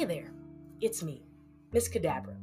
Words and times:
Hey 0.00 0.06
there, 0.06 0.32
it's 0.80 1.02
me, 1.02 1.26
Miss 1.74 1.86
Cadabra. 1.86 2.34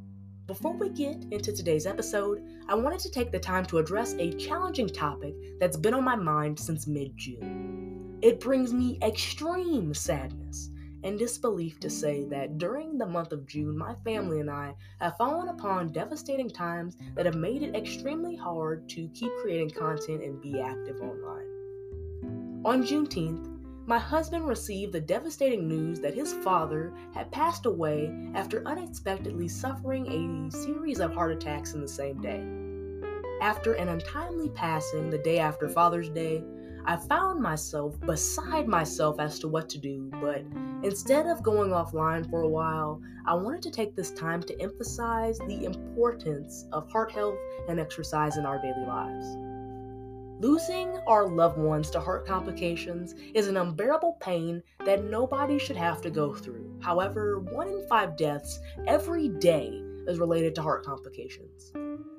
Before 0.46 0.76
we 0.76 0.90
get 0.90 1.24
into 1.32 1.52
today's 1.52 1.86
episode, 1.86 2.40
I 2.68 2.76
wanted 2.76 3.00
to 3.00 3.10
take 3.10 3.32
the 3.32 3.40
time 3.40 3.66
to 3.66 3.78
address 3.78 4.14
a 4.14 4.32
challenging 4.34 4.86
topic 4.86 5.34
that's 5.58 5.76
been 5.76 5.92
on 5.92 6.04
my 6.04 6.14
mind 6.14 6.56
since 6.56 6.86
mid 6.86 7.16
June. 7.16 8.16
It 8.22 8.38
brings 8.38 8.72
me 8.72 8.96
extreme 9.02 9.92
sadness 9.92 10.70
and 11.02 11.18
disbelief 11.18 11.80
to 11.80 11.90
say 11.90 12.26
that 12.26 12.58
during 12.58 12.96
the 12.96 13.06
month 13.06 13.32
of 13.32 13.44
June, 13.44 13.76
my 13.76 13.96
family 14.04 14.38
and 14.38 14.48
I 14.52 14.76
have 15.00 15.16
fallen 15.16 15.48
upon 15.48 15.90
devastating 15.90 16.50
times 16.50 16.96
that 17.16 17.26
have 17.26 17.34
made 17.34 17.64
it 17.64 17.74
extremely 17.74 18.36
hard 18.36 18.88
to 18.90 19.08
keep 19.14 19.32
creating 19.42 19.70
content 19.70 20.22
and 20.22 20.40
be 20.40 20.60
active 20.60 21.00
online. 21.00 22.62
On 22.64 22.84
Juneteenth, 22.84 23.57
my 23.88 23.98
husband 23.98 24.46
received 24.46 24.92
the 24.92 25.00
devastating 25.00 25.66
news 25.66 25.98
that 25.98 26.12
his 26.12 26.34
father 26.44 26.92
had 27.14 27.32
passed 27.32 27.64
away 27.64 28.12
after 28.34 28.62
unexpectedly 28.66 29.48
suffering 29.48 30.06
a 30.06 30.50
series 30.54 31.00
of 31.00 31.14
heart 31.14 31.32
attacks 31.32 31.72
in 31.72 31.80
the 31.80 31.88
same 31.88 32.20
day. 32.20 32.44
After 33.40 33.72
an 33.72 33.88
untimely 33.88 34.50
passing 34.50 35.08
the 35.08 35.16
day 35.16 35.38
after 35.38 35.70
Father's 35.70 36.10
Day, 36.10 36.44
I 36.84 36.96
found 36.96 37.40
myself 37.40 37.98
beside 38.00 38.68
myself 38.68 39.18
as 39.20 39.38
to 39.38 39.48
what 39.48 39.70
to 39.70 39.78
do, 39.78 40.10
but 40.20 40.44
instead 40.82 41.26
of 41.26 41.42
going 41.42 41.70
offline 41.70 42.28
for 42.28 42.42
a 42.42 42.48
while, 42.48 43.00
I 43.24 43.32
wanted 43.32 43.62
to 43.62 43.70
take 43.70 43.96
this 43.96 44.10
time 44.10 44.42
to 44.42 44.60
emphasize 44.60 45.38
the 45.38 45.64
importance 45.64 46.66
of 46.72 46.92
heart 46.92 47.10
health 47.10 47.38
and 47.70 47.80
exercise 47.80 48.36
in 48.36 48.44
our 48.44 48.60
daily 48.60 48.86
lives. 48.86 49.47
Losing 50.40 50.96
our 51.08 51.26
loved 51.26 51.58
ones 51.58 51.90
to 51.90 51.98
heart 51.98 52.24
complications 52.24 53.16
is 53.34 53.48
an 53.48 53.56
unbearable 53.56 54.18
pain 54.20 54.62
that 54.84 55.02
nobody 55.02 55.58
should 55.58 55.76
have 55.76 56.00
to 56.02 56.10
go 56.10 56.32
through. 56.32 56.78
However, 56.80 57.40
one 57.40 57.66
in 57.66 57.84
five 57.88 58.16
deaths 58.16 58.60
every 58.86 59.30
day 59.30 59.82
is 60.06 60.20
related 60.20 60.54
to 60.54 60.62
heart 60.62 60.84
complications. 60.84 61.72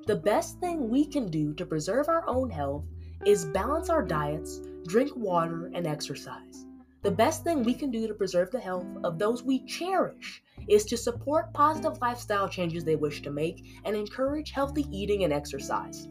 The 0.06 0.20
best 0.22 0.60
thing 0.60 0.90
we 0.90 1.06
can 1.06 1.30
do 1.30 1.54
to 1.54 1.64
preserve 1.64 2.10
our 2.10 2.28
own 2.28 2.50
health 2.50 2.84
is 3.24 3.46
balance 3.46 3.88
our 3.88 4.02
diets, 4.02 4.60
drink 4.86 5.16
water, 5.16 5.70
and 5.72 5.86
exercise. 5.86 6.66
The 7.00 7.10
best 7.10 7.42
thing 7.42 7.62
we 7.62 7.72
can 7.72 7.90
do 7.90 8.06
to 8.06 8.12
preserve 8.12 8.50
the 8.50 8.60
health 8.60 8.86
of 9.02 9.18
those 9.18 9.42
we 9.42 9.64
cherish 9.64 10.42
is 10.68 10.84
to 10.84 10.98
support 10.98 11.54
positive 11.54 11.98
lifestyle 12.02 12.50
changes 12.50 12.84
they 12.84 12.96
wish 12.96 13.22
to 13.22 13.30
make 13.30 13.64
and 13.86 13.96
encourage 13.96 14.50
healthy 14.50 14.86
eating 14.90 15.24
and 15.24 15.32
exercise 15.32 16.06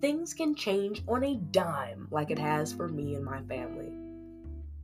things 0.00 0.32
can 0.34 0.54
change 0.54 1.02
on 1.06 1.24
a 1.24 1.36
dime 1.36 2.08
like 2.10 2.30
it 2.30 2.38
has 2.38 2.72
for 2.72 2.88
me 2.88 3.14
and 3.14 3.24
my 3.24 3.42
family. 3.42 3.92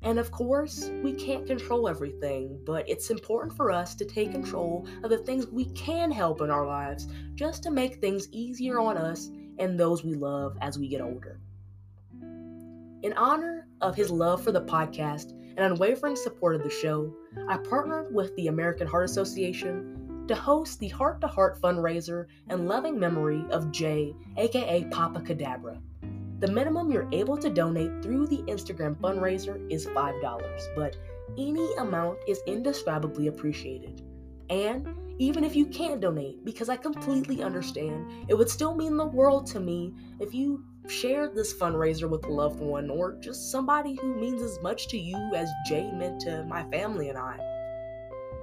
And 0.02 0.18
of 0.18 0.30
course, 0.30 0.90
we 1.02 1.14
can't 1.14 1.46
control 1.46 1.88
everything, 1.88 2.60
but 2.64 2.88
it's 2.88 3.10
important 3.10 3.56
for 3.56 3.72
us 3.72 3.94
to 3.96 4.04
take 4.04 4.30
control 4.30 4.86
of 5.02 5.10
the 5.10 5.18
things 5.18 5.46
we 5.46 5.64
can 5.70 6.12
help 6.12 6.42
in 6.42 6.50
our 6.50 6.66
lives 6.66 7.08
just 7.34 7.62
to 7.64 7.70
make 7.70 7.96
things 7.96 8.28
easier 8.30 8.78
on 8.78 8.96
us 8.96 9.30
and 9.58 9.80
those 9.80 10.04
we 10.04 10.14
love 10.14 10.56
as 10.60 10.78
we 10.78 10.86
get 10.86 11.00
older. 11.00 11.40
In 13.02 13.14
honor 13.16 13.66
of 13.80 13.96
his 13.96 14.10
love 14.10 14.44
for 14.44 14.52
the 14.52 14.62
podcast 14.62 15.30
and 15.30 15.60
unwavering 15.60 16.16
support 16.16 16.54
of 16.54 16.62
the 16.62 16.70
show, 16.70 17.12
I 17.48 17.56
partnered 17.56 18.14
with 18.14 18.34
the 18.36 18.48
American 18.48 18.86
Heart 18.86 19.06
Association 19.06 20.05
to 20.28 20.34
host 20.34 20.78
the 20.80 20.88
Heart 20.88 21.20
to 21.20 21.26
Heart 21.26 21.60
fundraiser 21.60 22.26
in 22.50 22.66
loving 22.66 22.98
memory 22.98 23.44
of 23.50 23.70
Jay, 23.70 24.14
aka 24.36 24.84
Poppa 24.90 25.20
Cadabra. 25.20 25.80
The 26.40 26.48
minimum 26.48 26.90
you're 26.92 27.08
able 27.12 27.38
to 27.38 27.48
donate 27.48 28.02
through 28.02 28.26
the 28.26 28.42
Instagram 28.42 28.96
fundraiser 28.96 29.70
is 29.72 29.86
$5, 29.86 30.74
but 30.74 30.96
any 31.38 31.74
amount 31.76 32.18
is 32.28 32.40
indescribably 32.46 33.28
appreciated. 33.28 34.02
And 34.50 34.86
even 35.18 35.44
if 35.44 35.56
you 35.56 35.66
can't 35.66 36.00
donate, 36.00 36.44
because 36.44 36.68
I 36.68 36.76
completely 36.76 37.42
understand, 37.42 38.12
it 38.28 38.34
would 38.34 38.50
still 38.50 38.74
mean 38.74 38.96
the 38.96 39.06
world 39.06 39.46
to 39.48 39.60
me 39.60 39.94
if 40.20 40.34
you 40.34 40.62
shared 40.88 41.34
this 41.34 41.54
fundraiser 41.54 42.08
with 42.08 42.24
a 42.26 42.32
loved 42.32 42.60
one 42.60 42.90
or 42.90 43.16
just 43.20 43.50
somebody 43.50 43.94
who 43.94 44.14
means 44.14 44.42
as 44.42 44.60
much 44.62 44.88
to 44.88 44.98
you 44.98 45.16
as 45.34 45.48
Jay 45.66 45.90
meant 45.90 46.20
to 46.20 46.44
my 46.44 46.64
family 46.70 47.08
and 47.08 47.18
I. 47.18 47.38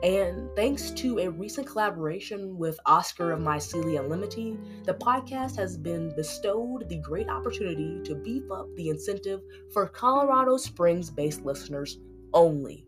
And 0.04 0.54
thanks 0.54 0.92
to 0.92 1.20
a 1.20 1.30
recent 1.30 1.66
collaboration 1.66 2.58
with 2.58 2.78
Oscar 2.86 3.32
of 3.32 3.40
Mycelia 3.40 4.02
Unlimited, 4.02 4.58
the 4.84 4.96
podcast 4.96 5.56
has 5.56 5.78
been 5.78 6.14
bestowed 6.14 6.90
the 6.90 6.98
great 6.98 7.30
opportunity 7.30 8.02
to 8.04 8.16
beef 8.16 8.44
up 8.52 8.68
the 8.76 8.90
incentive 8.90 9.40
for 9.72 9.88
Colorado 9.88 10.58
Springs 10.58 11.10
based 11.10 11.46
listeners 11.46 12.00
only. 12.34 12.86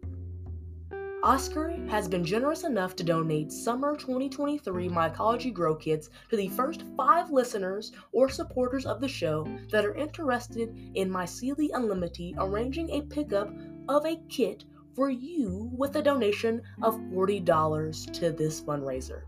Oscar 1.23 1.69
has 1.87 2.09
been 2.09 2.25
generous 2.25 2.65
enough 2.65 2.97
to 2.97 3.03
donate 3.03 3.49
summer 3.49 3.95
2023 3.95 4.89
Mycology 4.89 5.53
Grow 5.53 5.73
Kits 5.73 6.09
to 6.29 6.35
the 6.35 6.49
first 6.49 6.83
five 6.97 7.31
listeners 7.31 7.93
or 8.11 8.27
supporters 8.27 8.85
of 8.85 8.99
the 8.99 9.07
show 9.07 9.47
that 9.71 9.85
are 9.85 9.95
interested 9.95 10.77
in 10.95 11.09
Mycelia 11.09 11.69
Unlimited 11.75 12.35
arranging 12.39 12.89
a 12.89 13.01
pickup 13.03 13.53
of 13.87 14.05
a 14.05 14.17
kit 14.27 14.65
for 14.95 15.09
you 15.09 15.69
with 15.77 15.95
a 15.95 16.01
donation 16.01 16.61
of 16.81 16.95
$40 17.11 18.13
to 18.13 18.31
this 18.31 18.61
fundraiser. 18.61 19.23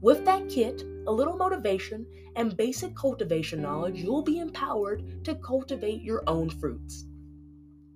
With 0.00 0.24
that 0.24 0.48
kit, 0.48 0.84
a 1.06 1.12
little 1.12 1.36
motivation, 1.36 2.06
and 2.36 2.56
basic 2.56 2.94
cultivation 2.94 3.62
knowledge, 3.62 4.00
you'll 4.00 4.22
be 4.22 4.38
empowered 4.38 5.24
to 5.24 5.34
cultivate 5.36 6.02
your 6.02 6.22
own 6.26 6.50
fruits. 6.50 7.06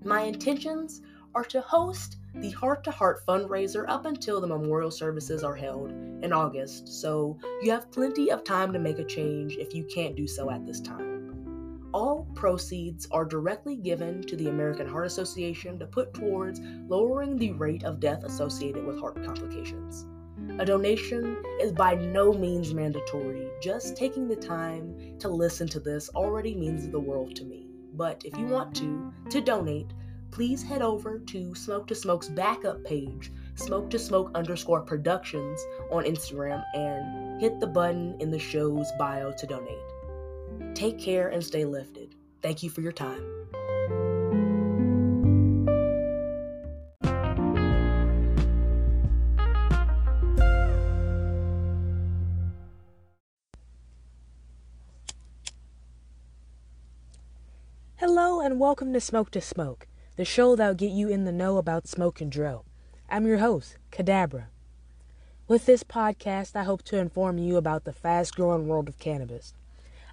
My 0.05 0.23
intentions 0.23 1.03
are 1.35 1.45
to 1.45 1.61
host 1.61 2.17
the 2.35 2.51
Heart 2.51 2.85
to 2.85 2.91
Heart 2.91 3.27
fundraiser 3.27 3.85
up 3.89 4.07
until 4.07 4.41
the 4.41 4.47
memorial 4.47 4.91
services 4.91 5.45
are 5.45 5.55
held 5.55 5.91
in 6.23 6.33
August, 6.33 6.89
so 6.89 7.39
you 7.63 7.71
have 7.71 7.91
plenty 7.91 8.31
of 8.31 8.45
time 8.45 8.73
to 8.73 8.79
make 8.79 8.99
a 8.99 9.05
change 9.05 9.57
if 9.57 9.75
you 9.75 9.85
can't 9.85 10.17
do 10.17 10.27
so 10.27 10.51
at 10.51 10.67
this 10.67 10.81
time. 10.81 11.08
All 11.95 12.27
proceeds 12.35 13.09
are 13.11 13.25
directly 13.25 13.75
given 13.75 14.23
to 14.25 14.37
the 14.37 14.49
American 14.49 14.87
Heart 14.87 15.07
Association 15.07 15.79
to 15.79 15.87
put 15.87 16.13
towards 16.13 16.61
lowering 16.87 17.37
the 17.37 17.53
rate 17.53 17.85
of 17.85 17.99
death 17.99 18.25
associated 18.25 18.85
with 18.85 19.01
heart 19.01 19.25
complications. 19.25 20.07
A 20.59 20.67
donation 20.67 21.43
is 21.61 21.73
by 21.73 21.95
no 21.95 22.33
means 22.33 22.75
mandatory. 22.75 23.49
Just 23.63 23.97
taking 23.97 24.29
the 24.29 24.37
time 24.37 25.19
to 25.19 25.29
listen 25.29 25.67
to 25.69 25.81
this 25.81 26.11
already 26.11 26.55
means 26.55 26.89
the 26.89 27.01
world 27.01 27.35
to 27.37 27.45
me. 27.45 27.67
But 27.95 28.23
if 28.25 28.37
you 28.37 28.47
want 28.47 28.75
to 28.77 29.13
to 29.31 29.41
donate, 29.41 29.93
please 30.31 30.63
head 30.63 30.83
over 30.83 31.19
to 31.19 31.55
Smoke 31.55 31.87
to 31.87 31.95
Smoke's 31.95 32.29
backup 32.29 32.85
page, 32.85 33.33
Smoke 33.55 33.89
to 33.91 33.99
Smoke 33.99 34.31
underscore 34.35 34.83
productions 34.83 35.59
on 35.91 36.05
Instagram, 36.05 36.63
and 36.75 37.41
hit 37.41 37.59
the 37.61 37.67
button 37.67 38.15
in 38.21 38.31
the 38.31 38.39
show's 38.39 38.91
bio 38.99 39.33
to 39.33 39.47
donate. 39.47 39.79
Take 40.75 40.99
care 40.99 41.29
and 41.29 41.43
stay 41.43 41.65
lifted. 41.65 42.15
Thank 42.43 42.63
you 42.63 42.71
for 42.71 42.81
your 42.81 42.93
time. 42.93 43.23
Hello 57.97 58.41
and 58.41 58.61
welcome 58.61 58.93
to 58.93 59.01
Smoke 59.01 59.33
to 59.33 59.41
Smoke, 59.41 59.89
the 60.17 60.25
show 60.25 60.55
that'll 60.55 60.75
get 60.75 60.93
you 60.93 61.09
in 61.09 61.25
the 61.25 61.33
know 61.33 61.57
about 61.57 61.89
smoke 61.89 62.21
and 62.21 62.31
drill. 62.31 62.65
I'm 63.11 63.27
your 63.27 63.39
host, 63.39 63.77
Cadabra. 63.91 64.45
With 65.49 65.67
this 65.67 65.83
podcast, 65.83 66.55
I 66.55 66.63
hope 66.63 66.83
to 66.85 66.99
inform 66.99 67.39
you 67.39 67.57
about 67.57 67.85
the 67.85 67.93
fast 67.93 68.37
growing 68.37 68.69
world 68.69 68.89
of 68.89 68.99
cannabis. 68.99 69.55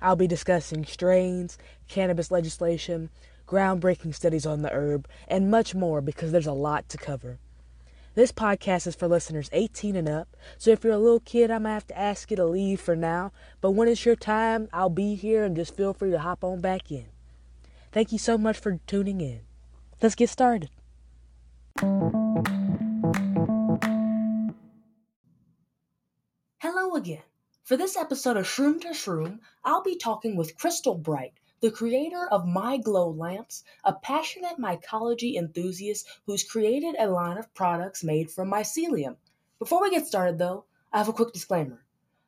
I'll 0.06 0.16
be 0.16 0.28
discussing 0.28 0.86
strains, 0.86 1.58
cannabis 1.88 2.30
legislation, 2.30 3.10
groundbreaking 3.48 4.14
studies 4.14 4.46
on 4.46 4.62
the 4.62 4.72
herb, 4.72 5.08
and 5.28 5.50
much 5.50 5.74
more 5.74 6.00
because 6.00 6.32
there's 6.32 6.46
a 6.46 6.54
lot 6.54 6.88
to 6.90 6.98
cover. 7.00 7.40
This 8.14 8.32
podcast 8.32 8.86
is 8.86 8.94
for 8.94 9.08
listeners 9.08 9.50
18 9.52 9.96
and 9.96 10.08
up, 10.08 10.28
so 10.60 10.70
if 10.70 10.84
you're 10.84 10.94
a 10.94 11.00
little 11.00 11.22
kid, 11.22 11.50
I 11.50 11.58
might 11.58 11.74
have 11.74 11.88
to 11.88 11.98
ask 11.98 12.30
you 12.30 12.38
to 12.38 12.46
leave 12.46 12.80
for 12.80 12.96
now, 12.96 13.32
but 13.62 13.72
when 13.72 13.88
it's 13.88 14.06
your 14.06 14.16
time, 14.16 14.70
I'll 14.72 14.92
be 14.92 15.16
here 15.16 15.44
and 15.44 15.56
just 15.56 15.76
feel 15.76 15.92
free 15.92 16.12
to 16.12 16.20
hop 16.20 16.44
on 16.44 16.62
back 16.62 16.92
in. 16.92 17.08
Thank 17.92 18.12
you 18.12 18.20
so 18.20 18.38
much 18.38 18.60
for 18.60 18.78
tuning 18.86 19.22
in. 19.22 19.40
Let's 20.04 20.14
get 20.14 20.30
started. 20.30 20.70
Hello 26.60 26.94
again. 26.94 27.24
For 27.66 27.78
this 27.78 27.98
episode 27.98 28.38
of 28.38 28.46
Shroom 28.46 28.80
to 28.82 28.90
Shroom, 28.90 29.40
I'll 29.64 29.82
be 29.82 29.96
talking 29.96 30.36
with 30.36 30.56
Crystal 30.56 30.94
Bright, 30.94 31.34
the 31.62 31.72
creator 31.72 32.28
of 32.30 32.46
My 32.46 32.78
Glo 32.78 33.10
Lamps, 33.10 33.64
a 33.84 33.92
passionate 33.92 34.60
mycology 34.60 35.34
enthusiast 35.34 36.08
who's 36.28 36.44
created 36.44 36.94
a 37.00 37.10
line 37.10 37.40
of 37.40 37.52
products 37.56 38.04
made 38.04 38.30
from 38.30 38.52
mycelium. 38.52 39.16
Before 39.58 39.82
we 39.82 39.90
get 39.90 40.06
started, 40.06 40.38
though, 40.38 40.66
I 40.94 41.00
have 41.00 41.10
a 41.10 41.14
quick 41.14 41.34
disclaimer. 41.34 41.84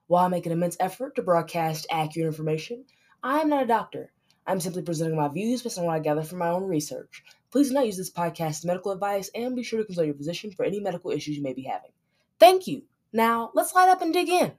While 0.07 0.25
I 0.25 0.29
make 0.29 0.47
an 0.47 0.53
immense 0.53 0.75
effort 0.79 1.15
to 1.17 1.21
broadcast 1.21 1.85
accurate 1.91 2.25
information, 2.25 2.85
I 3.21 3.39
am 3.41 3.49
not 3.49 3.61
a 3.61 3.67
doctor. 3.67 4.11
I'm 4.47 4.59
simply 4.59 4.81
presenting 4.81 5.17
my 5.17 5.27
views 5.27 5.61
based 5.61 5.77
on 5.77 5.85
what 5.85 5.97
I 5.97 5.99
gather 5.99 6.23
from 6.23 6.39
my 6.39 6.49
own 6.49 6.63
research. 6.63 7.23
Please 7.51 7.67
do 7.67 7.75
not 7.75 7.85
use 7.85 7.97
this 7.97 8.09
podcast 8.09 8.49
as 8.49 8.65
medical 8.65 8.91
advice 8.91 9.29
and 9.35 9.55
be 9.55 9.61
sure 9.61 9.77
to 9.81 9.85
consult 9.85 10.07
your 10.07 10.15
physician 10.15 10.49
for 10.49 10.65
any 10.65 10.79
medical 10.79 11.11
issues 11.11 11.37
you 11.37 11.43
may 11.43 11.53
be 11.53 11.61
having. 11.61 11.91
Thank 12.39 12.65
you. 12.65 12.85
Now, 13.13 13.51
let's 13.53 13.75
light 13.75 13.89
up 13.89 14.01
and 14.01 14.11
dig 14.11 14.29
in. 14.29 14.53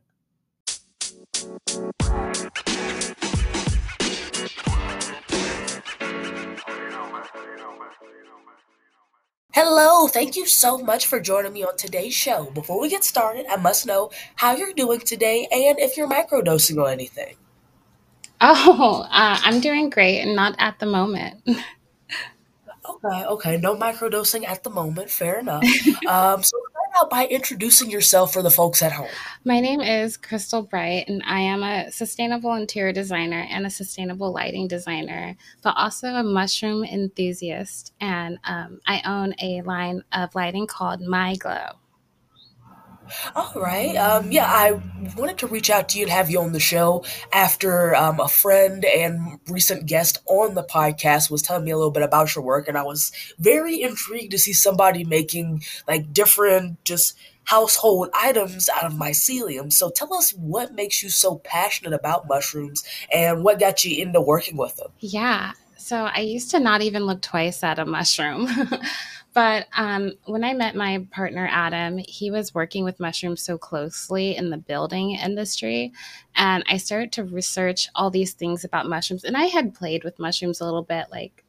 Hello, 9.55 10.09
thank 10.09 10.35
you 10.35 10.47
so 10.47 10.79
much 10.79 11.07
for 11.07 11.21
joining 11.21 11.53
me 11.53 11.63
on 11.63 11.77
today's 11.77 12.15
show. 12.15 12.51
Before 12.51 12.81
we 12.81 12.89
get 12.89 13.05
started, 13.05 13.47
I 13.49 13.55
must 13.55 13.87
know 13.87 14.11
how 14.37 14.57
you're 14.57 14.73
doing 14.73 14.99
today 14.99 15.47
and 15.53 15.79
if 15.79 15.97
you're 15.97 16.09
microdosing 16.09 16.83
on 16.83 16.91
anything. 16.91 17.37
Oh, 18.41 19.07
uh, 19.09 19.39
I'm 19.43 19.61
doing 19.61 19.91
great 19.91 20.21
and 20.21 20.35
not 20.35 20.57
at 20.59 20.81
the 20.81 20.87
moment. 20.87 21.47
Okay, 23.05 23.25
okay, 23.27 23.57
no 23.59 23.77
microdosing 23.77 24.49
at 24.49 24.65
the 24.65 24.71
moment. 24.71 25.11
Fair 25.11 25.39
enough. 25.39 25.63
Um, 26.09 26.43
so 26.43 26.57
out 27.01 27.11
by 27.11 27.27
introducing 27.27 27.91
yourself 27.91 28.33
for 28.33 28.43
the 28.43 28.51
folks 28.51 28.83
at 28.83 28.93
home. 28.93 29.09
My 29.45 29.61
name 29.61 29.81
is 29.81 30.17
Crystal 30.17 30.63
Bright, 30.63 31.09
and 31.09 31.23
I 31.25 31.41
am 31.41 31.63
a 31.63 31.91
sustainable 31.91 32.55
interior 32.55 32.93
designer 32.93 33.47
and 33.51 33.67
a 33.67 33.71
sustainable 33.71 34.33
lighting 34.33 34.69
designer, 34.69 35.37
but 35.63 35.75
also 35.77 36.09
a 36.09 36.23
mushroom 36.23 36.85
enthusiast. 36.85 37.93
And 38.01 38.39
um, 38.45 38.81
I 38.87 39.03
own 39.07 39.35
a 39.41 39.63
line 39.63 40.03
of 40.13 40.35
lighting 40.35 40.67
called 40.67 41.01
My 41.01 41.37
Glo. 41.37 41.77
All 43.35 43.53
right. 43.57 43.97
Um, 43.97 44.31
yeah, 44.31 44.47
I 44.47 44.81
wanted 45.17 45.39
to 45.39 45.47
reach 45.47 45.71
out 45.71 45.89
to 45.91 45.99
you 45.99 46.05
and 46.05 46.13
have 46.13 46.31
you 46.31 46.41
on 46.41 46.53
the 46.53 46.61
show 46.61 47.05
after 47.33 47.95
um, 47.95 48.21
a 48.21 48.29
friend 48.29 48.85
and 48.85 49.39
recent 49.49 49.87
guest 49.87 50.19
on 50.27 50.55
the 50.55 50.63
podcast 50.63 51.31
was 51.31 51.43
telling 51.43 51.65
me 51.65 51.71
a 51.71 51.77
little 51.77 51.91
bit 51.91 52.03
about 52.03 52.35
your 52.35 52.45
work, 52.45 52.69
and 52.69 52.77
I 52.77 52.83
was 52.83 53.13
very 53.39 53.83
intrigued 53.83 54.33
to 54.33 54.39
see 54.39 54.53
somebody 54.53 55.05
making 55.05 55.63
like 55.87 56.13
different 56.13 56.83
just 56.85 57.17
household 57.45 58.11
items 58.15 58.69
out 58.69 58.85
of 58.85 58.93
mycelium. 58.93 59.73
So 59.73 59.89
tell 59.89 60.13
us 60.13 60.33
what 60.33 60.75
makes 60.75 61.03
you 61.03 61.09
so 61.09 61.37
passionate 61.37 61.95
about 61.95 62.29
mushrooms 62.29 62.85
and 63.11 63.43
what 63.43 63.59
got 63.59 63.85
you 63.87 64.03
into 64.03 64.21
working 64.21 64.59
with 64.59 64.77
them. 64.77 64.91
Yeah. 64.99 65.53
So 65.79 65.97
I 65.97 66.21
used 66.21 66.51
to 66.51 66.61
not 66.61 66.83
even 66.83 67.07
look 67.07 67.23
twice 67.23 67.63
at 67.63 67.79
a 67.79 67.87
mushroom. 67.87 68.49
But 69.35 69.67
um, 69.77 70.13
when 70.25 70.43
I 70.43 70.55
met 70.55 70.75
my 70.75 71.07
partner, 71.11 71.49
Adam, 71.51 71.99
he 71.99 72.31
was 72.31 72.55
working 72.55 72.85
with 72.85 72.99
mushrooms 72.99 73.43
so 73.43 73.59
closely 73.59 74.37
in 74.37 74.51
the 74.51 74.57
building 74.57 75.13
industry. 75.13 75.93
And 76.35 76.65
I 76.69 76.79
started 76.79 77.13
to 77.13 77.25
research 77.25 77.89
all 77.95 78.11
these 78.11 78.33
things 78.33 78.65
about 78.65 78.89
mushrooms. 78.89 79.25
And 79.25 79.37
I 79.37 79.45
had 79.45 79.75
played 79.75 80.03
with 80.03 80.19
mushrooms 80.19 80.61
a 80.61 80.65
little 80.65 80.83
bit, 80.83 81.07
like 81.11 81.45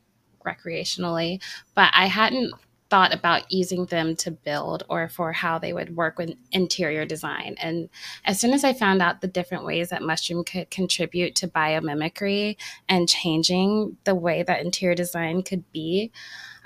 recreationally, 0.45 1.41
but 1.73 1.91
I 1.93 2.07
hadn't 2.07 2.53
thought 2.89 3.13
about 3.13 3.51
using 3.51 3.85
them 3.85 4.15
to 4.15 4.31
build 4.31 4.83
or 4.89 5.07
for 5.07 5.31
how 5.31 5.59
they 5.59 5.73
would 5.73 5.95
work 5.95 6.17
with 6.17 6.33
interior 6.51 7.05
design. 7.05 7.55
And 7.61 7.89
as 8.25 8.39
soon 8.39 8.51
as 8.51 8.63
I 8.63 8.73
found 8.73 9.01
out 9.01 9.21
the 9.21 9.27
different 9.27 9.65
ways 9.65 9.89
that 9.89 10.01
mushroom 10.01 10.43
could 10.43 10.71
contribute 10.71 11.35
to 11.35 11.47
biomimicry 11.47 12.57
and 12.87 13.07
changing 13.07 13.97
the 14.05 14.15
way 14.15 14.43
that 14.43 14.61
interior 14.65 14.95
design 14.95 15.43
could 15.43 15.71
be, 15.71 16.11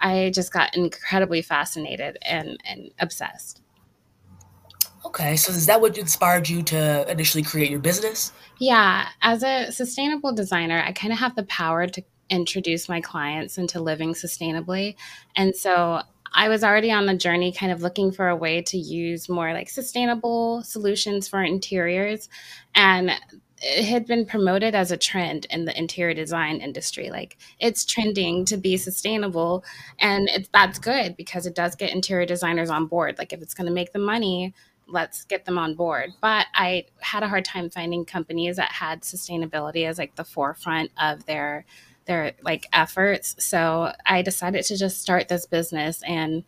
I 0.04 0.32
just 0.36 0.54
got 0.54 0.76
incredibly 0.76 1.42
fascinated 1.42 2.18
and, 2.22 2.58
and 2.66 2.92
obsessed. 3.00 3.62
Okay, 5.06 5.36
so 5.36 5.52
is 5.52 5.66
that 5.66 5.82
what 5.82 5.98
inspired 5.98 6.48
you 6.48 6.62
to 6.64 7.10
initially 7.10 7.44
create 7.44 7.72
your 7.72 7.80
business? 7.80 8.32
Yeah, 8.60 9.08
as 9.22 9.44
a 9.44 9.72
sustainable 9.72 10.34
designer, 10.34 10.82
I 10.86 10.92
kind 10.92 11.12
of 11.12 11.20
have 11.20 11.36
the 11.36 11.44
power 11.44 11.88
to 11.88 12.04
introduce 12.30 12.88
my 12.88 13.02
clients 13.02 13.58
into 13.58 13.82
living 13.82 14.14
sustainably. 14.14 14.96
And 15.36 15.56
so 15.56 16.02
I 16.34 16.50
was 16.50 16.64
already 16.64 16.92
on 16.92 17.06
the 17.06 17.16
journey, 17.16 17.52
kind 17.52 17.72
of 17.72 17.82
looking 17.82 18.12
for 18.12 18.28
a 18.28 18.36
way 18.36 18.62
to 18.64 18.78
use 18.78 19.30
more 19.30 19.54
like 19.54 19.70
sustainable 19.70 20.64
solutions 20.64 21.28
for 21.28 21.44
interiors. 21.44 22.30
And 22.76 23.12
it 23.64 23.86
had 23.86 24.06
been 24.06 24.26
promoted 24.26 24.76
as 24.76 24.92
a 24.92 24.98
trend 24.98 25.48
in 25.50 25.64
the 25.64 25.78
interior 25.78 26.14
design 26.14 26.58
industry. 26.58 27.10
Like 27.10 27.38
it's 27.60 27.86
trending 27.86 28.44
to 28.46 28.58
be 28.58 28.76
sustainable, 28.76 29.64
and 30.00 30.30
it's 30.30 30.50
that's 30.50 30.80
good 30.80 31.16
because 31.16 31.46
it 31.46 31.56
does 31.56 31.76
get 31.76 31.94
interior 31.94 32.26
designers 32.26 32.70
on 32.70 32.88
board. 32.88 33.18
Like 33.18 33.32
if 33.32 33.42
it's 33.42 33.54
going 33.54 33.68
to 33.68 33.74
make 33.74 33.94
them 33.94 34.04
money, 34.04 34.54
let's 34.88 35.24
get 35.24 35.46
them 35.46 35.58
on 35.58 35.76
board. 35.76 36.12
But 36.22 36.48
I 36.54 36.86
had 37.00 37.24
a 37.24 37.30
hard 37.30 37.46
time 37.46 37.70
finding 37.70 38.04
companies 38.04 38.58
that 38.58 38.72
had 38.74 39.02
sustainability 39.02 39.88
as 39.88 39.98
like 39.98 40.16
the 40.16 40.26
forefront 40.26 40.92
of 41.02 41.26
their 41.26 41.66
their 42.06 42.34
like 42.44 42.68
efforts. 42.74 43.36
So 43.40 43.94
I 44.06 44.22
decided 44.22 44.66
to 44.66 44.78
just 44.78 45.02
start 45.02 45.30
this 45.30 45.46
business 45.46 46.02
and 46.06 46.44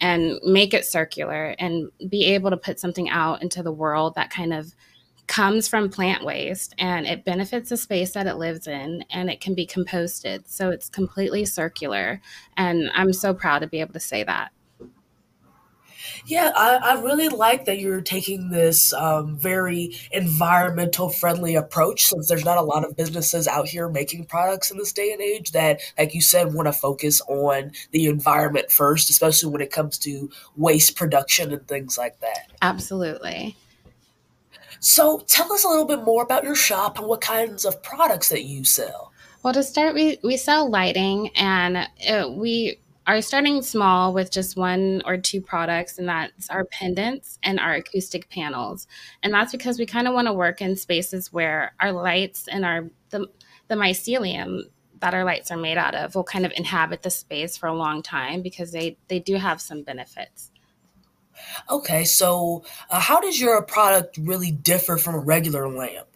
and 0.00 0.38
make 0.44 0.74
it 0.74 0.84
circular 0.84 1.56
and 1.58 1.90
be 2.08 2.26
able 2.26 2.50
to 2.50 2.56
put 2.56 2.78
something 2.78 3.08
out 3.08 3.42
into 3.42 3.62
the 3.62 3.72
world 3.72 4.14
that 4.14 4.30
kind 4.30 4.52
of 4.52 4.74
comes 5.28 5.68
from 5.68 5.90
plant 5.90 6.24
waste 6.24 6.74
and 6.78 7.06
it 7.06 7.24
benefits 7.24 7.68
the 7.68 7.76
space 7.76 8.12
that 8.12 8.26
it 8.26 8.36
lives 8.36 8.66
in 8.66 9.04
and 9.10 9.30
it 9.30 9.40
can 9.40 9.54
be 9.54 9.66
composted. 9.66 10.48
So 10.48 10.70
it's 10.70 10.88
completely 10.88 11.44
circular. 11.44 12.20
And 12.56 12.90
I'm 12.94 13.12
so 13.12 13.34
proud 13.34 13.60
to 13.60 13.68
be 13.68 13.80
able 13.80 13.92
to 13.92 14.00
say 14.00 14.24
that. 14.24 14.50
Yeah, 16.26 16.50
I, 16.54 16.76
I 16.76 17.00
really 17.02 17.28
like 17.28 17.66
that 17.66 17.78
you're 17.78 18.00
taking 18.00 18.50
this 18.50 18.92
um, 18.92 19.36
very 19.36 19.94
environmental 20.10 21.10
friendly 21.10 21.54
approach 21.54 22.06
since 22.06 22.28
there's 22.28 22.44
not 22.44 22.58
a 22.58 22.62
lot 22.62 22.84
of 22.84 22.96
businesses 22.96 23.46
out 23.46 23.68
here 23.68 23.88
making 23.88 24.26
products 24.26 24.70
in 24.70 24.78
this 24.78 24.92
day 24.92 25.12
and 25.12 25.20
age 25.20 25.52
that, 25.52 25.80
like 25.98 26.14
you 26.14 26.20
said, 26.20 26.54
want 26.54 26.66
to 26.66 26.72
focus 26.72 27.20
on 27.28 27.72
the 27.92 28.06
environment 28.06 28.70
first, 28.70 29.10
especially 29.10 29.50
when 29.50 29.60
it 29.60 29.70
comes 29.70 29.98
to 29.98 30.30
waste 30.56 30.96
production 30.96 31.52
and 31.52 31.66
things 31.68 31.98
like 31.98 32.18
that. 32.20 32.50
Absolutely. 32.62 33.56
So 34.80 35.20
tell 35.26 35.52
us 35.52 35.64
a 35.64 35.68
little 35.68 35.84
bit 35.84 36.04
more 36.04 36.22
about 36.22 36.44
your 36.44 36.54
shop 36.54 36.98
and 36.98 37.06
what 37.06 37.20
kinds 37.20 37.64
of 37.64 37.82
products 37.82 38.28
that 38.28 38.44
you 38.44 38.64
sell. 38.64 39.12
Well, 39.42 39.52
to 39.54 39.62
start, 39.62 39.94
we, 39.94 40.18
we 40.22 40.36
sell 40.36 40.68
lighting 40.68 41.30
and 41.36 41.88
it, 41.98 42.32
we 42.32 42.78
are 43.08 43.22
starting 43.22 43.62
small 43.62 44.12
with 44.12 44.30
just 44.30 44.56
one 44.56 45.00
or 45.06 45.16
two 45.16 45.40
products, 45.40 45.98
and 45.98 46.06
that's 46.06 46.50
our 46.50 46.66
pendants 46.66 47.38
and 47.42 47.58
our 47.58 47.74
acoustic 47.74 48.28
panels. 48.28 48.86
And 49.22 49.32
that's 49.32 49.50
because 49.50 49.78
we 49.78 49.86
kind 49.86 50.06
of 50.06 50.12
want 50.12 50.26
to 50.26 50.32
work 50.34 50.60
in 50.60 50.76
spaces 50.76 51.32
where 51.32 51.72
our 51.80 51.90
lights 51.90 52.48
and 52.48 52.66
our 52.66 52.90
the, 53.08 53.26
the 53.68 53.76
mycelium 53.76 54.60
that 55.00 55.14
our 55.14 55.24
lights 55.24 55.50
are 55.50 55.56
made 55.56 55.78
out 55.78 55.94
of 55.94 56.14
will 56.14 56.24
kind 56.24 56.44
of 56.44 56.52
inhabit 56.54 57.02
the 57.02 57.08
space 57.08 57.56
for 57.56 57.66
a 57.66 57.74
long 57.74 58.02
time 58.02 58.42
because 58.42 58.72
they, 58.72 58.98
they 59.08 59.20
do 59.20 59.36
have 59.36 59.60
some 59.60 59.82
benefits. 59.82 60.50
Okay, 61.70 62.04
so 62.04 62.64
uh, 62.90 63.00
how 63.00 63.20
does 63.20 63.40
your 63.40 63.60
product 63.62 64.18
really 64.18 64.50
differ 64.50 64.96
from 64.96 65.14
a 65.14 65.18
regular 65.18 65.68
lamp? 65.68 66.06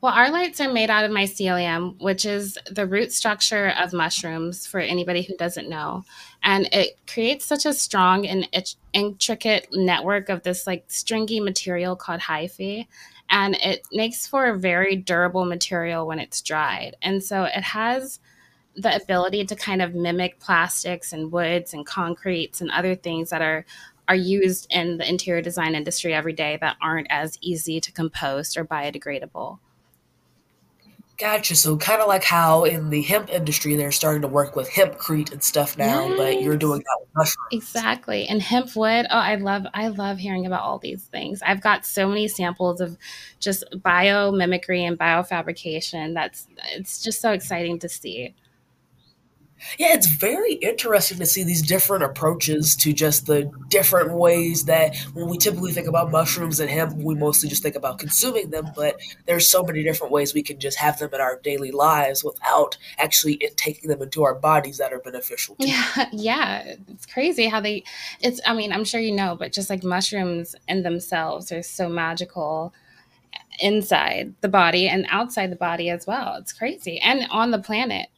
Well, 0.00 0.14
our 0.14 0.30
lights 0.30 0.60
are 0.62 0.72
made 0.72 0.88
out 0.88 1.04
of 1.04 1.10
mycelium, 1.10 2.00
which 2.00 2.24
is 2.24 2.56
the 2.70 2.86
root 2.86 3.12
structure 3.12 3.74
of 3.78 3.92
mushrooms 3.92 4.66
for 4.66 4.80
anybody 4.80 5.20
who 5.20 5.36
doesn't 5.36 5.68
know. 5.68 6.04
And 6.42 6.70
it 6.72 6.96
creates 7.06 7.44
such 7.44 7.66
a 7.66 7.74
strong 7.74 8.26
and 8.26 8.48
intricate 8.94 9.68
network 9.72 10.30
of 10.30 10.42
this 10.42 10.66
like 10.66 10.84
stringy 10.88 11.38
material 11.38 11.96
called 11.96 12.20
hyphae. 12.20 12.86
And 13.28 13.56
it 13.56 13.86
makes 13.92 14.26
for 14.26 14.46
a 14.46 14.58
very 14.58 14.96
durable 14.96 15.44
material 15.44 16.06
when 16.06 16.18
it's 16.18 16.40
dried. 16.40 16.96
And 17.02 17.22
so 17.22 17.44
it 17.44 17.62
has 17.62 18.20
the 18.76 18.96
ability 18.96 19.44
to 19.44 19.54
kind 19.54 19.82
of 19.82 19.94
mimic 19.94 20.40
plastics 20.40 21.12
and 21.12 21.30
woods 21.30 21.74
and 21.74 21.84
concretes 21.84 22.62
and 22.62 22.70
other 22.70 22.94
things 22.94 23.28
that 23.30 23.42
are 23.42 23.66
are 24.10 24.16
used 24.16 24.66
in 24.70 24.98
the 24.98 25.08
interior 25.08 25.40
design 25.40 25.76
industry 25.76 26.12
every 26.12 26.32
day 26.32 26.58
that 26.60 26.76
aren't 26.82 27.06
as 27.10 27.38
easy 27.40 27.80
to 27.80 27.92
compost 27.92 28.58
or 28.58 28.64
biodegradable. 28.64 29.60
Gotcha. 31.16 31.54
So 31.54 31.76
kind 31.76 32.02
of 32.02 32.08
like 32.08 32.24
how 32.24 32.64
in 32.64 32.90
the 32.90 33.02
hemp 33.02 33.30
industry 33.30 33.76
they're 33.76 33.92
starting 33.92 34.22
to 34.22 34.28
work 34.28 34.56
with 34.56 34.68
hempcrete 34.68 35.30
and 35.30 35.40
stuff 35.44 35.78
now, 35.78 36.08
yes. 36.08 36.18
but 36.18 36.42
you're 36.42 36.56
doing 36.56 36.80
that 36.80 36.96
with 36.98 37.08
mushrooms. 37.14 37.48
Exactly. 37.52 38.26
And 38.26 38.42
hemp 38.42 38.74
wood. 38.74 39.06
Oh, 39.08 39.16
I 39.16 39.36
love 39.36 39.64
I 39.74 39.88
love 39.88 40.18
hearing 40.18 40.44
about 40.44 40.62
all 40.62 40.80
these 40.80 41.04
things. 41.04 41.40
I've 41.46 41.60
got 41.60 41.86
so 41.86 42.08
many 42.08 42.26
samples 42.26 42.80
of 42.80 42.98
just 43.38 43.62
biomimicry 43.76 44.80
and 44.80 44.98
biofabrication. 44.98 46.14
That's 46.14 46.48
it's 46.74 47.00
just 47.00 47.20
so 47.20 47.30
exciting 47.30 47.78
to 47.78 47.88
see. 47.88 48.34
Yeah, 49.78 49.94
it's 49.94 50.06
very 50.06 50.54
interesting 50.54 51.18
to 51.18 51.26
see 51.26 51.44
these 51.44 51.62
different 51.62 52.04
approaches 52.04 52.74
to 52.76 52.92
just 52.92 53.26
the 53.26 53.50
different 53.68 54.12
ways 54.12 54.64
that 54.64 54.96
when 55.14 55.28
we 55.28 55.38
typically 55.38 55.72
think 55.72 55.86
about 55.86 56.10
mushrooms 56.10 56.60
and 56.60 56.70
hemp, 56.70 56.94
we 56.96 57.14
mostly 57.14 57.48
just 57.48 57.62
think 57.62 57.76
about 57.76 57.98
consuming 57.98 58.50
them, 58.50 58.70
but 58.74 59.00
there's 59.26 59.50
so 59.50 59.62
many 59.62 59.82
different 59.82 60.12
ways 60.12 60.34
we 60.34 60.42
can 60.42 60.58
just 60.58 60.78
have 60.78 60.98
them 60.98 61.10
in 61.12 61.20
our 61.20 61.38
daily 61.42 61.70
lives 61.70 62.24
without 62.24 62.76
actually 62.98 63.36
taking 63.56 63.88
them 63.88 64.02
into 64.02 64.22
our 64.22 64.34
bodies 64.34 64.78
that 64.78 64.92
are 64.92 65.00
beneficial. 65.00 65.56
Yeah, 65.58 66.06
yeah, 66.12 66.74
it's 66.88 67.06
crazy 67.06 67.46
how 67.46 67.60
they 67.60 67.84
it's 68.20 68.40
I 68.46 68.54
mean, 68.54 68.72
I'm 68.72 68.84
sure 68.84 69.00
you 69.00 69.12
know, 69.12 69.36
but 69.36 69.52
just 69.52 69.70
like 69.70 69.84
mushrooms 69.84 70.54
in 70.68 70.82
themselves 70.82 71.52
are 71.52 71.62
so 71.62 71.88
magical 71.88 72.72
inside 73.60 74.34
the 74.40 74.48
body 74.48 74.88
and 74.88 75.06
outside 75.10 75.50
the 75.50 75.56
body 75.56 75.90
as 75.90 76.06
well. 76.06 76.36
It's 76.36 76.52
crazy. 76.52 76.98
And 76.98 77.26
on 77.30 77.50
the 77.50 77.58
planet 77.58 78.08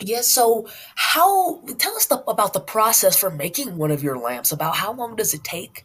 yeah, 0.00 0.20
so 0.20 0.68
how 0.94 1.60
tell 1.78 1.96
us 1.96 2.06
the, 2.06 2.22
about 2.28 2.52
the 2.52 2.60
process 2.60 3.18
for 3.18 3.30
making 3.30 3.76
one 3.76 3.90
of 3.90 4.02
your 4.02 4.18
lamps. 4.18 4.52
About 4.52 4.76
how 4.76 4.92
long 4.92 5.16
does 5.16 5.34
it 5.34 5.42
take? 5.44 5.84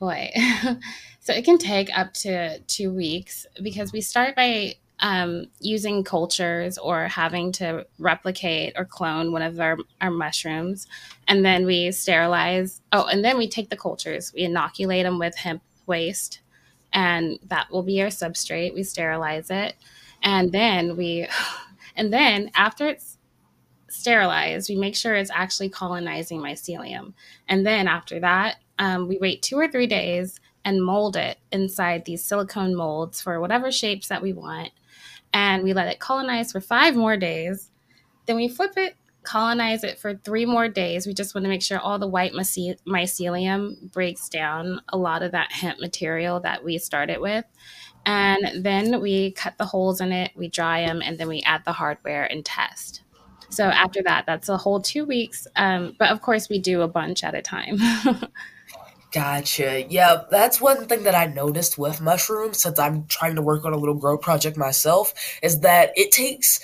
Boy. 0.00 0.30
so 1.20 1.32
it 1.32 1.44
can 1.44 1.58
take 1.58 1.88
up 1.96 2.12
to 2.14 2.58
two 2.60 2.92
weeks 2.92 3.46
because 3.62 3.92
we 3.92 4.00
start 4.00 4.34
by 4.34 4.74
um, 5.00 5.46
using 5.60 6.02
cultures 6.02 6.78
or 6.78 7.06
having 7.06 7.52
to 7.52 7.86
replicate 7.98 8.72
or 8.76 8.84
clone 8.84 9.32
one 9.32 9.42
of 9.42 9.60
our, 9.60 9.78
our 10.00 10.10
mushrooms. 10.10 10.86
And 11.28 11.44
then 11.44 11.66
we 11.66 11.92
sterilize. 11.92 12.80
Oh, 12.92 13.06
and 13.06 13.24
then 13.24 13.38
we 13.38 13.48
take 13.48 13.70
the 13.70 13.76
cultures, 13.76 14.32
we 14.34 14.42
inoculate 14.42 15.04
them 15.04 15.18
with 15.18 15.36
hemp 15.36 15.62
waste, 15.86 16.40
and 16.92 17.38
that 17.46 17.70
will 17.70 17.82
be 17.82 18.02
our 18.02 18.08
substrate. 18.08 18.74
We 18.74 18.82
sterilize 18.82 19.50
it. 19.50 19.76
And 20.22 20.50
then 20.50 20.96
we, 20.96 21.28
and 21.96 22.12
then 22.12 22.50
after 22.54 22.88
it's 22.88 23.17
sterilized, 23.88 24.68
we 24.68 24.76
make 24.76 24.96
sure 24.96 25.14
it's 25.14 25.30
actually 25.32 25.68
colonizing 25.68 26.40
mycelium. 26.40 27.14
And 27.48 27.66
then 27.66 27.88
after 27.88 28.20
that, 28.20 28.56
um, 28.78 29.08
we 29.08 29.18
wait 29.18 29.42
two 29.42 29.56
or 29.56 29.68
three 29.68 29.86
days 29.86 30.38
and 30.64 30.84
mold 30.84 31.16
it 31.16 31.38
inside 31.52 32.04
these 32.04 32.24
silicone 32.24 32.74
molds 32.74 33.20
for 33.20 33.40
whatever 33.40 33.70
shapes 33.70 34.08
that 34.08 34.22
we 34.22 34.32
want 34.32 34.70
and 35.32 35.62
we 35.62 35.72
let 35.72 35.88
it 35.88 35.98
colonize 35.98 36.52
for 36.52 36.60
five 36.60 36.96
more 36.96 37.16
days. 37.16 37.70
Then 38.26 38.36
we 38.36 38.48
flip 38.48 38.72
it, 38.76 38.96
colonize 39.22 39.84
it 39.84 39.98
for 39.98 40.14
three 40.14 40.46
more 40.46 40.68
days. 40.68 41.06
We 41.06 41.14
just 41.14 41.34
want 41.34 41.44
to 41.44 41.48
make 41.48 41.62
sure 41.62 41.78
all 41.78 41.98
the 41.98 42.06
white 42.06 42.32
mycelium 42.32 43.92
breaks 43.92 44.28
down 44.28 44.80
a 44.88 44.98
lot 44.98 45.22
of 45.22 45.32
that 45.32 45.52
hemp 45.52 45.80
material 45.80 46.40
that 46.40 46.64
we 46.64 46.78
started 46.78 47.20
with. 47.20 47.44
And 48.06 48.64
then 48.64 49.00
we 49.00 49.32
cut 49.32 49.58
the 49.58 49.66
holes 49.66 50.00
in 50.00 50.12
it, 50.12 50.32
we 50.34 50.48
dry 50.48 50.86
them, 50.86 51.02
and 51.02 51.18
then 51.18 51.28
we 51.28 51.42
add 51.42 51.64
the 51.64 51.72
hardware 51.72 52.24
and 52.24 52.44
test. 52.44 53.02
So 53.50 53.64
after 53.64 54.02
that, 54.04 54.24
that's 54.26 54.48
a 54.48 54.56
whole 54.56 54.80
two 54.80 55.04
weeks. 55.04 55.46
Um, 55.56 55.94
but 55.98 56.10
of 56.10 56.22
course, 56.22 56.48
we 56.48 56.58
do 56.58 56.82
a 56.82 56.88
bunch 56.88 57.24
at 57.24 57.34
a 57.34 57.42
time. 57.42 57.78
Gotcha. 59.12 59.86
Yeah, 59.88 60.24
that's 60.30 60.60
one 60.60 60.86
thing 60.86 61.04
that 61.04 61.14
I 61.14 61.26
noticed 61.26 61.78
with 61.78 62.00
mushrooms 62.00 62.62
since 62.62 62.78
I'm 62.78 63.06
trying 63.06 63.36
to 63.36 63.42
work 63.42 63.64
on 63.64 63.72
a 63.72 63.78
little 63.78 63.94
grow 63.94 64.18
project 64.18 64.58
myself 64.58 65.14
is 65.42 65.60
that 65.60 65.92
it 65.96 66.12
takes 66.12 66.60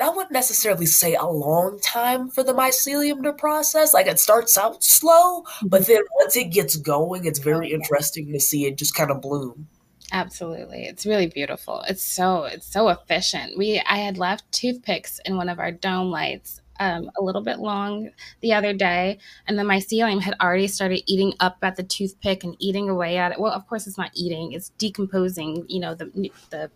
I 0.00 0.08
wouldn't 0.08 0.32
necessarily 0.32 0.86
say 0.86 1.14
a 1.14 1.26
long 1.26 1.78
time 1.80 2.30
for 2.30 2.42
the 2.42 2.54
mycelium 2.54 3.22
to 3.24 3.34
process. 3.34 3.92
Like 3.92 4.06
it 4.06 4.18
starts 4.18 4.56
out 4.56 4.82
slow, 4.82 5.44
but 5.62 5.82
mm-hmm. 5.82 5.92
then 5.92 6.02
once 6.18 6.36
it 6.36 6.50
gets 6.50 6.76
going, 6.76 7.26
it's 7.26 7.38
very 7.38 7.70
interesting 7.70 8.32
to 8.32 8.40
see 8.40 8.64
it 8.64 8.78
just 8.78 8.94
kind 8.94 9.10
of 9.10 9.20
bloom. 9.20 9.68
Absolutely. 10.12 10.84
It's 10.84 11.06
really 11.06 11.26
beautiful. 11.28 11.82
It's 11.88 12.02
so 12.02 12.44
it's 12.44 12.66
so 12.66 12.88
efficient. 12.88 13.56
We 13.56 13.80
I 13.88 13.98
had 13.98 14.18
left 14.18 14.50
toothpicks 14.52 15.20
in 15.24 15.36
one 15.36 15.48
of 15.48 15.58
our 15.60 15.70
dome 15.70 16.10
lights 16.10 16.60
um, 16.80 17.10
a 17.18 17.22
little 17.22 17.42
bit 17.42 17.58
long 17.58 18.10
the 18.40 18.54
other 18.54 18.72
day, 18.72 19.18
and 19.46 19.58
the 19.58 19.62
mycelium 19.62 20.20
had 20.20 20.34
already 20.40 20.66
started 20.66 21.02
eating 21.06 21.34
up 21.38 21.58
at 21.62 21.76
the 21.76 21.82
toothpick 21.82 22.42
and 22.42 22.56
eating 22.58 22.88
away 22.88 23.18
at 23.18 23.32
it. 23.32 23.38
Well, 23.40 23.52
of 23.52 23.68
course, 23.68 23.86
it's 23.86 23.98
not 23.98 24.10
eating; 24.14 24.52
it's 24.52 24.70
decomposing. 24.78 25.66
You 25.68 25.80
know 25.80 25.94
the 25.94 26.30
the 26.50 26.70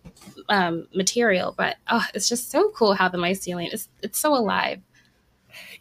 um, 0.47 0.87
material, 0.93 1.53
but 1.57 1.75
oh, 1.89 2.05
it's 2.13 2.29
just 2.29 2.51
so 2.51 2.69
cool 2.69 2.93
how 2.93 3.09
the 3.09 3.17
mycelium 3.17 3.73
is. 3.73 3.89
It's 4.01 4.19
so 4.19 4.33
alive. 4.33 4.79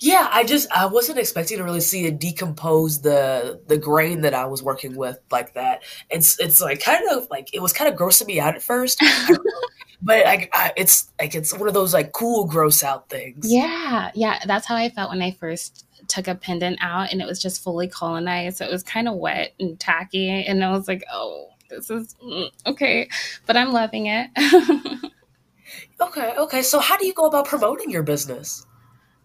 Yeah, 0.01 0.29
I 0.33 0.45
just 0.45 0.71
I 0.73 0.87
wasn't 0.87 1.19
expecting 1.19 1.59
to 1.59 1.65
really 1.65 1.81
see 1.81 2.07
it 2.07 2.19
decompose 2.19 3.01
the 3.01 3.61
the 3.67 3.79
grain 3.79 4.23
that 4.23 4.35
I 4.35 4.47
was 4.47 4.63
working 4.63 4.97
with 4.97 5.19
like 5.31 5.55
that. 5.55 5.83
It's 6.11 6.39
it's 6.41 6.61
like 6.61 6.81
kind 6.81 7.05
of 7.11 7.29
like 7.31 7.55
it 7.55 7.61
was 7.61 7.73
kind 7.73 7.93
of 7.93 7.99
grossing 7.99 8.27
me 8.27 8.41
out 8.41 8.55
at 8.55 8.63
first. 8.63 9.03
but 10.03 10.25
like 10.25 10.51
I, 10.53 10.73
it's 10.77 11.11
like 11.21 11.35
it's 11.35 11.57
one 11.57 11.69
of 11.69 11.75
those 11.75 11.95
like 11.95 12.13
cool 12.13 12.45
gross 12.45 12.83
out 12.83 13.09
things. 13.09 13.51
Yeah, 13.51 14.11
yeah, 14.15 14.41
that's 14.47 14.67
how 14.67 14.77
I 14.77 14.91
felt 14.91 15.11
when 15.11 15.23
I 15.23 15.33
first 15.33 15.87
took 16.09 16.29
a 16.29 16.35
pendant 16.35 16.79
out 16.83 17.13
and 17.13 17.23
it 17.23 17.27
was 17.27 17.41
just 17.41 17.63
fully 17.63 17.89
colonized. 17.89 18.59
So 18.59 18.67
it 18.67 18.71
was 18.71 18.83
kind 18.83 19.09
of 19.09 19.17
wet 19.17 19.55
and 19.59 19.79
tacky, 19.79 20.29
and 20.29 20.65
I 20.65 20.71
was 20.71 20.89
like, 20.89 21.05
oh, 21.13 21.49
this 21.71 21.91
is 21.91 22.15
mm, 22.23 22.51
okay, 22.67 23.09
but 23.47 23.57
I'm 23.57 23.73
loving 23.73 24.07
it. 24.07 24.31
okay, 26.01 26.35
okay. 26.37 26.63
So 26.63 26.79
how 26.79 26.97
do 26.97 27.07
you 27.07 27.15
go 27.15 27.27
about 27.27 27.47
promoting 27.47 27.91
your 27.91 28.03
business? 28.03 28.67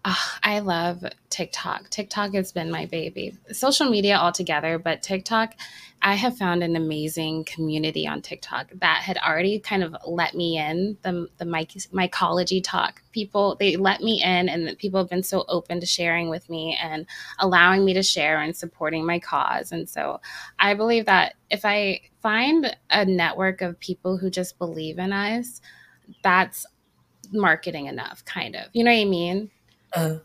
Oh, 0.02 0.32
I 0.42 0.60
love 0.60 1.04
TikTok. 1.28 1.90
TikTok 1.90 2.32
has 2.32 2.52
been 2.52 2.70
my 2.70 2.86
baby. 2.86 3.36
Social 3.52 3.90
media 3.90 4.16
altogether, 4.16 4.78
but 4.78 5.02
TikTok, 5.02 5.54
I 6.00 6.14
have 6.14 6.38
found 6.38 6.62
an 6.62 6.74
amazing 6.74 7.44
community 7.44 8.08
on 8.08 8.22
TikTok 8.22 8.70
that 8.76 9.02
had 9.02 9.18
already 9.18 9.58
kind 9.58 9.82
of 9.82 9.94
let 10.06 10.34
me 10.34 10.56
in. 10.56 10.96
The 11.02 11.28
the 11.36 11.44
mycology 11.44 12.62
talk 12.64 13.02
people 13.12 13.56
they 13.60 13.76
let 13.76 14.00
me 14.00 14.22
in, 14.22 14.48
and 14.48 14.78
people 14.78 14.98
have 15.00 15.10
been 15.10 15.22
so 15.22 15.44
open 15.48 15.80
to 15.80 15.86
sharing 15.86 16.30
with 16.30 16.48
me 16.48 16.78
and 16.82 17.04
allowing 17.38 17.84
me 17.84 17.92
to 17.92 18.02
share 18.02 18.40
and 18.40 18.56
supporting 18.56 19.04
my 19.04 19.18
cause. 19.18 19.70
And 19.70 19.86
so, 19.86 20.22
I 20.58 20.72
believe 20.72 21.04
that 21.06 21.34
if 21.50 21.66
I 21.66 22.00
find 22.22 22.74
a 22.88 23.04
network 23.04 23.60
of 23.60 23.78
people 23.80 24.16
who 24.16 24.30
just 24.30 24.56
believe 24.58 24.98
in 24.98 25.12
us, 25.12 25.60
that's 26.22 26.64
marketing 27.32 27.86
enough, 27.86 28.24
kind 28.24 28.56
of. 28.56 28.64
You 28.72 28.84
know 28.84 28.90
what 28.90 29.00
I 29.00 29.04
mean? 29.04 29.50
Uh, 29.92 30.16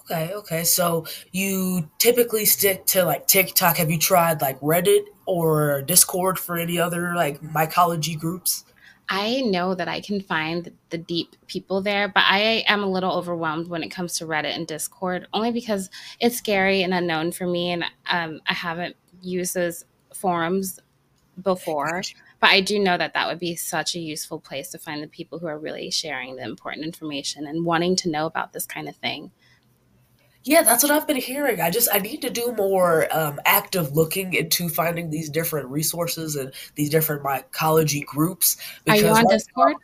okay, 0.00 0.32
okay. 0.34 0.64
So 0.64 1.06
you 1.32 1.90
typically 1.98 2.44
stick 2.44 2.86
to 2.86 3.04
like 3.04 3.26
TikTok. 3.26 3.76
Have 3.76 3.90
you 3.90 3.98
tried 3.98 4.40
like 4.40 4.60
Reddit 4.60 5.04
or 5.26 5.82
Discord 5.82 6.38
for 6.38 6.56
any 6.56 6.78
other 6.78 7.14
like 7.14 7.40
mycology 7.42 8.18
groups? 8.18 8.64
I 9.12 9.40
know 9.40 9.74
that 9.74 9.88
I 9.88 10.00
can 10.00 10.20
find 10.20 10.70
the 10.90 10.98
deep 10.98 11.34
people 11.48 11.82
there, 11.82 12.06
but 12.06 12.22
I 12.26 12.64
am 12.68 12.84
a 12.84 12.86
little 12.86 13.12
overwhelmed 13.12 13.66
when 13.66 13.82
it 13.82 13.88
comes 13.88 14.16
to 14.18 14.24
Reddit 14.24 14.54
and 14.54 14.68
Discord, 14.68 15.26
only 15.34 15.50
because 15.50 15.90
it's 16.20 16.36
scary 16.36 16.82
and 16.84 16.94
unknown 16.94 17.32
for 17.32 17.44
me, 17.44 17.72
and 17.72 17.84
um, 18.08 18.40
I 18.46 18.54
haven't 18.54 18.94
used 19.20 19.54
those 19.54 19.84
forums 20.14 20.78
before. 21.42 22.02
But 22.40 22.50
I 22.50 22.62
do 22.62 22.78
know 22.78 22.96
that 22.96 23.12
that 23.14 23.28
would 23.28 23.38
be 23.38 23.54
such 23.54 23.94
a 23.94 24.00
useful 24.00 24.40
place 24.40 24.70
to 24.70 24.78
find 24.78 25.02
the 25.02 25.08
people 25.08 25.38
who 25.38 25.46
are 25.46 25.58
really 25.58 25.90
sharing 25.90 26.36
the 26.36 26.42
important 26.42 26.86
information 26.86 27.46
and 27.46 27.64
wanting 27.64 27.96
to 27.96 28.10
know 28.10 28.26
about 28.26 28.52
this 28.52 28.64
kind 28.64 28.88
of 28.88 28.96
thing. 28.96 29.30
Yeah, 30.44 30.62
that's 30.62 30.82
what 30.82 30.90
I've 30.90 31.06
been 31.06 31.18
hearing. 31.18 31.60
I 31.60 31.68
just 31.70 31.90
I 31.92 31.98
need 31.98 32.22
to 32.22 32.30
do 32.30 32.54
more 32.56 33.14
um, 33.14 33.38
active 33.44 33.92
looking 33.92 34.32
into 34.32 34.70
finding 34.70 35.10
these 35.10 35.28
different 35.28 35.68
resources 35.68 36.34
and 36.34 36.52
these 36.76 36.88
different 36.88 37.22
mycology 37.22 38.04
groups. 38.06 38.56
Are 38.88 38.96
you 38.96 39.08
on 39.08 39.26
Discord? 39.26 39.76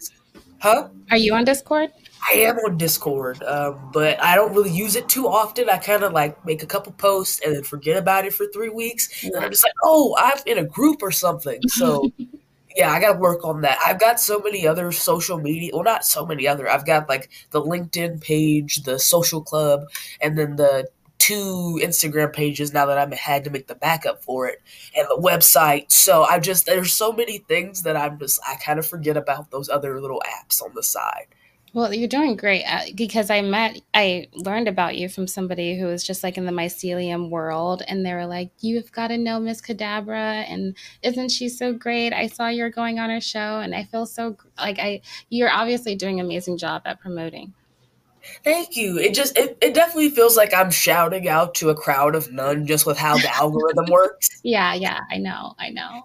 Huh? 0.59 0.89
Are 1.11 1.19
you 1.19 1.35
on 1.35 1.45
Discord? 1.45 1.91
I 2.29 2.37
am 2.39 2.57
on 2.57 2.79
Discord, 2.79 3.43
um, 3.43 3.91
but 3.93 4.21
I 4.23 4.35
don't 4.35 4.55
really 4.55 4.71
use 4.71 4.97
it 4.97 5.09
too 5.11 5.29
often. 5.29 5.69
I 5.69 5.77
kind 5.77 6.03
of 6.03 6.13
like 6.13 6.43
make 6.47 6.63
a 6.63 6.67
couple 6.67 6.93
posts 6.93 7.41
and 7.45 7.55
then 7.55 7.63
forget 7.63 7.99
about 7.99 8.25
it 8.25 8.33
for 8.33 8.47
three 8.47 8.71
weeks, 8.71 9.25
and 9.25 9.37
I'm 9.37 9.51
just 9.51 9.63
like, 9.63 9.75
oh, 9.85 10.17
I'm 10.19 10.39
in 10.47 10.57
a 10.57 10.65
group 10.65 11.03
or 11.03 11.11
something. 11.11 11.61
So 11.69 12.11
yeah, 12.77 12.93
I 12.93 13.01
got 13.01 13.15
to 13.15 13.19
work 13.19 13.45
on 13.45 13.63
that. 13.63 13.79
I've 13.85 13.99
got 13.99 14.21
so 14.21 14.39
many 14.39 14.67
other 14.67 14.93
social 14.93 15.39
media. 15.39 15.71
Well, 15.73 15.83
not 15.83 16.05
so 16.05 16.27
many 16.27 16.47
other. 16.47 16.69
I've 16.69 16.85
got 16.85 17.09
like 17.09 17.31
the 17.51 17.63
LinkedIn 17.63 18.21
page, 18.21 18.83
the 18.83 18.99
social 18.99 19.41
club, 19.41 19.89
and 20.21 20.39
then 20.39 20.57
the 20.57 20.87
two 21.19 21.81
Instagram 21.83 22.33
pages 22.33 22.75
now 22.75 22.85
that 22.87 22.99
I've 22.99 23.13
had 23.13 23.45
to 23.45 23.51
make 23.51 23.67
the 23.67 23.75
backup 23.75 24.23
for 24.23 24.47
it 24.47 24.61
and 24.95 25.07
the 25.09 25.21
website. 25.21 25.91
So 25.91 26.25
I 26.25 26.39
just 26.39 26.67
there's 26.67 26.93
so 26.93 27.13
many 27.13 27.39
things 27.39 27.83
that 27.83 27.97
I'm 27.97 28.19
just 28.19 28.39
I 28.47 28.57
kind 28.57 28.79
of 28.79 28.87
forget 28.87 29.17
about 29.17 29.51
those 29.51 29.71
other 29.71 29.99
little 30.01 30.23
apps 30.29 30.63
on 30.63 30.73
the 30.75 30.83
side. 30.83 31.27
Well, 31.73 31.93
you're 31.93 32.09
doing 32.09 32.37
great 32.37 32.65
uh, 32.65 32.85
because 32.95 33.29
I 33.29 33.43
met, 33.43 33.81
I 33.93 34.29
learned 34.33 34.67
about 34.67 34.97
you 34.97 35.09
from 35.09 35.27
somebody 35.27 35.79
who 35.79 35.87
was 35.87 36.03
just 36.03 36.23
like 36.23 36.39
in 36.39 36.47
the 36.47 36.53
mycelium 36.53 37.29
world, 37.29 37.83
and 37.87 38.05
they 38.05 38.15
were 38.15 38.27
like, 38.27 38.51
"You've 38.61 38.91
got 38.93 39.09
to 39.09 39.19
know 39.19 39.39
Miss 39.39 39.61
Cadabra, 39.61 40.45
and 40.49 40.75
isn't 41.03 41.31
she 41.31 41.49
so 41.49 41.73
great? 41.75 42.13
I 42.13 42.29
saw 42.29 42.49
you're 42.49 42.71
going 42.71 42.99
on 42.99 43.11
her 43.11 43.21
show, 43.21 43.61
and 43.61 43.75
I 43.75 43.85
feel 43.85 44.07
so 44.07 44.37
like 44.57 44.79
I, 44.79 45.03
you're 45.29 45.51
obviously 45.51 45.95
doing 45.97 46.19
an 46.21 46.27
amazing 46.27 46.57
job 46.57 46.83
at 46.87 47.01
promoting." 47.01 47.53
Thank 48.43 48.77
you. 48.77 48.99
It 48.99 49.15
just 49.15 49.37
it, 49.39 49.59
it 49.61 49.75
definitely 49.75 50.11
feels 50.11 50.37
like 50.37 50.55
I'm 50.55 50.71
shouting 50.71 51.29
out 51.29 51.55
to 51.57 51.71
a 51.71 51.75
crowd 51.75 52.15
of 52.17 52.33
none 52.33 52.67
just 52.67 52.87
with 52.87 52.99
how 52.99 53.19
the 53.19 53.33
algorithm 53.35 53.87
works. 53.91 54.29
Yeah, 54.43 54.75
yeah, 54.75 55.01
I 55.11 55.19
know, 55.19 55.55
I 55.59 55.71
know 55.71 56.05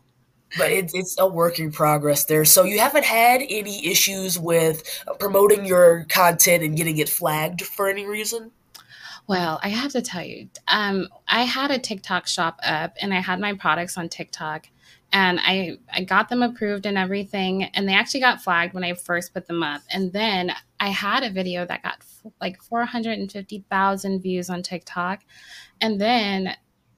but 0.58 0.72
it's 0.72 0.94
it's 0.94 1.20
a 1.20 1.28
work 1.28 1.60
in 1.60 1.72
progress 1.72 2.26
there. 2.26 2.46
So 2.46 2.64
you 2.64 2.80
haven't 2.80 3.06
had 3.06 3.42
any 3.50 3.86
issues 3.88 4.40
with 4.40 4.84
promoting 5.20 5.66
your 5.66 6.06
content 6.10 6.64
and 6.64 6.76
getting 6.76 6.98
it 6.98 7.10
flagged 7.10 7.62
for 7.62 7.90
any 7.90 8.06
reason? 8.06 8.52
Well, 9.28 9.60
I 9.64 9.70
have 9.70 9.92
to 9.94 10.02
tell 10.02 10.24
you, 10.24 10.50
um, 10.68 11.08
I 11.28 11.44
had 11.44 11.72
a 11.72 11.80
TikTok 11.80 12.28
shop 12.28 12.60
up 12.64 12.96
and 13.02 13.14
I 13.14 13.20
had 13.20 13.40
my 13.40 13.54
products 13.54 13.98
on 13.98 14.10
TikTok 14.10 14.68
and 15.14 15.40
I, 15.42 15.78
I 15.94 16.04
got 16.04 16.30
them 16.30 16.42
approved 16.42 16.86
and 16.86 16.98
everything. 16.98 17.64
And 17.64 17.88
they 17.88 17.94
actually 17.94 18.22
got 18.22 18.42
flagged 18.42 18.74
when 18.74 18.84
I 18.84 18.94
first 18.94 19.34
put 19.34 19.48
them 19.48 19.62
up. 19.62 19.82
And 19.90 20.12
then 20.12 20.54
I 20.80 20.90
had 20.90 21.24
a 21.24 21.32
video 21.32 21.66
that 21.66 21.84
got 21.84 21.98
f- 22.00 22.32
like 22.40 22.62
450,000 22.62 24.22
views 24.22 24.50
on 24.50 24.64
TikTok. 24.64 25.22
And 25.82 26.00
then 26.00 26.56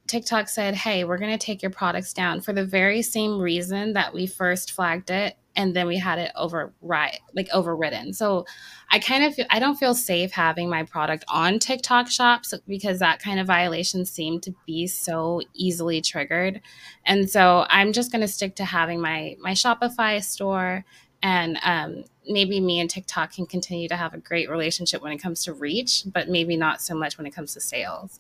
TikTok 0.08 0.50
said, 0.50 0.76
hey, 0.76 1.04
we're 1.04 1.18
going 1.18 1.38
to 1.38 1.44
take 1.44 1.62
your 1.62 1.72
products 1.72 2.14
down 2.14 2.42
for 2.42 2.54
the 2.54 2.66
very 2.66 3.02
same 3.02 3.40
reason 3.40 3.94
that 3.94 4.14
we 4.14 4.28
first 4.28 4.72
flagged 4.72 5.10
it 5.10 5.38
and 5.56 5.76
then 5.76 5.88
we 5.88 5.98
had 5.98 6.20
it 6.20 6.32
override 6.36 7.20
like 7.34 7.48
overridden. 7.54 8.14
So 8.14 8.46
I 8.92 9.00
kind 9.00 9.24
of 9.24 9.36
feel, 9.36 9.46
I 9.50 9.60
don't 9.60 9.76
feel 9.76 9.94
safe 9.94 10.32
having 10.32 10.70
my 10.70 10.84
product 10.84 11.24
on 11.28 11.60
TikTok 11.60 12.10
shops 12.10 12.54
because 12.68 13.00
that 13.00 13.22
kind 13.22 13.40
of 13.40 13.48
violation 13.48 14.06
seemed 14.06 14.44
to 14.44 14.56
be 14.66 14.88
so 14.88 15.42
easily 15.54 16.02
triggered. 16.02 16.62
And 17.06 17.30
so 17.30 17.66
I'm 17.70 17.94
just 17.94 18.12
going 18.12 18.22
to 18.22 18.28
stick 18.28 18.56
to 18.56 18.66
having 18.66 19.00
my 19.00 19.38
my 19.40 19.52
Shopify 19.52 20.24
store 20.24 20.86
and 21.22 21.58
um, 21.64 22.04
maybe 22.28 22.60
me 22.60 22.80
and 22.80 22.90
TikTok 22.90 23.34
can 23.34 23.46
continue 23.46 23.88
to 23.88 23.96
have 23.96 24.14
a 24.14 24.18
great 24.18 24.50
relationship 24.50 25.02
when 25.02 25.14
it 25.14 25.20
comes 25.20 25.46
to 25.46 25.54
reach, 25.54 26.04
but 26.12 26.30
maybe 26.30 26.58
not 26.58 26.82
so 26.82 26.94
much 26.94 27.18
when 27.18 27.26
it 27.26 27.34
comes 27.34 27.54
to 27.54 27.62
sales. 27.62 28.20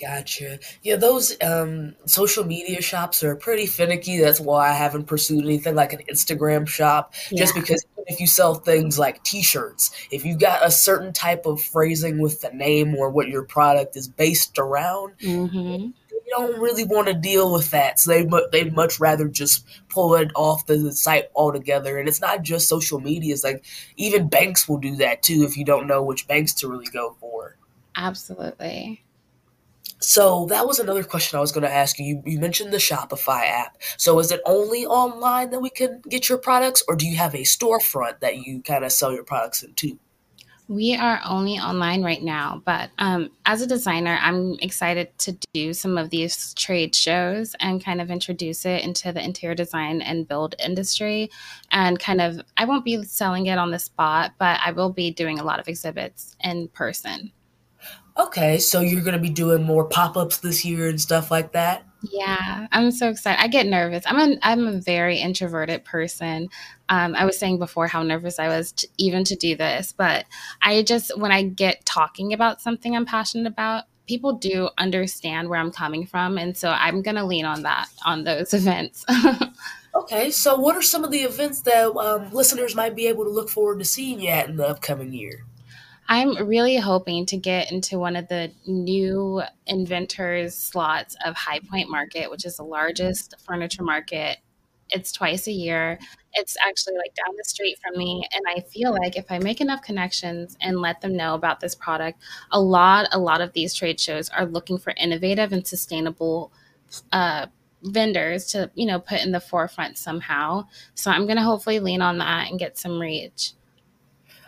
Gotcha. 0.00 0.58
Yeah, 0.82 0.96
those 0.96 1.36
um, 1.42 1.94
social 2.06 2.44
media 2.44 2.80
shops 2.80 3.22
are 3.22 3.36
pretty 3.36 3.66
finicky. 3.66 4.18
That's 4.18 4.40
why 4.40 4.70
I 4.70 4.72
haven't 4.72 5.04
pursued 5.04 5.44
anything 5.44 5.74
like 5.74 5.92
an 5.92 6.00
Instagram 6.10 6.66
shop. 6.66 7.12
Yeah. 7.30 7.40
Just 7.40 7.54
because 7.54 7.84
if 8.06 8.18
you 8.18 8.26
sell 8.26 8.54
things 8.54 8.98
like 8.98 9.22
T-shirts, 9.24 9.90
if 10.10 10.24
you 10.24 10.38
got 10.38 10.66
a 10.66 10.70
certain 10.70 11.12
type 11.12 11.44
of 11.44 11.60
phrasing 11.60 12.18
with 12.18 12.40
the 12.40 12.50
name 12.50 12.94
or 12.94 13.10
what 13.10 13.28
your 13.28 13.42
product 13.42 13.94
is 13.94 14.08
based 14.08 14.58
around, 14.58 15.18
mm-hmm. 15.18 15.88
they 16.10 16.30
don't 16.30 16.58
really 16.58 16.84
want 16.84 17.08
to 17.08 17.14
deal 17.14 17.52
with 17.52 17.70
that. 17.70 18.00
So 18.00 18.10
they 18.10 18.28
they'd 18.52 18.74
much 18.74 19.00
rather 19.00 19.28
just 19.28 19.66
pull 19.90 20.14
it 20.14 20.30
off 20.34 20.64
the 20.64 20.92
site 20.92 21.26
altogether. 21.36 21.98
And 21.98 22.08
it's 22.08 22.22
not 22.22 22.42
just 22.42 22.70
social 22.70 23.00
media. 23.00 23.34
It's 23.34 23.44
like 23.44 23.66
even 23.96 24.28
banks 24.28 24.66
will 24.66 24.78
do 24.78 24.96
that 24.96 25.22
too 25.22 25.44
if 25.46 25.58
you 25.58 25.64
don't 25.66 25.86
know 25.86 26.02
which 26.02 26.26
banks 26.26 26.54
to 26.54 26.68
really 26.68 26.88
go 26.90 27.16
for. 27.20 27.56
Absolutely. 27.96 29.04
So 30.00 30.46
that 30.46 30.66
was 30.66 30.78
another 30.78 31.04
question 31.04 31.36
I 31.36 31.40
was 31.40 31.52
going 31.52 31.64
to 31.64 31.72
ask 31.72 31.98
you. 31.98 32.22
you. 32.24 32.40
Mentioned 32.40 32.72
the 32.72 32.78
Shopify 32.78 33.46
app. 33.46 33.76
So 33.98 34.18
is 34.18 34.32
it 34.32 34.40
only 34.46 34.86
online 34.86 35.50
that 35.50 35.60
we 35.60 35.70
can 35.70 36.00
get 36.08 36.28
your 36.28 36.38
products, 36.38 36.82
or 36.88 36.96
do 36.96 37.06
you 37.06 37.16
have 37.16 37.34
a 37.34 37.42
storefront 37.42 38.20
that 38.20 38.38
you 38.38 38.62
kind 38.62 38.84
of 38.84 38.92
sell 38.92 39.12
your 39.12 39.24
products 39.24 39.62
into? 39.62 39.98
We 40.68 40.94
are 40.94 41.20
only 41.28 41.58
online 41.58 42.04
right 42.04 42.22
now, 42.22 42.62
but 42.64 42.90
um, 42.98 43.30
as 43.44 43.60
a 43.60 43.66
designer, 43.66 44.16
I'm 44.22 44.54
excited 44.62 45.18
to 45.18 45.36
do 45.52 45.74
some 45.74 45.98
of 45.98 46.10
these 46.10 46.54
trade 46.54 46.94
shows 46.94 47.56
and 47.58 47.84
kind 47.84 48.00
of 48.00 48.08
introduce 48.08 48.64
it 48.64 48.84
into 48.84 49.12
the 49.12 49.22
interior 49.22 49.56
design 49.56 50.00
and 50.00 50.28
build 50.28 50.54
industry. 50.64 51.28
And 51.72 51.98
kind 51.98 52.20
of, 52.20 52.40
I 52.56 52.66
won't 52.66 52.84
be 52.84 53.02
selling 53.02 53.46
it 53.46 53.58
on 53.58 53.72
the 53.72 53.80
spot, 53.80 54.34
but 54.38 54.60
I 54.64 54.70
will 54.70 54.92
be 54.92 55.10
doing 55.10 55.40
a 55.40 55.44
lot 55.44 55.58
of 55.58 55.66
exhibits 55.66 56.36
in 56.38 56.68
person. 56.68 57.32
Okay, 58.18 58.58
so 58.58 58.80
you're 58.80 59.02
going 59.02 59.14
to 59.14 59.20
be 59.20 59.30
doing 59.30 59.62
more 59.62 59.84
pop-ups 59.84 60.38
this 60.38 60.64
year 60.64 60.88
and 60.88 61.00
stuff 61.00 61.30
like 61.30 61.52
that? 61.52 61.84
Yeah, 62.02 62.66
I'm 62.72 62.90
so 62.90 63.10
excited. 63.10 63.42
I 63.42 63.48
get 63.48 63.66
nervous. 63.66 64.04
I'm 64.06 64.18
a 64.18 64.36
I'm 64.42 64.66
a 64.66 64.80
very 64.80 65.18
introverted 65.18 65.84
person. 65.84 66.48
Um, 66.88 67.14
I 67.14 67.26
was 67.26 67.38
saying 67.38 67.58
before 67.58 67.88
how 67.88 68.02
nervous 68.02 68.38
I 68.38 68.48
was 68.48 68.72
to, 68.72 68.88
even 68.96 69.22
to 69.24 69.36
do 69.36 69.54
this, 69.54 69.92
but 69.92 70.24
I 70.62 70.82
just 70.82 71.16
when 71.18 71.30
I 71.30 71.42
get 71.42 71.84
talking 71.84 72.32
about 72.32 72.62
something 72.62 72.96
I'm 72.96 73.04
passionate 73.04 73.46
about, 73.46 73.84
people 74.06 74.32
do 74.32 74.70
understand 74.78 75.50
where 75.50 75.60
I'm 75.60 75.70
coming 75.70 76.06
from, 76.06 76.38
and 76.38 76.56
so 76.56 76.70
I'm 76.70 77.02
gonna 77.02 77.26
lean 77.26 77.44
on 77.44 77.62
that 77.64 77.88
on 78.06 78.24
those 78.24 78.54
events. 78.54 79.04
okay, 79.94 80.30
so 80.30 80.56
what 80.56 80.76
are 80.76 80.82
some 80.82 81.04
of 81.04 81.10
the 81.10 81.20
events 81.20 81.60
that 81.62 81.94
um, 81.96 82.32
listeners 82.32 82.74
might 82.74 82.96
be 82.96 83.08
able 83.08 83.24
to 83.24 83.30
look 83.30 83.50
forward 83.50 83.78
to 83.80 83.84
seeing 83.84 84.20
you 84.20 84.28
at 84.30 84.48
in 84.48 84.56
the 84.56 84.66
upcoming 84.66 85.12
year? 85.12 85.44
I'm 86.10 86.48
really 86.48 86.76
hoping 86.76 87.24
to 87.26 87.36
get 87.36 87.70
into 87.70 87.96
one 87.96 88.16
of 88.16 88.26
the 88.26 88.50
new 88.66 89.42
inventors 89.68 90.56
slots 90.56 91.16
of 91.24 91.36
High 91.36 91.60
Point 91.60 91.88
Market, 91.88 92.28
which 92.32 92.44
is 92.44 92.56
the 92.56 92.64
largest 92.64 93.36
furniture 93.46 93.84
market. 93.84 94.38
It's 94.88 95.12
twice 95.12 95.46
a 95.46 95.52
year. 95.52 96.00
It's 96.32 96.56
actually 96.66 96.96
like 96.96 97.14
down 97.14 97.36
the 97.38 97.44
street 97.44 97.78
from 97.80 97.96
me. 97.96 98.26
And 98.32 98.42
I 98.48 98.60
feel 98.60 98.90
like 98.90 99.16
if 99.16 99.26
I 99.30 99.38
make 99.38 99.60
enough 99.60 99.82
connections 99.82 100.56
and 100.60 100.80
let 100.80 101.00
them 101.00 101.16
know 101.16 101.34
about 101.36 101.60
this 101.60 101.76
product, 101.76 102.20
a 102.50 102.60
lot, 102.60 103.06
a 103.12 103.18
lot 103.20 103.40
of 103.40 103.52
these 103.52 103.72
trade 103.72 104.00
shows 104.00 104.28
are 104.30 104.46
looking 104.46 104.78
for 104.78 104.92
innovative 104.96 105.52
and 105.52 105.64
sustainable 105.64 106.52
uh, 107.12 107.46
vendors 107.84 108.46
to, 108.46 108.68
you 108.74 108.84
know, 108.84 108.98
put 108.98 109.22
in 109.22 109.30
the 109.30 109.38
forefront 109.38 109.96
somehow. 109.96 110.66
So 110.96 111.12
I'm 111.12 111.26
going 111.26 111.36
to 111.36 111.44
hopefully 111.44 111.78
lean 111.78 112.02
on 112.02 112.18
that 112.18 112.50
and 112.50 112.58
get 112.58 112.78
some 112.78 113.00
reach. 113.00 113.52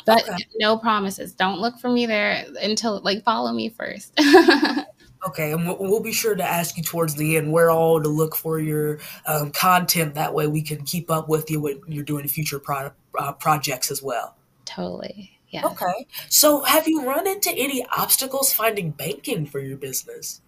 But 0.07 0.29
okay. 0.29 0.37
no 0.59 0.77
promises. 0.77 1.33
Don't 1.33 1.61
look 1.61 1.79
for 1.79 1.89
me 1.89 2.07
there 2.07 2.45
until 2.61 3.01
like 3.03 3.23
follow 3.25 3.53
me 3.53 3.71
first. 3.71 4.13
okay, 5.27 5.53
and 5.53 5.67
we'll 5.79 6.03
be 6.03 6.13
sure 6.13 6.35
to 6.35 6.45
ask 6.45 6.77
you 6.77 6.83
towards 6.83 7.15
the 7.15 7.37
end 7.37 7.53
where 7.53 7.71
all 7.71 8.03
to 8.03 8.09
look 8.09 8.35
for 8.35 8.59
your 8.59 8.99
um, 9.27 9.51
content. 9.53 10.15
That 10.15 10.35
way, 10.35 10.47
we 10.47 10.63
can 10.63 10.85
keep 10.85 11.11
up 11.11 11.29
with 11.29 11.51
you 11.51 11.61
when 11.61 11.81
you're 11.87 12.05
doing 12.05 12.27
future 12.29 12.59
pro- 12.59 12.93
uh, 13.19 13.33
projects 13.33 13.91
as 13.91 14.03
well. 14.03 14.37
Totally. 14.65 15.39
Yeah. 15.49 15.67
Okay. 15.67 16.07
So, 16.29 16.63
have 16.63 16.89
you 16.89 17.07
run 17.07 17.27
into 17.27 17.51
any 17.51 17.85
obstacles 17.97 18.53
finding 18.53 18.91
banking 18.91 19.47
for 19.47 19.61
your 19.61 19.77
business? 19.77 20.41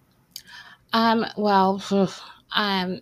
Um. 0.93 1.25
Well, 1.37 1.81
um, 2.55 3.01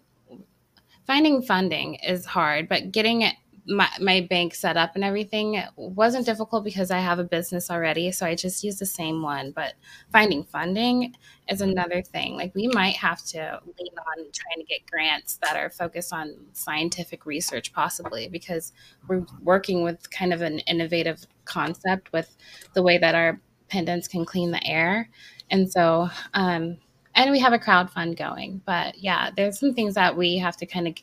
finding 1.07 1.41
funding 1.41 1.95
is 1.95 2.25
hard, 2.25 2.67
but 2.67 2.91
getting 2.91 3.21
it 3.21 3.35
my, 3.65 3.89
my 4.01 4.27
bank 4.29 4.53
setup 4.53 4.95
and 4.95 5.03
everything 5.03 5.61
wasn't 5.75 6.25
difficult 6.25 6.63
because 6.63 6.91
I 6.91 6.99
have 6.99 7.19
a 7.19 7.23
business 7.23 7.71
already. 7.71 8.11
So 8.11 8.25
I 8.25 8.35
just 8.35 8.63
use 8.63 8.77
the 8.77 8.85
same 8.85 9.21
one. 9.21 9.51
But 9.51 9.73
finding 10.11 10.43
funding 10.43 11.15
is 11.47 11.61
another 11.61 12.01
thing. 12.01 12.35
Like 12.35 12.53
we 12.55 12.67
might 12.67 12.95
have 12.95 13.23
to 13.27 13.61
lean 13.65 13.93
on 13.97 14.25
trying 14.33 14.57
to 14.59 14.65
get 14.67 14.85
grants 14.89 15.39
that 15.43 15.55
are 15.55 15.69
focused 15.69 16.11
on 16.13 16.35
scientific 16.51 17.25
research, 17.25 17.73
possibly, 17.73 18.27
because 18.27 18.73
we're 19.07 19.25
working 19.41 19.83
with 19.83 20.09
kind 20.11 20.33
of 20.33 20.41
an 20.41 20.59
innovative 20.59 21.25
concept 21.45 22.11
with 22.11 22.35
the 22.73 22.83
way 22.83 22.97
that 22.97 23.15
our 23.15 23.39
pendants 23.69 24.07
can 24.07 24.25
clean 24.25 24.51
the 24.51 24.65
air. 24.67 25.09
And 25.49 25.71
so, 25.71 26.09
um, 26.33 26.77
and 27.15 27.31
we 27.31 27.39
have 27.39 27.53
a 27.53 27.59
crowd 27.59 27.91
fund 27.91 28.17
going. 28.17 28.61
But 28.65 28.97
yeah, 28.97 29.29
there's 29.35 29.59
some 29.59 29.73
things 29.73 29.95
that 29.95 30.17
we 30.17 30.37
have 30.37 30.57
to 30.57 30.65
kind 30.65 30.87
of 30.87 30.95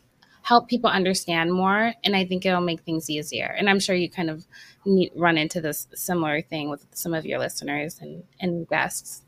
help 0.42 0.68
people 0.68 0.90
understand 0.90 1.52
more 1.52 1.92
and 2.04 2.16
i 2.16 2.24
think 2.24 2.44
it'll 2.44 2.60
make 2.60 2.80
things 2.80 3.10
easier 3.10 3.54
and 3.58 3.68
i'm 3.68 3.80
sure 3.80 3.94
you 3.94 4.10
kind 4.10 4.30
of 4.30 4.46
need, 4.84 5.12
run 5.14 5.36
into 5.36 5.60
this 5.60 5.86
similar 5.94 6.40
thing 6.40 6.70
with 6.70 6.86
some 6.92 7.14
of 7.14 7.26
your 7.26 7.38
listeners 7.38 7.98
and, 8.00 8.22
and 8.40 8.68
guests 8.68 9.22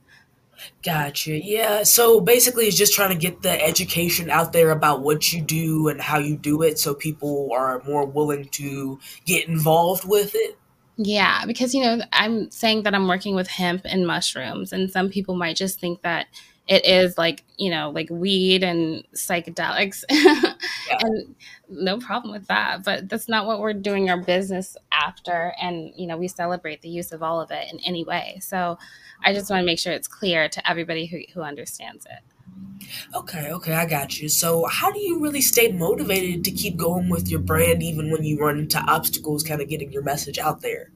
Gotcha. 0.84 1.42
Yeah. 1.42 1.82
So 1.82 2.20
basically, 2.20 2.66
it's 2.66 2.76
just 2.76 2.94
trying 2.94 3.10
to 3.10 3.16
get 3.16 3.42
the 3.42 3.60
education 3.64 4.30
out 4.30 4.52
there 4.52 4.70
about 4.70 5.02
what 5.02 5.32
you 5.32 5.40
do 5.40 5.88
and 5.88 6.00
how 6.00 6.18
you 6.18 6.36
do 6.36 6.62
it 6.62 6.78
so 6.78 6.94
people 6.94 7.50
are 7.52 7.82
more 7.84 8.04
willing 8.04 8.46
to 8.46 8.98
get 9.24 9.48
involved 9.48 10.04
with 10.04 10.32
it. 10.34 10.58
Yeah. 10.96 11.46
Because, 11.46 11.74
you 11.74 11.82
know, 11.82 12.00
I'm 12.12 12.50
saying 12.50 12.82
that 12.82 12.94
I'm 12.94 13.08
working 13.08 13.34
with 13.34 13.48
hemp 13.48 13.82
and 13.84 14.06
mushrooms, 14.06 14.72
and 14.72 14.90
some 14.90 15.08
people 15.08 15.34
might 15.34 15.56
just 15.56 15.80
think 15.80 16.02
that 16.02 16.26
it 16.68 16.86
is 16.86 17.18
like 17.18 17.44
you 17.58 17.70
know 17.70 17.90
like 17.90 18.08
weed 18.10 18.62
and 18.62 19.04
psychedelics. 19.14 20.04
Yeah. 20.88 20.98
and 21.00 21.34
no 21.68 21.98
problem 21.98 22.32
with 22.32 22.48
that 22.48 22.84
but 22.84 23.08
that's 23.08 23.28
not 23.28 23.46
what 23.46 23.60
we're 23.60 23.72
doing 23.72 24.10
our 24.10 24.20
business 24.20 24.76
after. 24.90 25.54
And 25.60 25.92
you 25.96 26.06
know 26.06 26.16
we 26.16 26.28
celebrate 26.28 26.82
the 26.82 26.88
use 26.88 27.12
of 27.12 27.22
all 27.22 27.40
of 27.40 27.50
it 27.50 27.72
in 27.72 27.78
any 27.80 28.04
way. 28.04 28.38
So 28.42 28.78
i 29.24 29.32
just 29.32 29.48
want 29.50 29.60
to 29.60 29.66
make 29.66 29.78
sure 29.78 29.92
it's 29.92 30.08
clear 30.08 30.48
to 30.48 30.70
everybody 30.70 31.06
who, 31.06 31.20
who 31.34 31.42
understands 31.42 32.06
it. 32.06 32.86
Okay 33.14 33.50
okay 33.52 33.74
i 33.74 33.86
got 33.86 34.20
you. 34.20 34.28
So 34.28 34.66
how 34.66 34.90
do 34.90 34.98
you 34.98 35.20
really 35.20 35.40
stay 35.40 35.70
motivated 35.70 36.44
to 36.44 36.50
keep 36.50 36.76
going 36.76 37.08
with 37.08 37.28
your 37.28 37.40
brand 37.40 37.82
even 37.82 38.10
when 38.10 38.24
you 38.24 38.40
run 38.40 38.58
into 38.58 38.78
obstacles 38.80 39.42
kind 39.42 39.60
of 39.60 39.68
getting 39.68 39.92
your 39.92 40.02
message 40.02 40.38
out 40.38 40.60
there? 40.62 40.90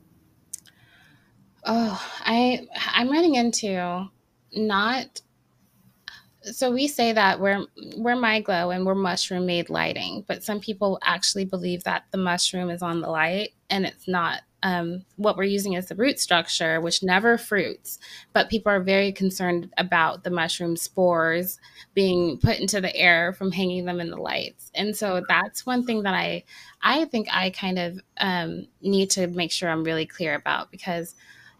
Oh 1.64 2.00
i 2.20 2.66
i'm 2.92 3.08
running 3.10 3.36
into 3.36 4.08
not 4.54 5.20
so 6.52 6.70
we 6.70 6.88
say 6.88 7.12
that 7.12 7.40
we're 7.40 7.64
we're 7.96 8.14
MyGlo 8.14 8.74
and 8.74 8.86
we're 8.86 8.94
mushroom 8.94 9.46
made 9.46 9.70
lighting, 9.70 10.24
but 10.28 10.44
some 10.44 10.60
people 10.60 10.98
actually 11.02 11.44
believe 11.44 11.84
that 11.84 12.04
the 12.10 12.18
mushroom 12.18 12.70
is 12.70 12.82
on 12.82 13.00
the 13.00 13.08
light 13.10 13.50
and 13.70 13.86
it's 13.86 14.08
not. 14.08 14.42
Um, 14.62 15.04
what 15.16 15.36
we're 15.36 15.44
using 15.44 15.74
is 15.74 15.86
the 15.86 15.94
root 15.94 16.18
structure, 16.18 16.80
which 16.80 17.02
never 17.02 17.38
fruits, 17.38 18.00
but 18.32 18.48
people 18.48 18.72
are 18.72 18.82
very 18.82 19.12
concerned 19.12 19.72
about 19.76 20.24
the 20.24 20.30
mushroom 20.30 20.76
spores 20.76 21.60
being 21.94 22.38
put 22.38 22.58
into 22.58 22.80
the 22.80 22.94
air 22.96 23.32
from 23.32 23.52
hanging 23.52 23.84
them 23.84 24.00
in 24.00 24.10
the 24.10 24.16
lights. 24.16 24.72
And 24.74 24.96
so 24.96 25.22
that's 25.28 25.66
one 25.66 25.84
thing 25.84 26.02
that 26.02 26.14
I 26.14 26.42
I 26.82 27.04
think 27.04 27.28
I 27.30 27.50
kind 27.50 27.78
of 27.78 28.00
um, 28.18 28.66
need 28.80 29.10
to 29.10 29.26
make 29.28 29.52
sure 29.52 29.68
I'm 29.68 29.84
really 29.84 30.06
clear 30.06 30.34
about 30.34 30.70
because 30.72 31.14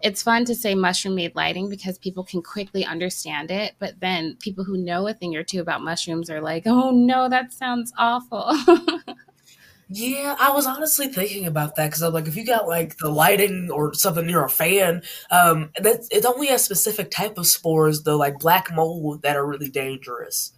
it's 0.07 0.23
fun 0.23 0.45
to 0.45 0.55
say 0.55 0.77
mushroom 0.77 1.17
made 1.17 1.35
lighting 1.35 1.69
because 1.69 1.99
people 1.99 2.23
can 2.23 2.41
quickly 2.41 2.85
understand 2.85 3.51
it. 3.51 3.75
But 3.81 3.99
then 3.99 4.37
people 4.39 4.63
who 4.63 4.77
know 4.77 5.09
a 5.09 5.13
thing 5.13 5.35
or 5.35 5.43
two 5.43 5.61
about 5.61 5.83
mushrooms 5.83 6.31
are 6.31 6.41
like, 6.41 6.63
oh 6.65 6.93
no, 6.93 7.29
that 7.29 7.53
sounds 7.53 7.93
awful. 7.99 8.57
yeah, 9.89 10.37
I 10.39 10.53
was 10.53 10.65
honestly 10.65 11.09
thinking 11.09 11.45
about 11.45 11.75
that 11.75 11.87
because 11.87 12.03
I'm 12.03 12.13
like, 12.13 12.29
if 12.29 12.37
you 12.37 12.47
got 12.47 12.69
like 12.69 12.99
the 12.99 13.09
lighting 13.09 13.69
or 13.73 13.95
something 13.95 14.29
you're 14.29 14.45
a 14.45 14.49
fan, 14.49 15.03
um, 15.33 15.71
that's 15.77 16.07
it's 16.13 16.25
only 16.25 16.51
a 16.51 16.59
specific 16.61 17.11
type 17.11 17.37
of 17.37 17.49
spores, 17.49 18.05
though, 18.05 18.17
like 18.17 18.39
black 18.39 18.73
mold, 18.73 19.23
that 19.23 19.37
are 19.37 19.45
really 19.45 19.71
dangerous. 19.71 20.53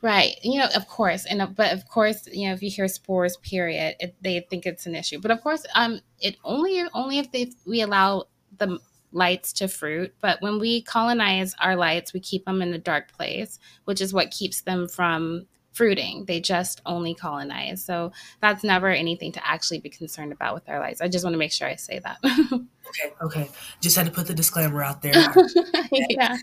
Right. 0.00 0.36
You 0.42 0.60
know, 0.60 0.68
of 0.74 0.88
course. 0.88 1.26
And 1.26 1.42
uh, 1.42 1.48
but 1.48 1.74
of 1.74 1.86
course, 1.90 2.26
you 2.32 2.48
know, 2.48 2.54
if 2.54 2.62
you 2.62 2.70
hear 2.70 2.88
spores, 2.88 3.36
period, 3.36 3.96
it, 4.00 4.14
they 4.22 4.40
think 4.48 4.64
it's 4.64 4.86
an 4.86 4.94
issue. 4.94 5.20
But 5.20 5.30
of 5.30 5.42
course, 5.42 5.62
um, 5.74 6.00
it 6.22 6.38
only 6.42 6.82
only 6.94 7.18
if 7.18 7.30
they 7.32 7.52
we 7.66 7.82
allow 7.82 8.24
the 8.58 8.78
lights 9.12 9.52
to 9.54 9.68
fruit. 9.68 10.14
But 10.20 10.40
when 10.42 10.58
we 10.58 10.82
colonize 10.82 11.54
our 11.60 11.76
lights, 11.76 12.12
we 12.12 12.20
keep 12.20 12.44
them 12.44 12.62
in 12.62 12.74
a 12.74 12.78
dark 12.78 13.12
place, 13.12 13.58
which 13.84 14.00
is 14.00 14.12
what 14.12 14.30
keeps 14.30 14.62
them 14.62 14.88
from 14.88 15.46
fruiting. 15.72 16.24
They 16.26 16.40
just 16.40 16.80
only 16.84 17.14
colonize. 17.14 17.84
So 17.84 18.12
that's 18.40 18.64
never 18.64 18.88
anything 18.88 19.32
to 19.32 19.48
actually 19.48 19.78
be 19.78 19.88
concerned 19.88 20.32
about 20.32 20.54
with 20.54 20.68
our 20.68 20.80
lights. 20.80 21.00
I 21.00 21.08
just 21.08 21.24
want 21.24 21.34
to 21.34 21.38
make 21.38 21.52
sure 21.52 21.68
I 21.68 21.76
say 21.76 22.00
that. 22.00 22.18
okay. 22.52 23.14
Okay. 23.22 23.50
Just 23.80 23.96
had 23.96 24.06
to 24.06 24.12
put 24.12 24.26
the 24.26 24.34
disclaimer 24.34 24.82
out 24.82 25.02
there. 25.02 25.14
yeah. 25.92 26.36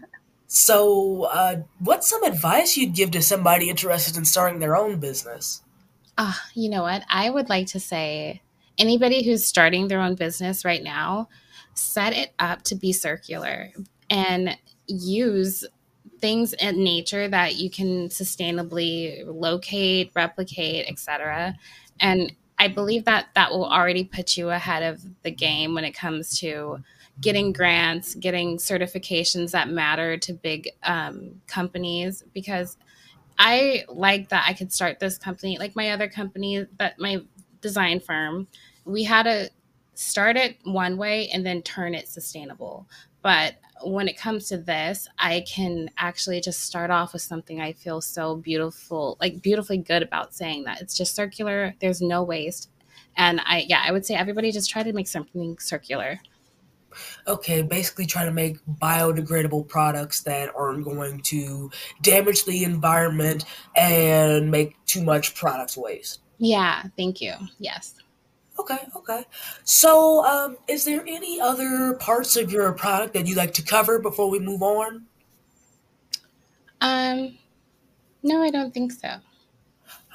So, 0.47 1.23
uh, 1.23 1.57
what's 1.79 2.09
some 2.09 2.23
advice 2.23 2.77
you'd 2.77 2.93
give 2.93 3.11
to 3.11 3.21
somebody 3.21 3.69
interested 3.69 4.15
in 4.15 4.25
starting 4.25 4.59
their 4.59 4.75
own 4.75 4.99
business? 4.99 5.61
Uh, 6.17 6.33
you 6.53 6.69
know 6.69 6.83
what? 6.83 7.03
I 7.09 7.29
would 7.29 7.49
like 7.49 7.67
to 7.67 7.79
say 7.79 8.41
anybody 8.77 9.23
who's 9.23 9.45
starting 9.45 9.87
their 9.87 10.01
own 10.01 10.15
business 10.15 10.63
right 10.63 10.83
now, 10.83 11.27
set 11.75 12.13
it 12.13 12.33
up 12.39 12.63
to 12.63 12.75
be 12.75 12.91
circular 12.91 13.71
and 14.09 14.57
use 14.87 15.65
things 16.19 16.53
in 16.53 16.83
nature 16.83 17.27
that 17.27 17.55
you 17.55 17.69
can 17.69 18.09
sustainably 18.09 19.23
locate, 19.27 20.11
replicate, 20.15 20.87
etc. 20.89 21.55
And 21.99 22.33
I 22.57 22.69
believe 22.69 23.05
that 23.05 23.27
that 23.35 23.51
will 23.51 23.65
already 23.65 24.05
put 24.05 24.37
you 24.37 24.49
ahead 24.49 24.83
of 24.83 25.01
the 25.23 25.31
game 25.31 25.73
when 25.73 25.83
it 25.83 25.91
comes 25.91 26.39
to 26.39 26.79
getting 27.21 27.51
grants, 27.51 28.15
getting 28.15 28.57
certifications 28.57 29.51
that 29.51 29.69
matter 29.69 30.17
to 30.17 30.33
big 30.33 30.69
um, 30.83 31.41
companies 31.47 32.23
because 32.33 32.77
I 33.37 33.83
like 33.89 34.29
that 34.29 34.45
I 34.47 34.53
could 34.53 34.71
start 34.71 34.99
this 34.99 35.17
company, 35.17 35.57
like 35.57 35.75
my 35.75 35.91
other 35.91 36.07
company, 36.07 36.65
that 36.77 36.99
my 36.99 37.21
design 37.61 37.99
firm. 37.99 38.47
We 38.85 39.03
had 39.03 39.23
to 39.23 39.49
start 39.95 40.37
it 40.37 40.57
one 40.63 40.97
way 40.97 41.29
and 41.29 41.45
then 41.45 41.61
turn 41.61 41.95
it 41.95 42.07
sustainable. 42.07 42.87
But 43.21 43.55
when 43.83 44.07
it 44.07 44.17
comes 44.17 44.47
to 44.49 44.57
this, 44.57 45.07
I 45.17 45.43
can 45.47 45.89
actually 45.97 46.41
just 46.41 46.61
start 46.61 46.91
off 46.91 47.13
with 47.13 47.21
something 47.21 47.59
I 47.59 47.73
feel 47.73 48.01
so 48.01 48.35
beautiful, 48.35 49.17
like 49.19 49.41
beautifully 49.41 49.77
good 49.77 50.03
about 50.03 50.33
saying 50.33 50.65
that 50.65 50.81
it's 50.81 50.95
just 50.95 51.15
circular. 51.15 51.73
There's 51.81 52.01
no 52.01 52.23
waste. 52.23 52.69
And 53.17 53.41
I, 53.45 53.65
yeah, 53.67 53.81
I 53.85 53.91
would 53.91 54.05
say 54.05 54.15
everybody 54.15 54.51
just 54.51 54.69
try 54.69 54.83
to 54.83 54.93
make 54.93 55.07
something 55.07 55.57
circular. 55.59 56.19
Okay, 57.27 57.61
basically 57.61 58.05
try 58.05 58.23
to 58.25 58.31
make 58.31 58.57
biodegradable 58.65 59.67
products 59.67 60.21
that 60.23 60.53
aren't 60.55 60.85
going 60.85 61.21
to 61.21 61.69
damage 62.01 62.45
the 62.45 62.63
environment 62.63 63.45
and 63.75 64.49
make 64.49 64.75
too 64.85 65.03
much 65.03 65.35
product 65.35 65.75
waste. 65.77 66.21
Yeah, 66.37 66.83
thank 66.97 67.21
you. 67.21 67.33
Yes. 67.59 67.95
Okay, 68.57 68.79
okay. 68.95 69.25
So, 69.63 70.23
um, 70.25 70.57
is 70.67 70.85
there 70.85 71.03
any 71.05 71.41
other 71.41 71.93
parts 71.95 72.35
of 72.37 72.51
your 72.51 72.71
product 72.73 73.13
that 73.13 73.27
you'd 73.27 73.37
like 73.37 73.53
to 73.55 73.61
cover 73.61 73.99
before 73.99 74.29
we 74.29 74.39
move 74.39 74.63
on? 74.63 75.05
Um, 76.79 77.37
no, 78.23 78.41
I 78.41 78.49
don't 78.49 78.73
think 78.73 78.93
so. 78.93 79.15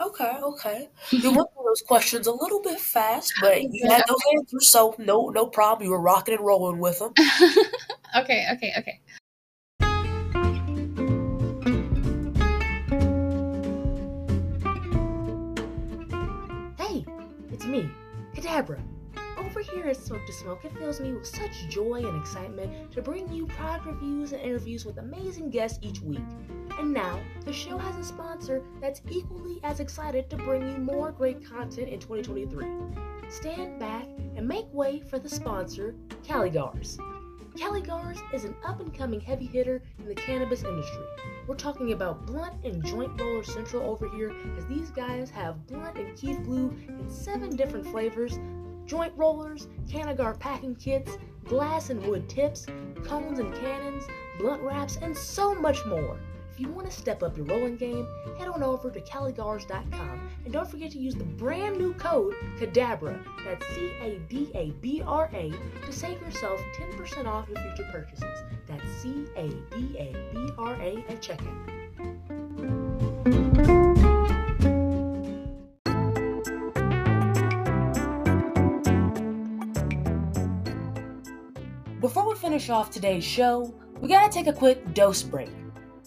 Okay, 0.00 0.38
okay. 0.42 0.88
You 1.10 1.30
went 1.32 1.48
through 1.52 1.64
those 1.66 1.82
questions 1.86 2.26
a 2.26 2.32
little 2.32 2.62
bit 2.62 2.80
fast, 2.80 3.32
but 3.40 3.62
you 3.70 3.86
had 3.86 4.04
those 4.08 4.22
answers, 4.34 4.70
so 4.70 4.94
no, 4.98 5.28
no 5.28 5.46
problem. 5.46 5.84
You 5.84 5.92
were 5.92 6.00
rocking 6.00 6.34
and 6.34 6.44
rolling 6.44 6.78
with 6.78 6.98
them. 6.98 7.12
okay, 8.16 8.46
okay, 8.52 8.72
okay. 8.78 9.00
Cadabra. 18.50 18.80
Over 19.38 19.60
here 19.60 19.86
at 19.86 19.96
Smoke 19.96 20.26
to 20.26 20.32
Smoke, 20.32 20.64
it 20.64 20.76
fills 20.76 21.00
me 21.00 21.12
with 21.12 21.24
such 21.24 21.68
joy 21.68 22.04
and 22.04 22.20
excitement 22.20 22.90
to 22.90 23.00
bring 23.00 23.32
you 23.32 23.46
product 23.46 23.86
reviews 23.86 24.32
and 24.32 24.42
interviews 24.42 24.84
with 24.84 24.98
amazing 24.98 25.50
guests 25.50 25.78
each 25.82 26.00
week. 26.00 26.18
And 26.76 26.92
now, 26.92 27.20
the 27.44 27.52
show 27.52 27.78
has 27.78 27.96
a 27.96 28.02
sponsor 28.02 28.64
that's 28.80 29.02
equally 29.08 29.60
as 29.62 29.78
excited 29.78 30.28
to 30.30 30.36
bring 30.36 30.62
you 30.62 30.78
more 30.78 31.12
great 31.12 31.44
content 31.48 31.90
in 31.90 32.00
2023. 32.00 32.66
Stand 33.28 33.78
back 33.78 34.06
and 34.34 34.48
make 34.48 34.66
way 34.72 34.98
for 34.98 35.20
the 35.20 35.28
sponsor, 35.28 35.94
Caligars. 36.24 36.98
Caligars 37.56 38.18
is 38.32 38.44
an 38.44 38.54
up 38.64 38.80
and 38.80 38.92
coming 38.96 39.20
heavy 39.20 39.46
hitter 39.46 39.82
in 39.98 40.06
the 40.06 40.14
cannabis 40.14 40.62
industry. 40.62 41.04
We're 41.46 41.56
talking 41.56 41.92
about 41.92 42.26
Blunt 42.26 42.64
and 42.64 42.84
Joint 42.84 43.20
Roller 43.20 43.42
Central 43.42 43.82
over 43.82 44.08
here, 44.08 44.32
as 44.56 44.66
these 44.66 44.90
guys 44.90 45.30
have 45.30 45.66
Blunt 45.66 45.96
and 45.98 46.16
Keith 46.16 46.42
Blue 46.44 46.74
in 46.88 47.10
seven 47.10 47.56
different 47.56 47.86
flavors 47.86 48.38
joint 48.90 49.12
rollers, 49.16 49.68
Canagar 49.86 50.36
packing 50.40 50.74
kits, 50.74 51.16
glass 51.44 51.90
and 51.90 52.04
wood 52.04 52.28
tips, 52.28 52.66
cones 53.04 53.38
and 53.38 53.54
cannons, 53.54 54.02
blunt 54.40 54.60
wraps, 54.62 54.96
and 55.00 55.16
so 55.16 55.54
much 55.54 55.86
more. 55.86 56.18
If 56.60 56.66
you 56.66 56.72
want 56.74 56.90
to 56.90 56.94
step 56.94 57.22
up 57.22 57.38
your 57.38 57.46
rolling 57.46 57.78
game, 57.78 58.06
head 58.38 58.46
on 58.46 58.62
over 58.62 58.90
to 58.90 59.00
caligars.com 59.00 60.28
and 60.44 60.52
don't 60.52 60.70
forget 60.70 60.90
to 60.90 60.98
use 60.98 61.14
the 61.14 61.24
brand 61.24 61.78
new 61.78 61.94
code 61.94 62.34
CADABRA, 62.58 63.18
that's 63.46 63.66
C 63.68 63.90
A 64.02 64.18
D 64.28 64.50
A 64.54 64.70
B 64.82 65.02
R 65.06 65.30
A, 65.32 65.54
to 65.86 65.90
save 65.90 66.20
yourself 66.20 66.60
10% 66.98 67.24
off 67.24 67.48
your 67.48 67.56
future 67.62 67.88
purchases. 67.90 68.42
That's 68.66 68.86
C 69.00 69.24
A 69.36 69.48
D 69.74 69.96
A 69.98 70.12
B 70.34 70.50
R 70.58 70.74
A 70.74 71.02
at 71.08 71.22
checkout. 71.22 71.48
Before 82.02 82.28
we 82.28 82.34
finish 82.34 82.68
off 82.68 82.90
today's 82.90 83.24
show, 83.24 83.74
we 83.98 84.10
gotta 84.10 84.30
take 84.30 84.46
a 84.46 84.52
quick 84.52 84.92
dose 84.92 85.22
break. 85.22 85.48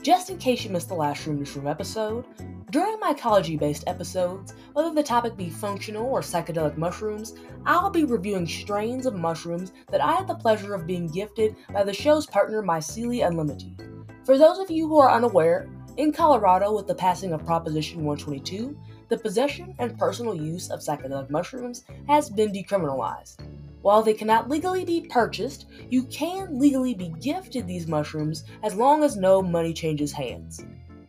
Just 0.03 0.29
in 0.29 0.37
case 0.37 0.65
you 0.65 0.69
missed 0.69 0.89
the 0.89 0.95
last 0.95 1.23
Shroom 1.23 1.37
to 1.37 1.49
Shroom 1.49 1.71
episode, 1.71 2.25
during 2.71 2.97
mycology 2.97 3.57
based 3.57 3.85
episodes, 3.87 4.53
whether 4.73 4.93
the 4.93 5.01
topic 5.01 5.37
be 5.37 5.49
functional 5.49 6.05
or 6.07 6.19
psychedelic 6.19 6.75
mushrooms, 6.75 7.35
I'll 7.65 7.89
be 7.89 8.03
reviewing 8.03 8.45
strains 8.45 9.05
of 9.05 9.15
mushrooms 9.15 9.71
that 9.91 10.01
I 10.01 10.11
had 10.11 10.27
the 10.27 10.35
pleasure 10.35 10.73
of 10.73 10.85
being 10.85 11.07
gifted 11.07 11.55
by 11.71 11.85
the 11.85 11.93
show's 11.93 12.25
partner 12.25 12.61
Mycelia 12.61 13.27
Unlimited. 13.27 13.81
For 14.25 14.37
those 14.37 14.59
of 14.59 14.69
you 14.69 14.89
who 14.89 14.99
are 14.99 15.09
unaware, 15.09 15.69
in 15.95 16.11
Colorado, 16.11 16.75
with 16.75 16.87
the 16.87 16.95
passing 16.95 17.31
of 17.31 17.45
Proposition 17.45 18.03
122, 18.03 18.77
the 19.07 19.17
possession 19.17 19.73
and 19.79 19.97
personal 19.97 20.35
use 20.35 20.69
of 20.69 20.81
psychedelic 20.81 21.29
mushrooms 21.29 21.85
has 22.09 22.29
been 22.29 22.51
decriminalized. 22.51 23.37
While 23.83 24.01
they 24.01 24.13
cannot 24.13 24.49
legally 24.49 24.85
be 24.85 25.01
purchased, 25.01 25.65
you 25.89 26.03
can 26.03 26.57
legally 26.57 26.93
be 26.93 27.13
gifted 27.19 27.67
these 27.67 27.85
mushrooms 27.85 28.45
as 28.63 28.75
long 28.75 29.03
as 29.03 29.17
no 29.17 29.41
money 29.41 29.73
changes 29.73 30.13
hands. 30.13 30.65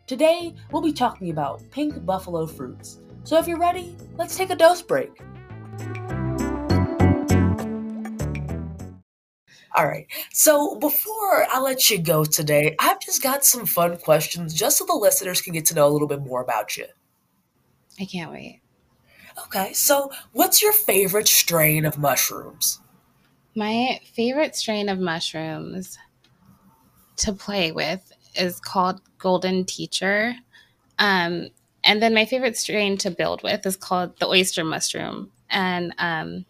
Today, 0.09 0.53
we'll 0.73 0.83
be 0.83 0.93
talking 0.93 1.31
about 1.31 1.63
pink 1.71 2.05
buffalo 2.05 2.47
fruits. 2.47 2.99
So 3.23 3.39
if 3.39 3.47
you're 3.47 3.61
ready, 3.61 3.97
let's 4.19 4.37
take 4.37 4.51
a 4.51 4.57
dose 4.57 4.83
break. 4.83 5.13
All 9.77 9.87
right. 9.87 10.09
So 10.33 10.75
before 10.81 11.47
I 11.49 11.61
let 11.61 11.89
you 11.91 11.99
go 11.99 12.25
today, 12.25 12.75
I've 12.81 12.99
just 12.99 13.23
got 13.23 13.45
some 13.45 13.67
fun 13.67 13.99
questions 13.99 14.53
just 14.53 14.79
so 14.79 14.85
the 14.85 14.95
listeners 14.95 15.41
can 15.41 15.53
get 15.53 15.67
to 15.67 15.77
know 15.77 15.87
a 15.87 15.91
little 15.91 16.09
bit 16.09 16.23
more 16.23 16.43
about 16.43 16.77
you. 16.77 16.87
I 18.01 18.05
can't 18.05 18.33
wait. 18.33 18.63
Okay, 19.39 19.73
so 19.73 20.11
what's 20.33 20.63
your 20.63 20.73
favorite 20.73 21.29
strain 21.29 21.85
of 21.85 21.99
mushrooms? 21.99 22.81
My 23.57 24.01
favorite 24.15 24.57
strain 24.57 24.89
of 24.89 24.99
mushrooms 24.99 25.99
to 27.17 27.33
play 27.33 27.73
with 27.73 28.13
is 28.35 28.61
called 28.61 29.01
Golden 29.19 29.65
Teacher. 29.65 30.35
Um, 30.99 31.49
and 31.85 32.03
then 32.03 32.15
my 32.15 32.25
favorite 32.25 32.57
strain 32.57 32.97
to 32.99 33.11
build 33.11 33.43
with 33.43 33.65
is 33.67 33.77
called 33.77 34.19
the 34.19 34.27
oyster 34.27 34.65
mushroom. 34.65 35.31
And 35.51 35.95
um, 35.99 36.45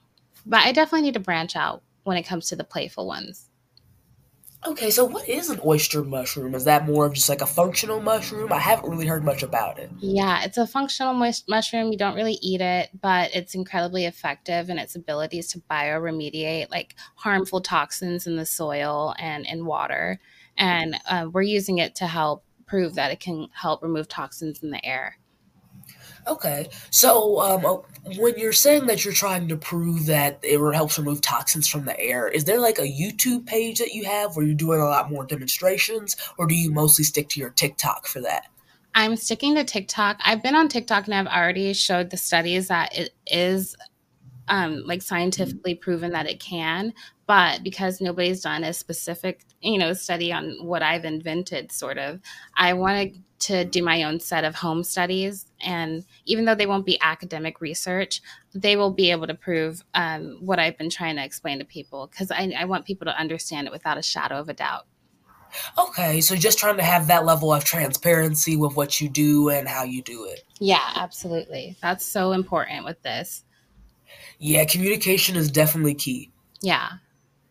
but 0.46 0.60
I 0.60 0.72
definitely 0.72 1.02
need 1.02 1.14
to 1.14 1.20
branch 1.20 1.56
out 1.56 1.82
when 2.04 2.16
it 2.16 2.24
comes 2.24 2.48
to 2.48 2.56
the 2.56 2.64
playful 2.64 3.06
ones. 3.06 3.48
Okay, 4.66 4.90
so 4.90 5.04
what 5.04 5.28
is 5.28 5.50
an 5.50 5.60
oyster 5.64 6.02
mushroom? 6.02 6.54
Is 6.54 6.64
that 6.64 6.86
more 6.86 7.04
of 7.06 7.12
just 7.12 7.28
like 7.28 7.42
a 7.42 7.46
functional 7.46 8.00
mushroom? 8.00 8.50
I 8.52 8.58
haven't 8.58 8.88
really 8.88 9.06
heard 9.06 9.22
much 9.22 9.42
about 9.42 9.78
it. 9.78 9.90
Yeah, 9.98 10.42
it's 10.42 10.56
a 10.56 10.66
functional 10.66 11.12
mush- 11.12 11.42
mushroom. 11.46 11.92
You 11.92 11.98
don't 11.98 12.16
really 12.16 12.38
eat 12.40 12.62
it, 12.62 12.88
but 12.98 13.34
it's 13.34 13.54
incredibly 13.54 14.06
effective 14.06 14.70
in 14.70 14.78
its 14.78 14.96
abilities 14.96 15.48
to 15.48 15.60
bioremediate 15.70 16.70
like 16.70 16.94
harmful 17.16 17.60
toxins 17.60 18.26
in 18.26 18.36
the 18.36 18.46
soil 18.46 19.14
and 19.18 19.44
in 19.46 19.66
water. 19.66 20.18
And 20.56 20.96
uh, 21.08 21.28
we're 21.30 21.42
using 21.42 21.78
it 21.78 21.94
to 21.96 22.06
help 22.06 22.44
prove 22.66 22.94
that 22.94 23.12
it 23.12 23.20
can 23.20 23.48
help 23.52 23.82
remove 23.82 24.08
toxins 24.08 24.62
in 24.62 24.70
the 24.70 24.84
air. 24.84 25.18
Okay, 26.26 26.68
so 26.90 27.40
um, 27.40 27.66
uh, 27.66 27.76
when 28.18 28.38
you're 28.38 28.52
saying 28.52 28.86
that 28.86 29.04
you're 29.04 29.14
trying 29.14 29.48
to 29.48 29.56
prove 29.56 30.06
that 30.06 30.38
it 30.42 30.58
helps 30.74 30.98
remove 30.98 31.20
toxins 31.20 31.68
from 31.68 31.84
the 31.84 31.98
air, 32.00 32.28
is 32.28 32.44
there 32.44 32.60
like 32.60 32.78
a 32.78 32.82
YouTube 32.82 33.46
page 33.46 33.78
that 33.78 33.92
you 33.92 34.04
have 34.04 34.34
where 34.34 34.46
you're 34.46 34.54
doing 34.54 34.80
a 34.80 34.84
lot 34.84 35.10
more 35.10 35.26
demonstrations, 35.26 36.16
or 36.38 36.46
do 36.46 36.54
you 36.54 36.70
mostly 36.70 37.04
stick 37.04 37.28
to 37.30 37.40
your 37.40 37.50
TikTok 37.50 38.06
for 38.06 38.20
that? 38.22 38.46
I'm 38.94 39.16
sticking 39.16 39.56
to 39.56 39.64
TikTok. 39.64 40.20
I've 40.24 40.42
been 40.42 40.54
on 40.54 40.68
TikTok 40.68 41.06
and 41.06 41.14
I've 41.14 41.26
already 41.26 41.72
showed 41.72 42.10
the 42.10 42.16
studies 42.16 42.68
that 42.68 42.96
it 42.96 43.10
is 43.26 43.74
um, 44.48 44.82
like 44.86 45.02
scientifically 45.02 45.74
proven 45.74 46.12
that 46.12 46.28
it 46.28 46.38
can, 46.38 46.92
but 47.26 47.62
because 47.62 48.00
nobody's 48.00 48.42
done 48.42 48.62
a 48.62 48.72
specific, 48.72 49.44
you 49.60 49.78
know, 49.78 49.94
study 49.94 50.32
on 50.32 50.58
what 50.62 50.82
I've 50.82 51.04
invented, 51.04 51.72
sort 51.72 51.98
of, 51.98 52.20
I 52.56 52.74
want 52.74 53.14
to 53.14 53.20
do 53.64 53.82
my 53.82 54.02
own 54.04 54.20
set 54.20 54.44
of 54.44 54.54
home 54.54 54.82
studies. 54.82 55.46
And 55.60 56.04
even 56.24 56.44
though 56.44 56.54
they 56.54 56.66
won't 56.66 56.86
be 56.86 56.98
academic 57.00 57.60
research, 57.60 58.22
they 58.54 58.76
will 58.76 58.90
be 58.90 59.10
able 59.10 59.26
to 59.26 59.34
prove 59.34 59.82
um, 59.94 60.38
what 60.40 60.58
I've 60.58 60.78
been 60.78 60.90
trying 60.90 61.16
to 61.16 61.24
explain 61.24 61.58
to 61.58 61.64
people 61.64 62.06
because 62.06 62.30
I, 62.30 62.54
I 62.58 62.64
want 62.64 62.86
people 62.86 63.04
to 63.06 63.18
understand 63.18 63.66
it 63.66 63.72
without 63.72 63.98
a 63.98 64.02
shadow 64.02 64.38
of 64.38 64.48
a 64.48 64.54
doubt. 64.54 64.86
Okay, 65.78 66.20
so 66.20 66.34
just 66.34 66.58
trying 66.58 66.76
to 66.78 66.82
have 66.82 67.06
that 67.08 67.24
level 67.24 67.52
of 67.52 67.64
transparency 67.64 68.56
with 68.56 68.76
what 68.76 69.00
you 69.00 69.08
do 69.08 69.50
and 69.50 69.68
how 69.68 69.84
you 69.84 70.02
do 70.02 70.24
it. 70.24 70.42
Yeah, 70.58 70.90
absolutely. 70.96 71.76
That's 71.80 72.04
so 72.04 72.32
important 72.32 72.84
with 72.84 73.00
this. 73.02 73.44
Yeah, 74.38 74.64
communication 74.64 75.36
is 75.36 75.50
definitely 75.50 75.94
key. 75.94 76.32
Yeah. 76.60 76.90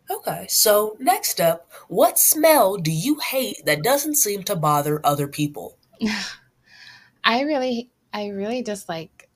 Okay, 0.10 0.46
so 0.50 0.98
next 1.00 1.40
up, 1.40 1.72
what 1.88 2.20
smell 2.20 2.78
do 2.78 2.92
you 2.92 3.20
hate 3.20 3.66
that 3.66 3.84
doesn't 3.84 4.16
seem 4.16 4.44
to 4.44 4.56
bother 4.56 5.00
other 5.06 5.28
people? 5.28 5.78
I 7.24 7.42
really, 7.42 7.92
I 8.12 8.28
really 8.28 8.62
dislike 8.62 9.30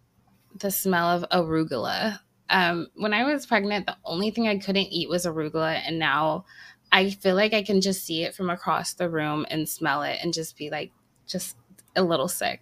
the 0.60 0.72
smell 0.72 1.08
of 1.08 1.26
arugula. 1.32 2.20
Um, 2.50 2.88
when 2.96 3.13
I 3.13 3.24
was 3.24 3.46
pregnant, 3.46 3.86
the 3.86 3.98
only 4.06 4.32
thing 4.32 4.48
I 4.48 4.58
couldn't 4.58 4.88
eat 4.88 5.10
was 5.10 5.26
arugula, 5.26 5.82
and 5.86 6.00
now 6.00 6.46
I 6.91 7.10
feel 7.10 7.36
like 7.36 7.54
I 7.54 7.63
can 7.63 7.82
just 7.82 8.06
see 8.06 8.24
it 8.24 8.36
from 8.36 8.50
across 8.50 8.93
the 8.93 9.10
room 9.10 9.46
and 9.50 9.67
smell 9.67 10.04
it 10.04 10.20
and 10.22 10.34
just 10.34 10.58
be 10.58 10.70
like, 10.70 10.91
just 11.26 11.58
a 11.96 12.04
little 12.04 12.28
sick. 12.28 12.62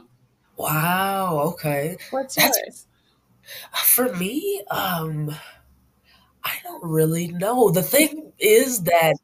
wow. 0.56 1.40
Okay. 1.52 1.96
What's 2.10 2.36
That's, 2.36 2.58
yours? 2.64 2.86
For 3.84 4.14
me, 4.14 4.62
um, 4.70 5.34
I 6.44 6.56
don't 6.62 6.84
really 6.84 7.28
know. 7.28 7.70
The 7.70 7.82
thing 7.82 8.32
is 8.38 8.82
that 8.84 9.14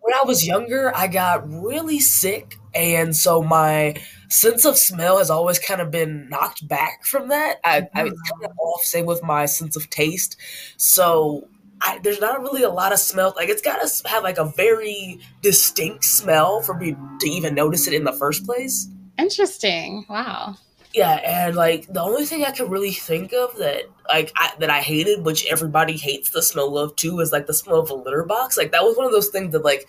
when 0.00 0.14
I 0.14 0.24
was 0.26 0.46
younger, 0.46 0.94
I 0.94 1.06
got 1.06 1.48
really 1.48 2.00
sick, 2.00 2.58
and 2.74 3.14
so 3.14 3.42
my 3.42 3.96
sense 4.28 4.64
of 4.64 4.78
smell 4.78 5.18
has 5.18 5.30
always 5.30 5.58
kind 5.58 5.80
of 5.80 5.90
been 5.90 6.28
knocked 6.28 6.66
back 6.66 7.04
from 7.04 7.28
that. 7.28 7.60
I, 7.64 7.76
I 7.76 7.80
it's 7.80 7.90
mm-hmm. 7.94 8.40
kind 8.40 8.44
of 8.44 8.58
off, 8.58 8.82
same 8.82 9.06
with 9.06 9.22
my 9.22 9.46
sense 9.46 9.76
of 9.76 9.90
taste. 9.90 10.36
So 10.76 11.48
I, 11.82 11.98
there's 12.02 12.20
not 12.20 12.40
really 12.40 12.62
a 12.62 12.70
lot 12.70 12.92
of 12.92 12.98
smell. 12.98 13.34
Like 13.36 13.48
it's 13.48 13.62
got 13.62 13.86
to 13.86 14.08
have 14.08 14.22
like 14.22 14.38
a 14.38 14.44
very 14.56 15.20
distinct 15.42 16.04
smell 16.04 16.62
for 16.62 16.74
me 16.74 16.96
to 17.20 17.28
even 17.28 17.54
notice 17.54 17.86
it 17.86 17.94
in 17.94 18.04
the 18.04 18.12
first 18.12 18.46
place. 18.46 18.88
Interesting. 19.18 20.06
Wow. 20.08 20.56
Yeah, 20.94 21.14
and 21.24 21.56
like 21.56 21.86
the 21.86 22.02
only 22.02 22.26
thing 22.26 22.44
I 22.44 22.50
could 22.50 22.70
really 22.70 22.92
think 22.92 23.32
of 23.32 23.56
that 23.56 23.84
like 24.08 24.30
I, 24.36 24.52
that 24.58 24.68
I 24.68 24.80
hated, 24.80 25.24
which 25.24 25.46
everybody 25.46 25.96
hates 25.96 26.30
the 26.30 26.42
smell 26.42 26.76
of 26.76 26.94
too, 26.96 27.20
is 27.20 27.32
like 27.32 27.46
the 27.46 27.54
smell 27.54 27.80
of 27.80 27.90
a 27.90 27.94
litter 27.94 28.24
box. 28.24 28.58
Like 28.58 28.72
that 28.72 28.84
was 28.84 28.96
one 28.96 29.06
of 29.06 29.12
those 29.12 29.28
things 29.28 29.52
that 29.52 29.64
like 29.64 29.88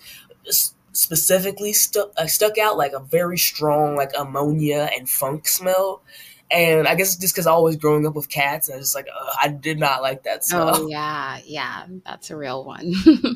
specifically 0.94 1.72
stuck 1.72 2.12
uh, 2.16 2.26
stuck 2.26 2.56
out 2.56 2.78
like 2.78 2.92
a 2.92 3.00
very 3.00 3.36
strong 3.36 3.96
like 3.96 4.12
ammonia 4.18 4.88
and 4.96 5.08
funk 5.08 5.46
smell. 5.46 6.02
And 6.50 6.86
I 6.86 6.94
guess 6.94 7.16
just 7.16 7.34
because 7.34 7.46
I 7.46 7.56
was 7.56 7.76
growing 7.76 8.06
up 8.06 8.14
with 8.14 8.28
cats, 8.28 8.70
I 8.70 8.76
was 8.76 8.94
like, 8.94 9.08
uh, 9.08 9.30
I 9.42 9.48
did 9.48 9.78
not 9.78 10.02
like 10.02 10.22
that 10.22 10.44
smell. 10.44 10.70
Oh 10.74 10.86
yeah, 10.88 11.38
yeah, 11.44 11.86
that's 12.04 12.30
a 12.30 12.36
real 12.36 12.64
one. 12.64 12.94
yeah. 13.04 13.16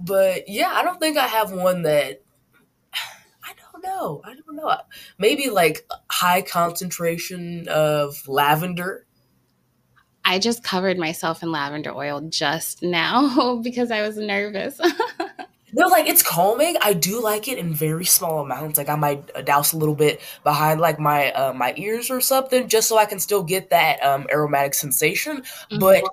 But 0.00 0.48
yeah, 0.48 0.70
I 0.72 0.84
don't 0.84 1.00
think 1.00 1.16
I 1.16 1.26
have 1.26 1.50
one 1.50 1.82
that 1.82 2.22
I 2.94 3.52
don't 3.72 3.82
know. 3.82 4.22
I 4.24 4.34
don't 4.34 4.54
know. 4.54 4.76
Maybe 5.18 5.50
like 5.50 5.88
high 6.08 6.40
concentration 6.40 7.66
of 7.68 8.28
lavender. 8.28 9.06
I 10.24 10.38
just 10.38 10.62
covered 10.62 10.98
myself 10.98 11.42
in 11.42 11.50
lavender 11.50 11.92
oil 11.92 12.20
just 12.20 12.82
now 12.82 13.56
because 13.62 13.90
I 13.90 14.02
was 14.02 14.16
nervous. 14.18 14.80
No, 15.72 15.86
like 15.88 16.06
it's 16.06 16.22
calming. 16.22 16.76
I 16.80 16.92
do 16.92 17.22
like 17.22 17.48
it 17.48 17.58
in 17.58 17.74
very 17.74 18.04
small 18.04 18.40
amounts. 18.40 18.78
Like 18.78 18.88
I 18.88 18.96
might 18.96 19.44
douse 19.44 19.72
a 19.72 19.76
little 19.76 19.94
bit 19.94 20.20
behind 20.42 20.80
like 20.80 20.98
my 20.98 21.30
uh, 21.32 21.52
my 21.52 21.74
ears 21.76 22.10
or 22.10 22.20
something, 22.20 22.68
just 22.68 22.88
so 22.88 22.96
I 22.96 23.04
can 23.04 23.18
still 23.18 23.42
get 23.42 23.70
that 23.70 24.02
um, 24.02 24.26
aromatic 24.32 24.74
sensation. 24.74 25.38
Mm-hmm. 25.38 25.78
But 25.78 26.04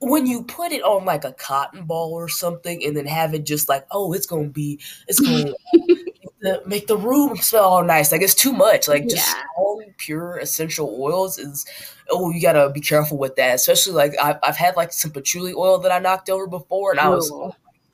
when 0.00 0.26
you 0.26 0.44
put 0.44 0.72
it 0.72 0.82
on 0.82 1.04
like 1.04 1.24
a 1.24 1.32
cotton 1.32 1.84
ball 1.84 2.12
or 2.12 2.28
something, 2.28 2.84
and 2.84 2.96
then 2.96 3.06
have 3.06 3.34
it 3.34 3.44
just 3.44 3.68
like, 3.68 3.86
oh, 3.90 4.12
it's 4.12 4.26
gonna 4.26 4.48
be, 4.48 4.78
it's 5.08 5.18
gonna 5.18 5.52
the, 6.40 6.62
make 6.66 6.86
the 6.86 6.96
room 6.96 7.36
smell 7.36 7.64
all 7.64 7.84
nice. 7.84 8.12
Like 8.12 8.22
it's 8.22 8.34
too 8.34 8.52
much. 8.52 8.86
Like 8.86 9.04
just 9.04 9.26
yeah. 9.26 9.42
strong, 9.52 9.84
pure 9.98 10.38
essential 10.38 10.96
oils 11.00 11.38
is. 11.38 11.66
Oh, 12.12 12.30
you 12.30 12.40
gotta 12.42 12.70
be 12.70 12.80
careful 12.80 13.18
with 13.18 13.36
that. 13.36 13.54
Especially 13.54 13.92
like 13.92 14.14
I've, 14.20 14.36
I've 14.42 14.56
had 14.56 14.76
like 14.76 14.92
some 14.92 15.10
patchouli 15.10 15.52
oil 15.54 15.78
that 15.78 15.92
I 15.92 15.98
knocked 15.98 16.28
over 16.30 16.46
before, 16.46 16.90
and 16.92 17.00
I 17.00 17.08
was 17.08 17.30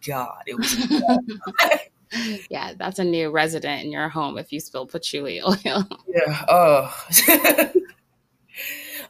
god, 0.06 0.42
it 0.46 0.56
was. 0.56 2.46
yeah, 2.50 2.72
that's 2.76 2.98
a 2.98 3.04
new 3.04 3.30
resident 3.30 3.84
in 3.84 3.90
your 3.90 4.08
home 4.08 4.38
if 4.38 4.52
you 4.52 4.60
spill 4.60 4.86
patchouli 4.86 5.40
oil. 5.46 5.56
yeah. 5.64 6.44
Oh. 6.48 7.06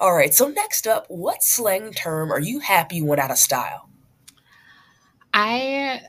all 0.01 0.15
right. 0.15 0.33
So 0.33 0.49
next 0.49 0.87
up, 0.87 1.07
what 1.09 1.43
slang 1.43 1.93
term 1.93 2.33
are 2.33 2.41
you 2.41 2.61
happy 2.61 3.03
went 3.03 3.21
out 3.21 3.31
of 3.31 3.39
style? 3.39 3.89
I. 5.35 6.03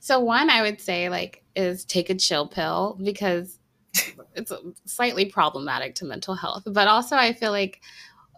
so 0.00 0.18
one, 0.18 0.50
I 0.50 0.62
would 0.62 0.80
say 0.80 1.08
like 1.08 1.44
is 1.54 1.84
take 1.84 2.10
a 2.10 2.14
chill 2.14 2.48
pill 2.48 2.98
because 3.02 3.58
it's 4.34 4.52
slightly 4.84 5.26
problematic 5.26 5.94
to 5.96 6.04
mental 6.04 6.34
health. 6.34 6.64
But 6.66 6.88
also, 6.88 7.16
I 7.16 7.32
feel 7.32 7.52
like 7.52 7.80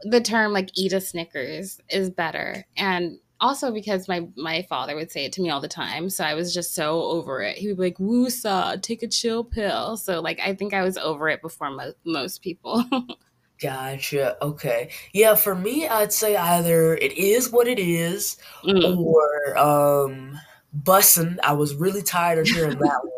the 0.02 0.20
term 0.20 0.52
like 0.52 0.70
eat 0.74 0.92
a 0.92 1.00
Snickers 1.00 1.80
is 1.88 2.10
better. 2.10 2.64
And 2.76 3.18
also 3.40 3.72
because 3.72 4.08
my 4.08 4.28
my 4.36 4.62
father 4.62 4.94
would 4.96 5.10
say 5.10 5.24
it 5.24 5.32
to 5.34 5.42
me 5.42 5.50
all 5.50 5.60
the 5.60 5.68
time. 5.68 6.10
So 6.10 6.24
I 6.24 6.34
was 6.34 6.52
just 6.52 6.74
so 6.74 7.02
over 7.02 7.40
it. 7.42 7.56
He 7.56 7.68
would 7.68 7.76
be 7.76 7.84
like, 7.84 7.98
woosah, 7.98 8.82
take 8.82 9.02
a 9.02 9.08
chill 9.08 9.44
pill. 9.44 9.96
So 9.96 10.20
like 10.20 10.40
I 10.40 10.54
think 10.54 10.74
I 10.74 10.82
was 10.82 10.98
over 10.98 11.28
it 11.28 11.42
before 11.42 11.70
mo- 11.70 11.94
most 12.04 12.42
people. 12.42 12.84
Gotcha. 13.60 14.42
Okay. 14.42 14.90
Yeah, 15.12 15.34
for 15.34 15.54
me, 15.54 15.88
I'd 15.88 16.12
say 16.12 16.36
either 16.36 16.94
it 16.94 17.12
is 17.18 17.50
what 17.50 17.66
it 17.66 17.80
is, 17.80 18.36
mm. 18.64 18.96
or 18.96 19.58
um 19.58 20.38
Bussin'. 20.76 21.38
I 21.42 21.52
was 21.52 21.74
really 21.74 22.02
tired 22.02 22.38
of 22.38 22.46
hearing 22.46 22.78
that 22.78 23.00
one. 23.02 23.12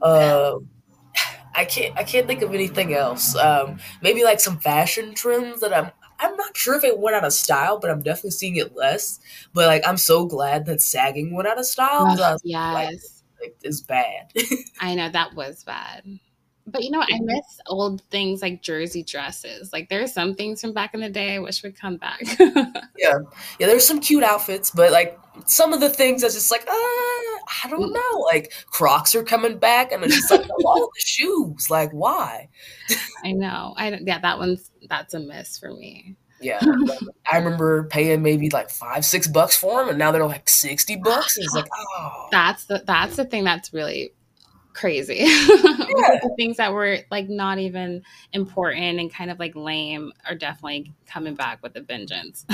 Um, 0.00 0.68
I 1.54 1.64
can't 1.64 1.96
I 1.96 2.04
can't 2.04 2.26
think 2.26 2.42
of 2.42 2.54
anything 2.54 2.94
else. 2.94 3.34
Um, 3.36 3.78
maybe 4.02 4.22
like 4.22 4.38
some 4.38 4.58
fashion 4.58 5.14
trends 5.14 5.60
that 5.60 5.76
I'm 5.76 5.90
I'm 6.20 6.36
not 6.36 6.56
sure 6.56 6.74
if 6.74 6.84
it 6.84 6.98
went 6.98 7.16
out 7.16 7.24
of 7.24 7.32
style, 7.32 7.78
but 7.78 7.90
I'm 7.90 8.02
definitely 8.02 8.32
seeing 8.32 8.56
it 8.56 8.74
less. 8.74 9.20
But 9.54 9.66
like 9.66 9.86
I'm 9.86 9.96
so 9.96 10.26
glad 10.26 10.66
that 10.66 10.80
sagging 10.82 11.34
went 11.34 11.48
out 11.48 11.58
of 11.58 11.66
style. 11.66 12.06
Oh, 12.08 12.36
yes. 12.44 12.74
Like, 12.74 12.98
like, 13.40 13.56
it's 13.62 13.80
bad. 13.80 14.32
I 14.80 14.94
know 14.94 15.08
that 15.10 15.34
was 15.34 15.62
bad. 15.64 16.18
But 16.70 16.84
you 16.84 16.90
know, 16.90 17.00
I 17.00 17.18
miss 17.20 17.60
old 17.66 18.02
things 18.10 18.42
like 18.42 18.62
jersey 18.62 19.02
dresses. 19.02 19.72
Like 19.72 19.88
there 19.88 20.02
are 20.02 20.08
some 20.08 20.34
things 20.34 20.60
from 20.60 20.72
back 20.72 20.94
in 20.94 21.00
the 21.00 21.08
day 21.08 21.34
I 21.34 21.38
wish 21.38 21.62
would 21.62 21.78
come 21.78 21.96
back. 21.96 22.20
yeah, 22.38 23.18
yeah. 23.58 23.66
There's 23.66 23.86
some 23.86 24.00
cute 24.00 24.22
outfits, 24.22 24.70
but 24.70 24.92
like 24.92 25.18
some 25.46 25.72
of 25.72 25.80
the 25.80 25.88
things 25.88 26.22
that's 26.22 26.34
just 26.34 26.50
like, 26.50 26.62
uh, 26.62 26.72
I 26.72 27.68
don't 27.70 27.90
mm. 27.90 27.94
know. 27.94 28.20
Like 28.20 28.52
Crocs 28.66 29.14
are 29.14 29.22
coming 29.22 29.58
back, 29.58 29.92
and 29.92 30.04
it's 30.04 30.14
just 30.14 30.30
like 30.30 30.46
all 30.64 30.90
the 30.94 31.00
shoes. 31.00 31.70
Like 31.70 31.90
why? 31.92 32.48
I 33.24 33.32
know. 33.32 33.74
I 33.76 33.98
yeah, 34.04 34.20
that 34.20 34.38
one's 34.38 34.70
that's 34.88 35.14
a 35.14 35.20
miss 35.20 35.58
for 35.58 35.72
me. 35.72 36.16
Yeah, 36.40 36.60
I 37.30 37.38
remember 37.38 37.84
paying 37.84 38.22
maybe 38.22 38.48
like 38.50 38.70
five, 38.70 39.04
six 39.04 39.26
bucks 39.26 39.56
for 39.56 39.80
them, 39.80 39.88
and 39.88 39.98
now 39.98 40.12
they're 40.12 40.26
like 40.26 40.48
sixty 40.48 40.96
bucks. 40.96 41.36
it's 41.36 41.52
like, 41.54 41.66
oh, 41.98 42.28
that's 42.30 42.64
the 42.66 42.82
that's 42.86 43.16
the 43.16 43.24
thing 43.24 43.44
that's 43.44 43.72
really 43.72 44.12
crazy. 44.72 45.26
Yeah. 45.88 46.20
the 46.22 46.34
things 46.36 46.58
that 46.58 46.72
were 46.74 46.98
like 47.10 47.28
not 47.30 47.58
even 47.58 48.02
important 48.32 49.00
and 49.00 49.12
kind 49.12 49.30
of 49.30 49.38
like 49.38 49.56
lame 49.56 50.12
are 50.28 50.34
definitely 50.34 50.92
coming 51.06 51.34
back 51.34 51.62
with 51.62 51.74
a 51.76 51.80
vengeance. 51.80 52.44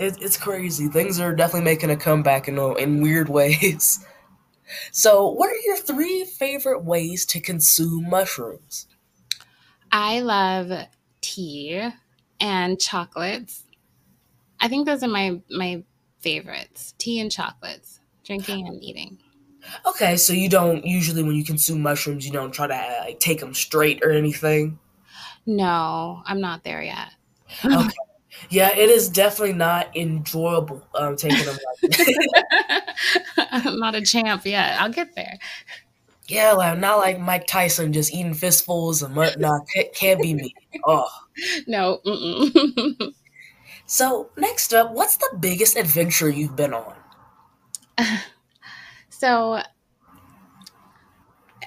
it, 0.00 0.16
it's 0.20 0.36
crazy. 0.36 0.86
Things 0.88 1.18
are 1.18 1.34
definitely 1.34 1.64
making 1.64 1.90
a 1.90 1.96
comeback 1.96 2.46
in 2.48 2.58
uh, 2.58 2.74
in 2.74 3.02
weird 3.02 3.28
ways. 3.40 4.06
So, 4.92 5.28
what 5.30 5.50
are 5.50 5.60
your 5.64 5.76
three 5.76 6.24
favorite 6.24 6.84
ways 6.84 7.26
to 7.26 7.40
consume 7.40 8.08
mushrooms? 8.08 8.86
I 9.90 10.20
love 10.20 10.86
tea 11.20 11.90
and 12.40 12.80
chocolates. 12.80 13.64
I 14.60 14.68
think 14.68 14.86
those 14.86 15.02
are 15.02 15.08
my 15.08 15.40
my 15.50 15.82
favorites. 16.20 16.94
Tea 16.98 17.20
and 17.20 17.32
chocolates, 17.32 18.00
drinking 18.24 18.68
and 18.68 18.82
eating. 18.82 19.18
Okay, 19.86 20.16
so 20.16 20.32
you 20.32 20.48
don't 20.48 20.84
usually 20.84 21.22
when 21.22 21.36
you 21.36 21.44
consume 21.44 21.82
mushrooms, 21.82 22.26
you 22.26 22.32
don't 22.32 22.52
try 22.52 22.66
to 22.66 22.96
like 23.04 23.20
take 23.20 23.40
them 23.40 23.54
straight 23.54 24.02
or 24.02 24.10
anything. 24.10 24.78
No, 25.46 26.22
I'm 26.26 26.40
not 26.40 26.64
there 26.64 26.82
yet. 26.82 27.12
okay. 27.64 27.88
Yeah, 28.48 28.70
it 28.74 28.88
is 28.88 29.08
definitely 29.08 29.54
not 29.54 29.94
enjoyable 29.96 30.82
um, 30.94 31.16
taking 31.16 31.44
them. 31.44 31.58
I'm 33.36 33.78
not 33.78 33.94
a 33.94 34.00
champ 34.00 34.46
yet. 34.46 34.80
I'll 34.80 34.92
get 34.92 35.14
there. 35.14 35.38
Yeah, 36.26 36.52
like 36.52 36.78
not 36.78 36.98
like 36.98 37.18
Mike 37.18 37.46
Tyson 37.46 37.92
just 37.92 38.14
eating 38.14 38.34
fistfuls 38.34 39.02
and 39.02 39.16
what? 39.16 39.38
Nah, 39.38 39.58
can't, 39.74 39.92
can't 39.92 40.22
be 40.22 40.34
me. 40.34 40.54
Oh 40.86 41.08
no. 41.66 42.00
so 43.86 44.30
next 44.36 44.72
up, 44.72 44.92
what's 44.92 45.16
the 45.16 45.36
biggest 45.40 45.76
adventure 45.76 46.30
you've 46.30 46.56
been 46.56 46.72
on? 46.72 46.94
so 49.20 49.60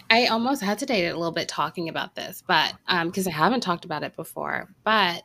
I 0.10 0.26
almost 0.26 0.64
hesitated 0.64 1.12
a 1.12 1.18
little 1.18 1.32
bit 1.32 1.48
talking 1.48 1.88
about 1.88 2.16
this, 2.16 2.44
but 2.48 2.74
because 3.06 3.28
um, 3.28 3.34
I 3.34 3.36
haven't 3.36 3.62
talked 3.62 3.86
about 3.86 4.02
it 4.02 4.16
before. 4.16 4.70
But 4.84 5.22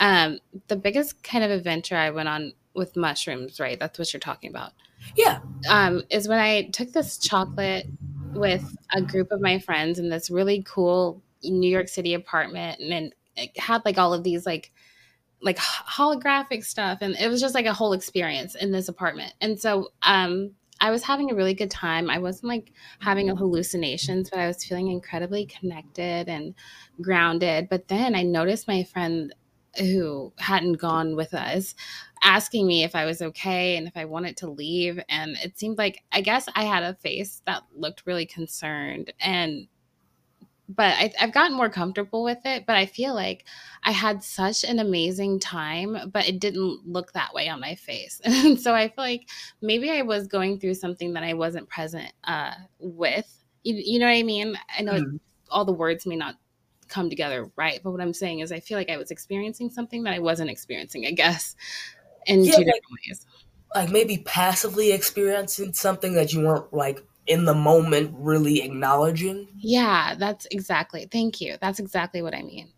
um, 0.00 0.40
the 0.66 0.74
biggest 0.74 1.22
kind 1.22 1.44
of 1.44 1.52
adventure 1.52 1.96
I 1.96 2.10
went 2.10 2.28
on 2.28 2.54
with 2.74 2.96
mushrooms, 2.96 3.60
right? 3.60 3.78
That's 3.78 4.00
what 4.00 4.12
you're 4.12 4.18
talking 4.18 4.50
about. 4.50 4.72
Yeah. 5.14 5.38
Um, 5.68 6.02
is 6.10 6.26
when 6.26 6.40
I 6.40 6.70
took 6.70 6.90
this 6.90 7.18
chocolate 7.18 7.86
with 8.32 8.76
a 8.92 9.00
group 9.00 9.30
of 9.30 9.40
my 9.40 9.60
friends 9.60 10.00
in 10.00 10.08
this 10.08 10.28
really 10.28 10.64
cool 10.66 11.22
New 11.44 11.70
York 11.70 11.86
City 11.86 12.14
apartment, 12.14 12.80
and 12.80 13.14
it 13.36 13.56
had 13.56 13.82
like 13.84 13.96
all 13.96 14.12
of 14.12 14.24
these 14.24 14.44
like 14.44 14.72
like 15.40 15.56
holographic 15.56 16.64
stuff, 16.64 16.98
and 17.00 17.14
it 17.14 17.28
was 17.28 17.40
just 17.40 17.54
like 17.54 17.66
a 17.66 17.72
whole 17.72 17.92
experience 17.92 18.56
in 18.56 18.72
this 18.72 18.88
apartment. 18.88 19.34
And 19.40 19.58
so, 19.58 19.90
um, 20.02 20.50
I 20.80 20.90
was 20.90 21.02
having 21.02 21.30
a 21.30 21.34
really 21.34 21.54
good 21.54 21.70
time. 21.70 22.08
I 22.08 22.18
wasn't 22.18 22.48
like 22.48 22.72
having 23.00 23.26
mm-hmm. 23.26 23.36
hallucinations, 23.36 24.30
but 24.30 24.38
I 24.38 24.46
was 24.46 24.64
feeling 24.64 24.88
incredibly 24.88 25.46
connected 25.46 26.28
and 26.28 26.54
grounded. 27.00 27.68
But 27.68 27.88
then 27.88 28.14
I 28.14 28.22
noticed 28.22 28.66
my 28.66 28.84
friend 28.84 29.34
who 29.78 30.32
hadn't 30.38 30.74
gone 30.74 31.14
with 31.14 31.32
us 31.32 31.74
asking 32.22 32.66
me 32.66 32.82
if 32.82 32.94
I 32.94 33.04
was 33.04 33.22
okay 33.22 33.76
and 33.76 33.86
if 33.86 33.96
I 33.96 34.04
wanted 34.04 34.36
to 34.38 34.50
leave. 34.50 35.00
And 35.08 35.36
it 35.42 35.58
seemed 35.58 35.78
like, 35.78 36.02
I 36.12 36.20
guess 36.20 36.48
I 36.54 36.64
had 36.64 36.82
a 36.82 36.94
face 36.94 37.42
that 37.46 37.62
looked 37.74 38.02
really 38.06 38.26
concerned. 38.26 39.12
And 39.20 39.68
but 40.74 40.94
I, 40.96 41.12
have 41.16 41.32
gotten 41.32 41.56
more 41.56 41.68
comfortable 41.68 42.22
with 42.22 42.38
it. 42.44 42.64
But 42.64 42.76
I 42.76 42.86
feel 42.86 43.12
like 43.12 43.44
I 43.82 43.90
had 43.90 44.22
such 44.22 44.62
an 44.62 44.78
amazing 44.78 45.40
time, 45.40 46.10
but 46.12 46.28
it 46.28 46.38
didn't 46.38 46.86
look 46.86 47.12
that 47.12 47.34
way 47.34 47.48
on 47.48 47.60
my 47.60 47.74
face. 47.74 48.20
And 48.30 48.58
so 48.58 48.74
I 48.74 48.88
feel 48.88 49.04
like 49.04 49.28
maybe 49.60 49.90
I 49.90 50.02
was 50.02 50.26
going 50.26 50.60
through 50.60 50.74
something 50.74 51.12
that 51.14 51.24
I 51.24 51.34
wasn't 51.34 51.68
present 51.68 52.12
uh, 52.24 52.52
with. 52.78 53.28
You, 53.64 53.74
you, 53.74 53.98
know 53.98 54.06
what 54.06 54.12
I 54.16 54.22
mean? 54.22 54.56
I 54.78 54.82
know 54.82 54.94
mm. 54.94 55.20
all 55.50 55.64
the 55.64 55.72
words 55.72 56.06
may 56.06 56.16
not 56.16 56.36
come 56.88 57.10
together 57.10 57.50
right, 57.56 57.80
but 57.82 57.90
what 57.90 58.00
I'm 58.00 58.14
saying 58.14 58.40
is 58.40 58.52
I 58.52 58.60
feel 58.60 58.78
like 58.78 58.88
I 58.88 58.96
was 58.96 59.10
experiencing 59.10 59.70
something 59.70 60.04
that 60.04 60.14
I 60.14 60.20
wasn't 60.20 60.50
experiencing, 60.50 61.06
I 61.06 61.10
guess, 61.10 61.56
in 62.26 62.44
yeah, 62.44 62.52
two 62.52 62.64
different 62.64 62.84
ways. 63.08 63.26
Like 63.74 63.90
maybe 63.90 64.18
passively 64.24 64.92
experiencing 64.92 65.72
something 65.72 66.14
that 66.14 66.32
you 66.32 66.40
weren't 66.46 66.72
like 66.72 67.02
in 67.30 67.44
the 67.44 67.54
moment 67.54 68.12
really 68.18 68.60
acknowledging. 68.62 69.48
Yeah, 69.56 70.16
that's 70.18 70.46
exactly. 70.50 71.08
Thank 71.10 71.40
you. 71.40 71.56
That's 71.60 71.78
exactly 71.78 72.22
what 72.22 72.34
I 72.34 72.42
mean. 72.42 72.68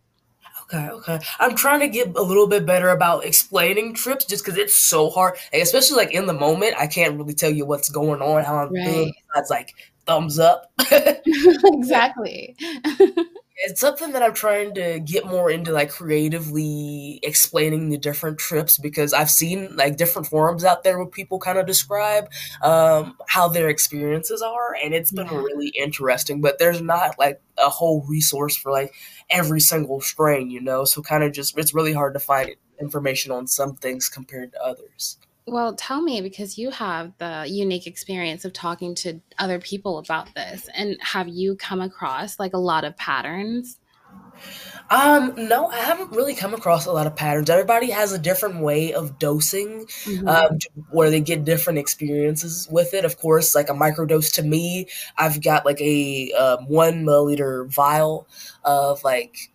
Okay, 0.64 0.88
okay. 0.90 1.20
I'm 1.40 1.56
trying 1.56 1.80
to 1.80 1.88
get 1.88 2.14
a 2.16 2.22
little 2.22 2.46
bit 2.46 2.64
better 2.66 2.90
about 2.90 3.24
explaining 3.24 3.94
trips 3.94 4.26
just 4.26 4.44
because 4.44 4.58
it's 4.58 4.74
so 4.74 5.10
hard, 5.10 5.38
like, 5.52 5.62
especially 5.62 5.96
like 5.96 6.12
in 6.12 6.26
the 6.26 6.34
moment. 6.34 6.74
I 6.78 6.86
can't 6.86 7.16
really 7.16 7.34
tell 7.34 7.50
you 7.50 7.66
what's 7.66 7.88
going 7.88 8.20
on, 8.20 8.44
how 8.44 8.58
I'm 8.58 8.72
right. 8.72 8.86
feeling. 8.86 9.12
Besides, 9.32 9.50
like 9.50 9.74
thumbs 10.06 10.38
up. 10.38 10.70
exactly. 10.90 12.56
it's 13.72 13.80
something 13.80 14.12
that 14.12 14.22
I'm 14.22 14.34
trying 14.34 14.74
to 14.74 15.00
get 15.00 15.24
more 15.24 15.50
into, 15.50 15.72
like 15.72 15.88
creatively 15.88 17.18
explaining 17.22 17.88
the 17.88 17.96
different 17.96 18.36
trips 18.36 18.76
because 18.76 19.14
I've 19.14 19.30
seen 19.30 19.74
like 19.76 19.96
different 19.96 20.28
forums 20.28 20.62
out 20.62 20.84
there 20.84 20.98
where 20.98 21.06
people 21.06 21.38
kind 21.38 21.56
of 21.56 21.64
describe 21.64 22.28
um, 22.62 23.16
how 23.28 23.48
their 23.48 23.70
experiences 23.70 24.42
are, 24.42 24.76
and 24.84 24.92
it's 24.92 25.10
been 25.10 25.26
yeah. 25.26 25.38
really 25.38 25.68
interesting. 25.68 26.42
But 26.42 26.58
there's 26.58 26.82
not 26.82 27.18
like 27.18 27.40
a 27.56 27.70
whole 27.70 28.04
resource 28.06 28.58
for 28.58 28.70
like 28.70 28.92
every 29.30 29.60
single 29.60 30.02
strain, 30.02 30.50
you 30.50 30.60
know. 30.60 30.84
So 30.84 31.00
kind 31.00 31.24
of 31.24 31.32
just 31.32 31.56
it's 31.56 31.72
really 31.72 31.94
hard 31.94 32.12
to 32.12 32.20
find 32.20 32.50
information 32.78 33.32
on 33.32 33.46
some 33.46 33.76
things 33.76 34.06
compared 34.06 34.52
to 34.52 34.62
others. 34.62 35.16
Well, 35.46 35.74
tell 35.74 36.00
me 36.00 36.20
because 36.20 36.56
you 36.56 36.70
have 36.70 37.12
the 37.18 37.44
unique 37.48 37.86
experience 37.86 38.44
of 38.44 38.52
talking 38.52 38.94
to 38.96 39.20
other 39.38 39.58
people 39.58 39.98
about 39.98 40.34
this. 40.34 40.68
And 40.74 40.96
have 41.00 41.28
you 41.28 41.56
come 41.56 41.80
across 41.80 42.38
like 42.38 42.52
a 42.52 42.58
lot 42.58 42.84
of 42.84 42.96
patterns? 42.96 43.78
Um, 44.90 45.32
no, 45.36 45.68
I 45.68 45.78
haven't 45.78 46.12
really 46.12 46.34
come 46.34 46.52
across 46.54 46.86
a 46.86 46.92
lot 46.92 47.06
of 47.06 47.16
patterns. 47.16 47.48
Everybody 47.48 47.90
has 47.90 48.12
a 48.12 48.18
different 48.18 48.60
way 48.60 48.92
of 48.92 49.18
dosing, 49.18 49.86
mm-hmm. 49.86 50.28
um, 50.28 50.58
where 50.90 51.10
they 51.10 51.20
get 51.20 51.44
different 51.44 51.78
experiences 51.78 52.68
with 52.70 52.92
it. 52.92 53.04
Of 53.04 53.18
course, 53.18 53.54
like 53.54 53.70
a 53.70 53.74
microdose 53.74 54.34
to 54.34 54.42
me, 54.42 54.88
I've 55.16 55.42
got 55.42 55.64
like 55.64 55.80
a 55.80 56.32
um, 56.32 56.68
one 56.68 57.04
milliliter 57.04 57.66
vial 57.72 58.28
of 58.64 59.02
like 59.02 59.50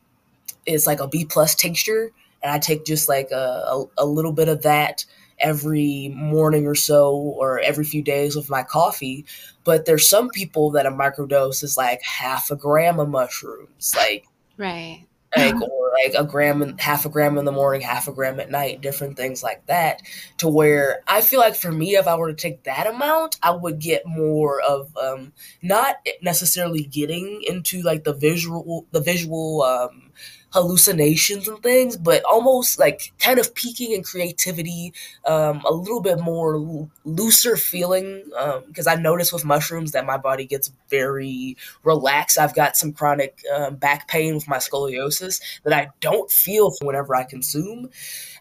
it's 0.65 0.87
like 0.87 0.99
a 0.99 1.07
B 1.07 1.23
plus 1.23 1.53
tincture, 1.53 2.11
and 2.41 2.51
I 2.51 2.57
take 2.57 2.83
just 2.83 3.07
like 3.07 3.29
a, 3.31 3.35
a, 3.67 3.85
a 3.99 4.05
little 4.05 4.33
bit 4.33 4.49
of 4.49 4.63
that 4.63 5.05
every 5.39 6.13
morning 6.15 6.65
or 6.65 6.75
so 6.75 7.15
or 7.15 7.59
every 7.59 7.85
few 7.85 8.01
days 8.01 8.35
with 8.35 8.49
my 8.49 8.63
coffee. 8.63 9.25
But 9.63 9.85
there's 9.85 10.07
some 10.07 10.29
people 10.29 10.71
that 10.71 10.85
a 10.85 10.91
microdose 10.91 11.63
is 11.63 11.77
like 11.77 12.01
half 12.01 12.51
a 12.51 12.55
gram 12.55 12.99
of 12.99 13.09
mushrooms, 13.09 13.93
like 13.95 14.25
right, 14.57 15.05
like 15.35 15.55
or 15.61 15.91
like 16.03 16.13
a 16.17 16.23
gram 16.23 16.61
and 16.61 16.79
half 16.79 17.05
a 17.05 17.09
gram 17.09 17.37
in 17.37 17.45
the 17.45 17.51
morning, 17.51 17.81
half 17.81 18.07
a 18.07 18.13
gram 18.13 18.39
at 18.39 18.51
night, 18.51 18.81
different 18.81 19.17
things 19.17 19.43
like 19.43 19.65
that. 19.67 20.01
To 20.37 20.47
where 20.47 21.01
I 21.07 21.21
feel 21.21 21.39
like 21.39 21.55
for 21.55 21.71
me, 21.71 21.95
if 21.95 22.07
I 22.07 22.15
were 22.15 22.29
to 22.29 22.35
take 22.35 22.63
that 22.63 22.87
amount, 22.87 23.37
I 23.43 23.51
would 23.51 23.79
get 23.79 24.05
more 24.05 24.61
of 24.61 24.95
um, 24.97 25.33
not 25.61 25.97
necessarily 26.21 26.83
getting 26.83 27.43
into 27.47 27.81
like 27.81 28.03
the 28.03 28.13
visual, 28.13 28.85
the 28.91 29.01
visual. 29.01 29.63
Um, 29.63 30.11
hallucinations 30.51 31.47
and 31.47 31.61
things, 31.61 31.97
but 31.97 32.23
almost 32.23 32.79
like 32.79 33.11
kind 33.19 33.39
of 33.39 33.53
peaking 33.53 33.91
in 33.91 34.03
creativity, 34.03 34.93
um, 35.25 35.61
a 35.65 35.73
little 35.73 36.01
bit 36.01 36.19
more 36.19 36.87
looser 37.05 37.57
feeling. 37.57 38.23
Because 38.67 38.87
um, 38.87 38.97
I 38.97 39.01
notice 39.01 39.33
with 39.33 39.45
mushrooms 39.45 39.91
that 39.91 40.05
my 40.05 40.17
body 40.17 40.45
gets 40.45 40.71
very 40.89 41.57
relaxed. 41.83 42.39
I've 42.39 42.55
got 42.55 42.77
some 42.77 42.93
chronic 42.93 43.41
um, 43.55 43.75
back 43.75 44.07
pain 44.07 44.35
with 44.35 44.47
my 44.47 44.57
scoliosis 44.57 45.41
that 45.63 45.73
I 45.73 45.89
don't 45.99 46.31
feel 46.31 46.71
whenever 46.81 47.15
I 47.15 47.23
consume. 47.23 47.89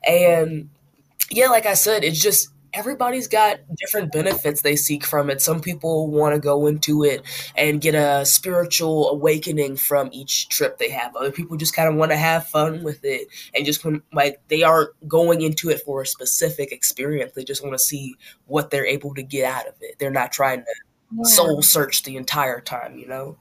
And 0.06 0.70
yeah, 1.30 1.48
like 1.48 1.66
I 1.66 1.74
said, 1.74 2.04
it's 2.04 2.20
just 2.20 2.50
everybody's 2.76 3.26
got 3.26 3.58
different 3.76 4.12
benefits 4.12 4.60
they 4.60 4.76
seek 4.76 5.04
from 5.04 5.30
it. 5.30 5.40
Some 5.40 5.60
people 5.60 6.08
want 6.08 6.34
to 6.34 6.40
go 6.40 6.66
into 6.66 7.04
it 7.04 7.22
and 7.56 7.80
get 7.80 7.94
a 7.94 8.24
spiritual 8.26 9.08
awakening 9.08 9.76
from 9.76 10.10
each 10.12 10.48
trip 10.50 10.78
they 10.78 10.90
have. 10.90 11.16
Other 11.16 11.32
people 11.32 11.56
just 11.56 11.74
kind 11.74 11.88
of 11.88 11.94
want 11.94 12.12
to 12.12 12.16
have 12.16 12.46
fun 12.46 12.84
with 12.84 13.02
it 13.02 13.28
and 13.54 13.64
just 13.64 13.84
like 14.12 14.40
they 14.48 14.62
aren't 14.62 14.90
going 15.08 15.40
into 15.40 15.70
it 15.70 15.80
for 15.80 16.02
a 16.02 16.06
specific 16.06 16.70
experience. 16.70 17.32
They 17.32 17.44
just 17.44 17.62
want 17.62 17.74
to 17.74 17.78
see 17.78 18.14
what 18.44 18.70
they're 18.70 18.86
able 18.86 19.14
to 19.14 19.22
get 19.22 19.44
out 19.44 19.66
of 19.66 19.74
it. 19.80 19.98
They're 19.98 20.10
not 20.10 20.30
trying 20.30 20.60
to 20.60 20.74
yeah. 21.16 21.22
soul 21.24 21.62
search 21.62 22.02
the 22.02 22.16
entire 22.16 22.60
time, 22.60 22.98
you 22.98 23.08
know? 23.08 23.38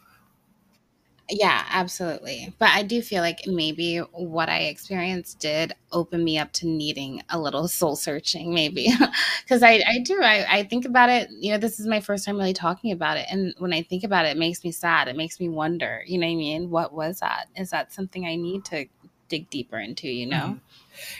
Yeah, 1.28 1.66
absolutely. 1.72 2.54
But 2.60 2.70
I 2.70 2.84
do 2.84 3.02
feel 3.02 3.22
like 3.22 3.40
maybe 3.48 3.98
what 3.98 4.48
I 4.48 4.60
experienced 4.66 5.40
did 5.40 5.74
open 5.92 6.24
me 6.24 6.38
up 6.38 6.52
to 6.54 6.68
needing 6.68 7.24
a 7.30 7.40
little 7.40 7.68
soul 7.68 7.96
searching, 7.96 8.54
maybe. 8.54 8.90
Because 9.44 9.62
I, 9.64 9.84
I 9.88 10.00
do. 10.04 10.22
I, 10.24 10.46
I 10.60 10.64
think 10.64 10.86
about 10.86 11.10
it. 11.10 11.30
You 11.32 11.52
know, 11.52 11.58
this 11.60 11.80
is 11.80 11.86
my 11.88 12.00
first 12.00 12.26
time 12.26 12.38
really 12.38 12.54
talking 12.54 12.92
about 12.92 13.18
it. 13.18 13.28
And 13.30 13.54
when 13.60 13.74
I 13.74 13.82
think 13.84 14.04
about 14.04 14.26
it, 14.26 14.30
it 14.30 14.38
makes 14.38 14.64
me 14.64 14.72
sad. 14.72 15.08
It 15.08 15.16
makes 15.16 15.40
me 15.40 15.50
wonder, 15.50 16.04
you 16.06 16.18
know 16.18 16.26
what 16.28 16.34
I 16.34 16.36
mean? 16.36 16.70
What 16.72 16.94
was 16.94 17.20
that? 17.20 17.46
Is 17.56 17.70
that 17.72 17.94
something 17.94 18.26
I 18.26 18.36
need 18.36 18.66
to 18.66 18.86
dig 19.30 19.50
deeper 19.52 19.80
into, 19.80 20.08
you 20.08 20.26
know? 20.26 20.58
Mm-hmm. 20.58 20.58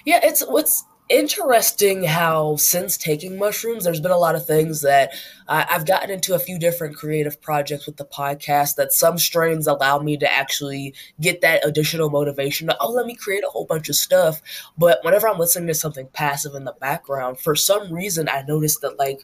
Yeah, 0.06 0.20
it's 0.24 0.42
what's 0.42 0.86
interesting 1.10 2.04
how 2.04 2.56
since 2.56 2.98
taking 2.98 3.38
mushrooms 3.38 3.84
there's 3.84 4.00
been 4.00 4.12
a 4.12 4.18
lot 4.18 4.34
of 4.34 4.46
things 4.46 4.82
that 4.82 5.12
i've 5.48 5.86
gotten 5.86 6.10
into 6.10 6.34
a 6.34 6.40
few 6.40 6.58
different 6.58 6.96
creative 6.96 7.40
projects 7.42 7.86
with 7.86 7.98
the 7.98 8.06
podcast 8.06 8.76
that 8.76 8.92
some 8.92 9.20
strains 9.20 9.68
allow 9.68 10.00
me 10.00 10.18
to 10.18 10.32
actually 10.32 10.96
get 11.22 11.42
that 11.42 11.66
additional 11.66 12.10
motivation 12.10 12.68
to, 12.68 12.78
oh 12.80 12.90
let 12.90 13.06
me 13.06 13.14
create 13.14 13.44
a 13.44 13.50
whole 13.50 13.66
bunch 13.66 13.88
of 13.88 13.96
stuff 13.96 14.42
but 14.80 14.98
whenever 15.04 15.28
i'm 15.28 15.38
listening 15.38 15.68
to 15.68 15.76
something 15.76 16.08
passive 16.12 16.56
in 16.56 16.64
the 16.64 16.76
background 16.82 17.40
for 17.40 17.56
some 17.56 17.94
reason 17.94 18.28
i 18.28 18.42
noticed 18.48 18.82
that 18.82 18.98
like 18.98 19.24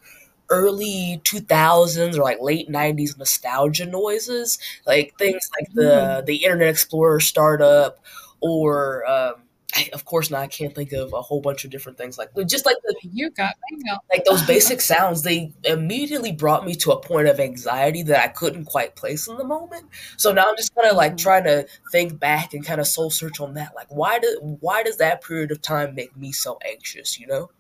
early 0.52 1.20
2000s 1.24 2.16
or 2.16 2.22
like 2.22 2.38
late 2.42 2.70
90s 2.70 3.18
nostalgia 3.18 3.88
noises 3.88 4.60
like 4.86 5.18
things 5.18 5.50
like 5.60 5.74
the 5.74 5.82
mm. 5.82 6.26
the 6.28 6.36
internet 6.44 6.70
explorer 6.70 7.20
startup 7.20 8.04
or 8.40 9.10
um, 9.10 9.36
I, 9.74 9.90
of 9.94 10.06
course 10.06 10.30
now 10.30 10.40
I 10.40 10.48
can't 10.48 10.76
think 10.76 10.92
of 10.92 11.14
a 11.14 11.22
whole 11.22 11.42
bunch 11.42 11.64
of 11.64 11.72
different 11.72 11.98
things 11.98 12.18
like 12.18 12.30
just 12.46 12.66
like 12.66 12.76
the 12.84 12.96
you 13.12 13.30
got 13.30 13.56
bingo. 13.70 13.98
like 14.10 14.26
those 14.26 14.42
basic 14.48 14.82
sounds 14.82 15.22
they 15.22 15.54
immediately 15.64 16.32
brought 16.32 16.66
me 16.66 16.76
to 16.76 16.92
a 16.92 17.00
point 17.00 17.28
of 17.28 17.40
anxiety 17.40 18.04
that 18.04 18.24
I 18.24 18.28
couldn't 18.28 18.66
quite 18.66 18.96
place 18.96 19.28
in 19.28 19.38
the 19.38 19.44
moment. 19.44 19.86
So 20.18 20.32
now 20.32 20.46
I'm 20.48 20.58
just 20.58 20.76
kind 20.76 20.90
of 20.90 20.96
like 20.96 21.12
mm-hmm. 21.12 21.18
trying 21.18 21.44
to 21.46 21.68
think 21.92 22.20
back 22.20 22.54
and 22.54 22.66
kind 22.66 22.82
of 22.82 22.88
soul 22.88 23.10
search 23.10 23.40
on 23.40 23.54
that. 23.56 23.74
Like 23.76 23.88
why 23.90 24.20
did 24.20 24.38
why 24.42 24.84
does 24.84 24.98
that 24.98 25.24
period 25.24 25.52
of 25.52 25.62
time 25.62 25.96
make 25.96 26.16
me 26.18 26.32
so 26.32 26.58
anxious? 26.66 27.20
You 27.20 27.28
know? 27.28 27.52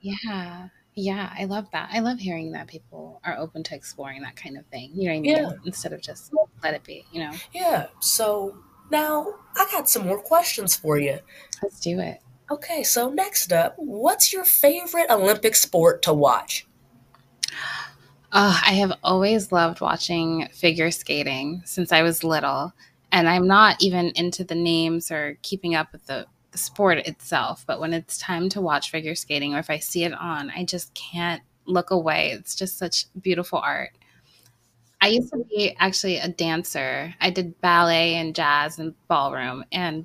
Yeah, 0.00 0.68
Yeah, 0.94 1.32
I 1.36 1.44
love 1.44 1.66
that. 1.72 1.90
I 1.92 2.00
love 2.00 2.18
hearing 2.18 2.52
that 2.52 2.68
people 2.68 3.20
are 3.24 3.36
open 3.36 3.62
to 3.64 3.74
exploring 3.74 4.22
that 4.22 4.36
kind 4.36 4.56
of 4.56 4.66
thing. 4.66 4.90
You 4.94 5.08
know 5.08 5.14
what 5.14 5.16
I 5.16 5.20
mean? 5.20 5.36
Yeah. 5.36 5.50
Instead 5.64 5.92
of 5.92 6.00
just 6.00 6.32
let 6.62 6.74
it 6.74 6.84
be, 6.84 7.04
you 7.12 7.20
know? 7.20 7.32
Yeah. 7.52 7.86
So 8.00 8.56
now 8.90 9.34
I 9.56 9.66
got 9.70 9.88
some 9.88 10.06
more 10.06 10.20
questions 10.20 10.76
for 10.76 10.98
you. 10.98 11.18
Let's 11.62 11.80
do 11.80 12.00
it. 12.00 12.20
Okay, 12.50 12.84
so 12.84 13.10
next 13.10 13.52
up, 13.52 13.74
what's 13.76 14.32
your 14.32 14.44
favorite 14.44 15.10
Olympic 15.10 15.56
sport 15.56 16.02
to 16.02 16.14
watch? 16.14 16.66
Oh, 18.32 18.60
I 18.64 18.74
have 18.74 18.92
always 19.02 19.50
loved 19.50 19.80
watching 19.80 20.48
figure 20.52 20.90
skating 20.90 21.62
since 21.64 21.90
I 21.90 22.02
was 22.02 22.22
little. 22.22 22.72
And 23.10 23.28
I'm 23.28 23.46
not 23.46 23.82
even 23.82 24.12
into 24.14 24.44
the 24.44 24.54
names 24.54 25.10
or 25.10 25.38
keeping 25.42 25.74
up 25.74 25.90
with 25.92 26.06
the, 26.06 26.26
the 26.50 26.58
sport 26.58 26.98
itself. 26.98 27.64
But 27.66 27.80
when 27.80 27.92
it's 27.92 28.18
time 28.18 28.48
to 28.50 28.60
watch 28.60 28.90
figure 28.90 29.14
skating 29.14 29.54
or 29.54 29.58
if 29.58 29.70
I 29.70 29.78
see 29.78 30.04
it 30.04 30.12
on, 30.12 30.50
I 30.50 30.64
just 30.64 30.92
can't 30.94 31.42
look 31.64 31.90
away. 31.90 32.30
It's 32.30 32.54
just 32.54 32.78
such 32.78 33.06
beautiful 33.20 33.58
art. 33.58 33.90
I 35.06 35.10
used 35.10 35.32
to 35.32 35.44
be 35.48 35.72
actually 35.78 36.16
a 36.16 36.26
dancer. 36.26 37.14
I 37.20 37.30
did 37.30 37.60
ballet 37.60 38.14
and 38.14 38.34
jazz 38.34 38.80
and 38.80 38.92
ballroom. 39.06 39.64
And 39.70 40.04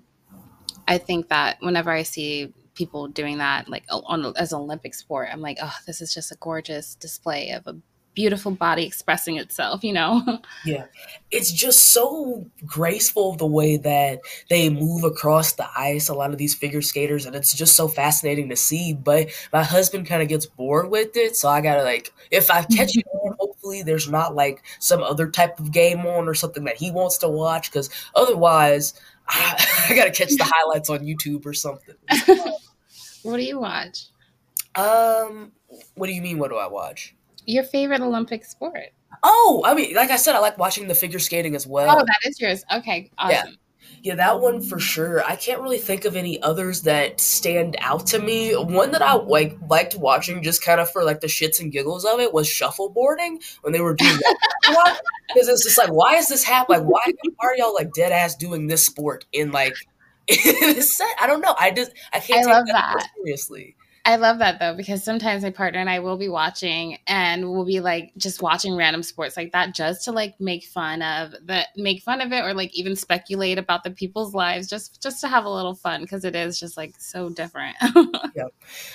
I 0.88 0.99
think 0.99 1.30
that 1.30 1.58
whenever 1.60 1.89
I 1.89 2.04
see 2.04 2.54
people 2.76 3.08
doing 3.08 3.39
that, 3.39 3.68
like 3.68 3.84
on 3.89 4.32
as 4.38 4.54
an 4.54 4.60
Olympic 4.60 4.93
sport, 4.93 5.30
I'm 5.32 5.41
like, 5.41 5.58
oh, 5.60 5.76
this 5.88 6.02
is 6.02 6.14
just 6.14 6.32
a 6.32 6.38
gorgeous 6.39 6.93
display 6.93 7.49
of 7.49 7.66
a 7.66 7.76
beautiful 8.14 8.52
body 8.52 8.86
expressing 8.86 9.38
itself, 9.38 9.84
you 9.84 9.93
know? 9.93 10.22
Yeah. 10.66 10.86
It's 11.32 11.52
just 11.52 11.88
so 11.88 12.45
graceful 12.66 13.36
the 13.36 13.47
way 13.47 13.78
that 13.78 14.20
they 14.49 14.70
move 14.70 15.04
across 15.04 15.54
the 15.54 15.68
ice, 15.76 16.10
a 16.10 16.14
lot 16.14 16.30
of 16.30 16.38
these 16.38 16.54
figure 16.54 16.84
skaters, 16.84 17.26
and 17.26 17.36
it's 17.36 17.56
just 17.56 17.76
so 17.76 17.88
fascinating 17.88 18.49
to 18.49 18.56
see. 18.56 18.93
But 18.93 19.30
my 19.52 19.64
husband 19.64 20.06
kind 20.06 20.22
of 20.22 20.28
gets 20.28 20.45
bored 20.45 20.91
with 20.91 21.16
it, 21.16 21.36
so 21.36 21.49
I 21.49 21.62
gotta 21.62 21.84
like 21.84 22.14
if 22.30 22.52
I 22.52 22.62
catch 22.64 22.95
it 22.97 23.06
on, 23.08 23.36
oh, 23.39 23.51
hopefully 23.62 23.84
there's 23.84 24.09
not 24.09 24.36
like 24.36 24.64
some 24.80 25.03
other 25.03 25.30
type 25.30 25.59
of 25.59 25.72
game 25.72 26.05
on 26.05 26.28
or 26.28 26.34
something 26.34 26.64
that 26.64 26.78
he 26.78 26.91
wants 26.91 27.18
to 27.20 27.30
watch, 27.30 27.72
because 27.72 27.89
otherwise 28.16 28.93
I, 29.28 29.86
I 29.89 29.95
gotta 29.95 30.12
catch 30.12 30.36
the 30.36 30.43
highlights 30.45 30.89
on 30.89 30.99
YouTube 30.99 31.45
or 31.45 31.53
something. 31.53 31.95
what 33.24 33.38
do 33.38 33.43
you 33.43 33.59
watch? 33.59 34.07
Um, 34.76 35.51
what 35.95 36.07
do 36.07 36.14
you 36.14 36.22
mean? 36.22 36.39
What 36.39 36.49
do 36.49 36.57
I 36.57 36.68
watch? 36.68 37.16
Your 37.45 37.64
favorite 37.64 38.01
Olympic 38.01 38.45
sport? 38.45 38.89
Oh, 39.24 39.62
I 39.66 39.74
mean, 39.74 39.93
like 39.95 40.09
I 40.09 40.16
said, 40.16 40.36
I 40.36 40.39
like 40.39 40.57
watching 40.57 40.88
the 40.88 40.95
figure 40.95 41.20
skating 41.20 41.55
as 41.55 41.68
well. 41.68 41.97
Oh, 41.99 42.03
that 42.05 42.30
is 42.30 42.39
yours. 42.39 42.64
Okay, 42.74 43.12
awesome. 43.18 43.49
Yeah. 43.49 43.55
Yeah, 44.04 44.16
that 44.16 44.41
one 44.41 44.62
for 44.62 44.80
sure. 44.80 45.24
I 45.24 45.36
can't 45.36 45.62
really 45.62 45.78
think 45.78 46.06
of 46.06 46.16
any 46.16 46.41
others 46.41 46.82
that 46.84 47.22
stand 47.22 47.76
out 47.80 48.08
to 48.08 48.20
me. 48.20 48.54
One 48.54 48.89
that 48.91 49.04
I 49.04 49.14
like 49.14 49.56
liked 49.70 49.95
watching 49.95 50.41
just 50.41 50.64
kind 50.64 50.82
of 50.82 50.89
for 50.89 51.04
like 51.04 51.20
the 51.20 51.28
shits 51.28 51.60
and 51.60 51.72
giggles 51.72 52.04
of 52.04 52.20
it 52.20 52.34
was 52.34 52.47
shuffleboarding 52.47 53.43
when 53.62 53.74
they 53.74 53.82
were 53.82 53.93
doing 53.93 54.18
that. 54.18 55.02
Because 55.34 55.47
it's 55.47 55.64
just 55.64 55.78
like, 55.78 55.91
why 55.93 56.16
is 56.16 56.28
this 56.28 56.43
happening? 56.43 56.82
Like, 56.82 56.89
why, 56.89 57.14
why 57.38 57.47
are 57.47 57.56
y'all 57.56 57.74
like 57.74 57.93
dead 57.93 58.12
ass 58.12 58.36
doing 58.36 58.68
this 58.68 58.86
sport 58.86 59.26
in 59.32 59.52
like 59.54 59.74
in 60.28 60.36
this 60.60 60.97
set? 60.97 61.08
I 61.22 61.28
don't 61.28 61.39
know. 61.39 61.56
I 61.58 61.72
just 61.72 61.91
I 62.12 62.20
can't 62.20 62.39
I 62.39 62.43
take 62.43 62.54
love 62.54 62.66
that, 62.68 62.95
that. 62.97 63.10
seriously. 63.16 63.76
I 64.04 64.16
love 64.16 64.39
that 64.39 64.60
though 64.60 64.76
because 64.76 65.04
sometimes 65.04 65.43
my 65.43 65.52
partner 65.52 65.80
and 65.80 65.89
I 65.89 65.99
will 65.99 66.18
be 66.18 66.30
watching 66.30 66.97
and 67.08 67.52
we'll 67.52 67.66
be 67.66 67.80
like 67.80 68.12
just 68.18 68.41
watching 68.41 68.76
random 68.76 69.04
sports 69.04 69.38
like 69.38 69.52
that 69.52 69.76
just 69.76 70.06
to 70.06 70.12
like 70.12 70.39
make 70.39 70.66
fun 70.66 71.04
of 71.04 71.32
the 71.32 71.68
make 71.76 72.02
fun 72.02 72.20
of 72.20 72.32
it 72.32 72.43
or 72.43 72.54
like 72.56 72.74
even 72.76 72.95
speculate 72.95 73.60
about 73.60 73.84
the 73.84 73.91
people's 73.91 74.34
lives 74.34 74.68
just 74.68 75.04
just 75.04 75.22
to 75.22 75.28
have 75.28 75.45
a 75.45 75.49
little 75.49 75.76
fun 75.76 76.02
because 76.02 76.26
it 76.26 76.36
is 76.36 76.60
just 76.60 76.78
like 76.78 76.95
so 76.97 77.30
different. 77.30 77.76
Yeah. 78.34 78.45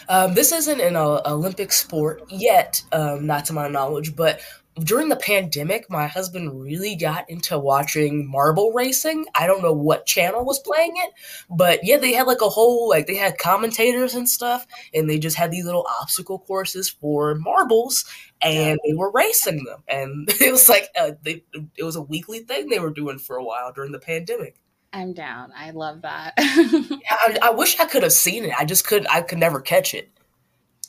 Um, 0.08 0.32
this 0.32 0.50
isn't 0.50 0.80
an 0.80 0.96
uh, 0.96 1.20
Olympic 1.26 1.70
sport 1.70 2.22
yet, 2.30 2.82
um, 2.92 3.26
not 3.26 3.44
to 3.46 3.52
my 3.52 3.68
knowledge, 3.68 4.16
but 4.16 4.40
during 4.80 5.08
the 5.08 5.16
pandemic, 5.16 5.88
my 5.88 6.06
husband 6.06 6.60
really 6.60 6.96
got 6.96 7.28
into 7.30 7.58
watching 7.58 8.30
marble 8.30 8.72
racing. 8.72 9.26
I 9.34 9.46
don't 9.46 9.62
know 9.62 9.72
what 9.72 10.06
channel 10.06 10.44
was 10.44 10.58
playing 10.58 10.92
it, 10.96 11.12
but 11.48 11.80
yeah, 11.82 11.96
they 11.96 12.12
had 12.12 12.26
like 12.26 12.42
a 12.42 12.48
whole 12.48 12.88
like 12.88 13.06
they 13.06 13.16
had 13.16 13.38
commentators 13.38 14.14
and 14.14 14.28
stuff, 14.28 14.66
and 14.92 15.08
they 15.08 15.18
just 15.18 15.36
had 15.36 15.50
these 15.50 15.64
little 15.64 15.86
obstacle 16.00 16.40
courses 16.40 16.90
for 16.90 17.34
marbles, 17.36 18.04
and 18.42 18.78
they 18.86 18.94
were 18.94 19.10
racing 19.12 19.64
them, 19.64 19.82
and 19.88 20.28
it 20.40 20.52
was 20.52 20.68
like 20.68 20.88
uh, 20.98 21.12
they, 21.22 21.42
it 21.76 21.84
was 21.84 21.96
a 21.96 22.02
weekly 22.02 22.40
thing 22.40 22.68
they 22.68 22.78
were 22.78 22.90
doing 22.90 23.18
for 23.18 23.36
a 23.36 23.44
while 23.44 23.72
during 23.72 23.92
the 23.92 23.98
pandemic. 23.98 24.56
I'm 24.92 25.14
down. 25.14 25.52
I 25.56 25.70
love 25.70 26.02
that. 26.02 26.34
I, 26.38 27.38
I 27.42 27.50
wish 27.50 27.78
I 27.80 27.86
could 27.86 28.02
have 28.02 28.12
seen 28.12 28.44
it. 28.44 28.52
I 28.58 28.64
just 28.64 28.86
couldn't. 28.86 29.08
I 29.08 29.22
could 29.22 29.38
never 29.38 29.60
catch 29.60 29.94
it. 29.94 30.10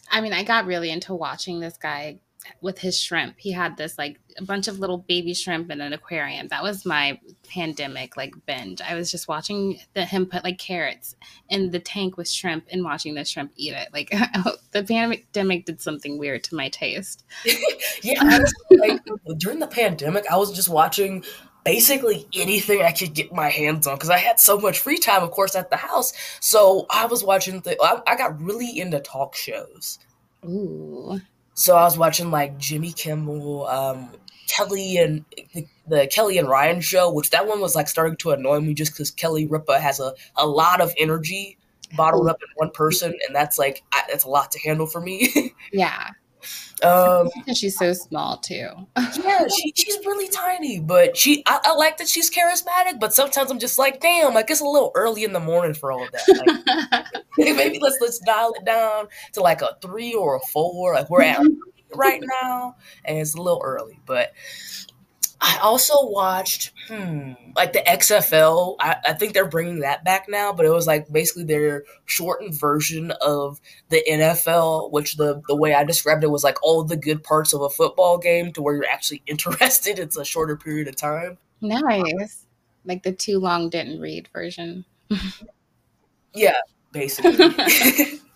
I 0.10 0.22
mean, 0.22 0.34
I 0.34 0.44
got 0.44 0.66
really 0.66 0.90
into 0.90 1.14
watching 1.14 1.60
this 1.60 1.78
guy 1.78 2.20
with 2.62 2.80
his 2.80 3.00
shrimp. 3.00 3.36
He 3.38 3.52
had 3.52 3.78
this 3.78 3.98
like 3.98 4.20
a 4.38 4.44
bunch 4.44 4.68
of 4.68 4.80
little 4.80 5.00
baby 5.00 5.34
shrimp 5.34 5.72
in 5.72 5.82
an 5.82 5.94
aquarium. 5.94 6.48
That 6.50 6.64
was 6.64 6.86
my 6.86 7.20
pandemic 7.48 8.18
like 8.18 8.34
binge. 8.46 8.82
I 8.82 8.96
was 8.96 9.12
just 9.12 9.28
watching 9.28 9.80
the, 9.94 10.06
him 10.06 10.26
put 10.26 10.44
like 10.44 10.58
carrots 10.58 11.16
in 11.50 11.72
the 11.72 11.80
tank 11.80 12.18
with 12.18 12.30
shrimp 12.30 12.66
and 12.72 12.84
watching 12.84 13.16
the 13.16 13.26
shrimp 13.26 13.52
eat 13.56 13.74
it. 13.74 13.90
Like 13.94 14.10
the 14.72 14.84
pandemic 14.84 15.66
did 15.66 15.82
something 15.82 16.18
weird 16.18 16.44
to 16.46 16.56
my 16.56 16.70
taste. 16.70 17.26
yeah, 18.04 18.40
like 18.72 19.02
during 19.38 19.60
the 19.60 19.68
pandemic, 19.68 20.26
I 20.32 20.38
was 20.38 20.52
just 20.52 20.70
watching 20.70 21.24
basically 21.68 22.26
anything 22.34 22.82
I 22.82 22.94
could 22.94 23.14
get 23.14 23.34
my 23.34 23.50
hands 23.50 23.88
on 23.88 23.96
because 23.96 24.10
I 24.10 24.20
had 24.20 24.40
so 24.40 24.58
much 24.58 24.80
free 24.80 24.98
time, 24.98 25.22
of 25.22 25.32
course, 25.32 25.54
at 25.54 25.70
the 25.70 25.76
house. 25.76 26.14
So 26.40 26.86
I 26.90 27.08
was 27.08 27.24
watching. 27.24 27.60
The, 27.62 27.76
I, 27.82 28.02
I 28.08 28.16
got 28.16 28.42
really 28.42 28.80
into 28.80 29.00
talk 29.00 29.36
shows. 29.36 30.00
Ooh. 30.46 31.20
So 31.58 31.76
I 31.76 31.84
was 31.86 31.98
watching 31.98 32.30
like 32.30 32.60
Jimmy 32.60 32.92
Kimmel, 32.92 33.66
um, 33.66 34.12
Kelly 34.48 34.98
and 34.98 35.26
the, 35.56 35.66
the, 35.88 36.06
Kelly 36.06 36.38
and 36.38 36.48
Ryan 36.48 36.82
show, 36.82 37.12
which 37.12 37.32
that 37.32 37.48
one 37.48 37.60
was 37.60 37.74
like 37.74 37.90
starting 37.90 38.16
to 38.18 38.30
annoy 38.30 38.60
me 38.60 38.76
just 38.76 38.92
because 38.92 39.10
Kelly 39.10 39.48
Ripa 39.48 39.80
has 39.80 40.00
a, 40.00 40.14
a 40.36 40.46
lot 40.46 40.82
of 40.82 40.94
energy 41.00 41.58
bottled 41.96 42.28
up 42.28 42.38
in 42.44 42.48
one 42.58 42.70
person, 42.70 43.18
and 43.26 43.36
that's 43.36 43.58
like 43.58 43.82
I, 43.92 44.04
that's 44.08 44.24
a 44.24 44.30
lot 44.30 44.52
to 44.52 44.60
handle 44.60 44.86
for 44.86 45.02
me. 45.02 45.56
yeah. 45.74 46.12
Um, 46.84 47.30
she's 47.56 47.78
so 47.78 47.94
small 47.94 48.38
too. 48.38 48.70
yeah, 48.96 49.48
she, 49.48 49.74
she's 49.76 49.98
really 50.06 50.28
tiny, 50.28 50.80
but 50.80 51.18
she 51.18 51.44
I, 51.46 51.60
I, 51.64 51.74
like 51.74 51.98
that 51.98 52.08
she's 52.08 52.30
charismatic. 52.30 53.00
But 53.00 53.14
sometimes 53.14 53.52
I'm 53.52 53.60
just 53.60 53.80
like, 53.80 54.00
damn, 54.00 54.34
like 54.34 54.50
it's 54.50 54.62
a 54.62 54.66
little 54.66 54.92
early 54.96 55.24
in 55.24 55.34
the 55.34 55.40
morning 55.40 55.74
for 55.74 55.92
all 55.92 56.04
of 56.04 56.12
that. 56.12 56.64
Like, 56.98 57.06
maybe 57.38 57.80
let's 57.80 57.98
let's 58.02 58.20
dial 58.20 58.54
it 58.54 58.66
down 58.66 59.08
to 59.34 59.42
like 59.42 59.62
a 59.62 59.78
three 59.82 60.14
or 60.14 60.36
a 60.36 60.40
four. 60.52 60.94
Like 60.94 61.10
we're 61.10 61.24
at 61.24 61.42
right 61.96 62.22
now, 62.42 62.76
and 63.06 63.18
it's 63.18 63.36
a 63.36 63.42
little 63.42 63.62
early. 63.64 64.00
But 64.06 64.34
I 65.40 65.60
also 65.62 66.08
watched, 66.08 66.74
hmm, 66.88 67.34
like 67.56 67.74
the 67.74 67.80
XFL. 67.80 68.76
I, 68.80 68.96
I, 69.08 69.14
think 69.14 69.34
they're 69.34 69.48
bringing 69.48 69.80
that 69.80 70.04
back 70.04 70.26
now, 70.28 70.52
but 70.52 70.66
it 70.66 70.72
was 70.72 70.88
like 70.88 71.12
basically 71.12 71.44
their 71.44 71.84
shortened 72.06 72.60
version 72.60 73.12
of 73.22 73.62
the 73.90 74.04
NFL, 74.10 74.92
which 74.92 75.16
the 75.18 75.42
the 75.48 75.56
way 75.56 75.76
I 75.76 75.84
described 75.84 76.24
it 76.24 76.32
was 76.32 76.44
like 76.44 76.62
all 76.64 76.84
the 76.84 76.98
good 76.98 77.24
parts 77.24 77.54
of 77.54 77.62
a 77.62 77.70
football 77.70 78.18
game 78.18 78.52
to 78.54 78.62
where 78.62 78.76
you're 78.76 78.90
actually 78.92 79.22
interested. 79.28 80.00
It's 80.00 80.18
a 80.18 80.26
shorter 80.26 80.58
period 80.58 80.88
of 80.88 80.96
time. 80.96 81.38
Nice, 81.62 82.46
like 82.86 83.04
the 83.04 83.12
too 83.12 83.40
long 83.40 83.70
didn't 83.70 84.00
read 84.00 84.30
version. 84.34 84.86
yeah, 86.34 86.58
basically. 86.92 88.20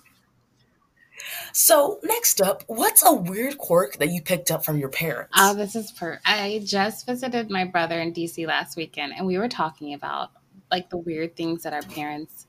So 1.54 2.00
next 2.04 2.42
up, 2.42 2.64
what's 2.68 3.04
a 3.06 3.14
weird 3.14 3.58
quirk 3.58 3.98
that 3.98 4.10
you 4.10 4.22
picked 4.22 4.52
up 4.52 4.64
from 4.64 4.78
your 4.78 4.90
parents? 4.90 5.32
Oh, 5.38 5.54
this 5.54 5.76
is 5.76 5.92
per. 5.92 6.20
I 6.26 6.62
just 6.64 7.06
visited 7.06 7.50
my 7.50 7.66
brother 7.66 8.00
in 8.00 8.14
DC 8.14 8.48
last 8.48 8.78
weekend, 8.78 9.14
and 9.18 9.28
we 9.28 9.38
were 9.38 9.50
talking 9.50 9.94
about 9.94 10.32
like 10.70 10.90
the 10.90 10.98
weird 10.98 11.36
things 11.36 11.64
that 11.64 11.74
our 11.74 11.82
parents 11.82 12.48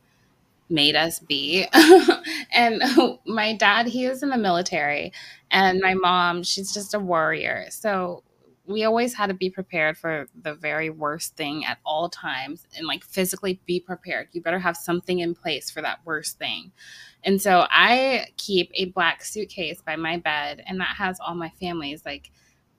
made 0.68 0.96
us 0.96 1.18
be. 1.18 1.66
and 2.52 2.82
my 3.26 3.54
dad, 3.56 3.86
he 3.86 4.06
is 4.06 4.22
in 4.22 4.30
the 4.30 4.38
military, 4.38 5.12
and 5.50 5.80
my 5.80 5.94
mom, 5.94 6.42
she's 6.42 6.72
just 6.72 6.94
a 6.94 6.98
warrior. 6.98 7.66
So 7.70 8.22
we 8.72 8.84
always 8.84 9.14
had 9.14 9.28
to 9.28 9.34
be 9.34 9.50
prepared 9.50 9.96
for 9.96 10.26
the 10.42 10.54
very 10.54 10.90
worst 10.90 11.36
thing 11.36 11.64
at 11.64 11.78
all 11.84 12.08
times 12.08 12.66
and 12.76 12.86
like 12.86 13.04
physically 13.04 13.60
be 13.66 13.78
prepared. 13.80 14.28
You 14.32 14.42
better 14.42 14.58
have 14.58 14.76
something 14.76 15.20
in 15.20 15.34
place 15.34 15.70
for 15.70 15.82
that 15.82 16.00
worst 16.04 16.38
thing. 16.38 16.72
And 17.24 17.40
so 17.40 17.66
I 17.70 18.26
keep 18.36 18.70
a 18.74 18.86
black 18.86 19.24
suitcase 19.24 19.80
by 19.80 19.96
my 19.96 20.16
bed, 20.16 20.62
and 20.66 20.80
that 20.80 20.96
has 20.96 21.20
all 21.20 21.34
my 21.34 21.50
family's 21.60 22.04
like 22.04 22.30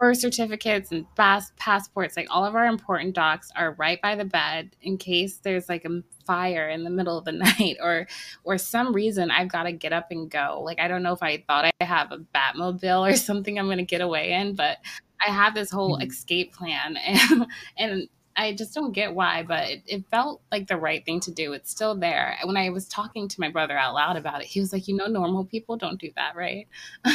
birth 0.04 0.18
certificates 0.18 0.92
and 0.92 1.06
pass- 1.16 1.54
passports. 1.56 2.18
Like 2.18 2.28
all 2.30 2.44
of 2.44 2.56
our 2.56 2.66
important 2.66 3.16
docs 3.16 3.50
are 3.56 3.74
right 3.80 4.02
by 4.02 4.16
the 4.16 4.26
bed 4.26 4.76
in 4.82 4.98
case 4.98 5.38
there's 5.38 5.70
like 5.70 5.86
a 5.86 6.02
fire 6.26 6.68
in 6.68 6.84
the 6.84 6.90
middle 6.90 7.18
of 7.18 7.24
the 7.24 7.32
night 7.60 7.78
or 7.82 8.08
or 8.44 8.58
some 8.58 8.94
reason 8.94 9.32
I've 9.32 9.48
got 9.48 9.64
to 9.64 9.72
get 9.72 9.94
up 9.94 10.08
and 10.12 10.30
go. 10.30 10.62
Like 10.64 10.80
I 10.80 10.90
don't 10.90 11.04
know 11.04 11.14
if 11.14 11.24
I 11.24 11.44
thought 11.48 11.72
I 11.80 11.86
have 11.86 12.12
a 12.12 12.18
Batmobile 12.18 13.14
or 13.14 13.16
something 13.16 13.58
I'm 13.58 13.68
going 13.68 13.78
to 13.78 13.86
get 13.86 14.02
away 14.02 14.34
in, 14.34 14.56
but 14.56 14.80
I 15.26 15.32
have 15.32 15.54
this 15.54 15.72
whole 15.72 15.96
mm-hmm. 15.96 16.08
escape 16.08 16.54
plan 16.54 16.98
and 17.06 17.46
and 17.78 18.10
I 18.36 18.54
just 18.54 18.74
don't 18.74 18.94
get 18.94 19.14
why, 19.14 19.44
but 19.44 19.70
it, 19.70 19.84
it, 19.86 20.06
felt 20.10 20.42
like 20.52 20.68
the 20.68 20.78
right 20.78 21.06
thing 21.06 21.20
to 21.20 21.32
do. 21.32 21.54
It's 21.54 21.70
still 21.70 21.94
there. 21.96 22.36
When 22.44 22.58
I 22.58 22.70
was 22.70 22.88
talking 22.88 23.28
to 23.28 23.40
my 23.40 23.50
brother 23.50 23.78
out 23.78 23.94
loud 23.94 24.18
about 24.18 24.42
it, 24.42 24.48
he 24.48 24.60
was 24.60 24.74
like, 24.74 24.88
"You 24.88 24.96
know, 24.96 25.06
normal 25.06 25.46
people 25.46 25.78
don't 25.78 26.00
do 26.00 26.10
that, 26.16 26.36
right?" 26.36 26.68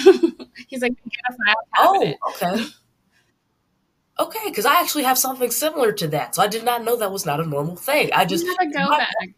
He's 0.68 0.80
like, 0.80 0.92
"Get 0.92 1.20
a 1.28 1.32
file. 1.32 1.56
Oh, 1.78 2.14
okay. 2.30 2.64
Okay, 4.20 4.48
because 4.48 4.66
I 4.66 4.80
actually 4.80 5.04
have 5.04 5.18
something 5.18 5.50
similar 5.50 5.92
to 5.92 6.09
that, 6.09 6.34
so 6.34 6.42
I 6.42 6.48
did 6.48 6.64
not 6.64 6.84
know 6.84 6.96
that 6.96 7.11
was 7.11 7.26
not 7.26 7.40
a 7.40 7.46
normal 7.46 7.76
thing. 7.76 8.11
I 8.12 8.24
just 8.24 8.44
you 8.44 8.56
have 8.59 8.68
a 8.68 8.72
go 8.72 8.88
bag. 8.88 9.34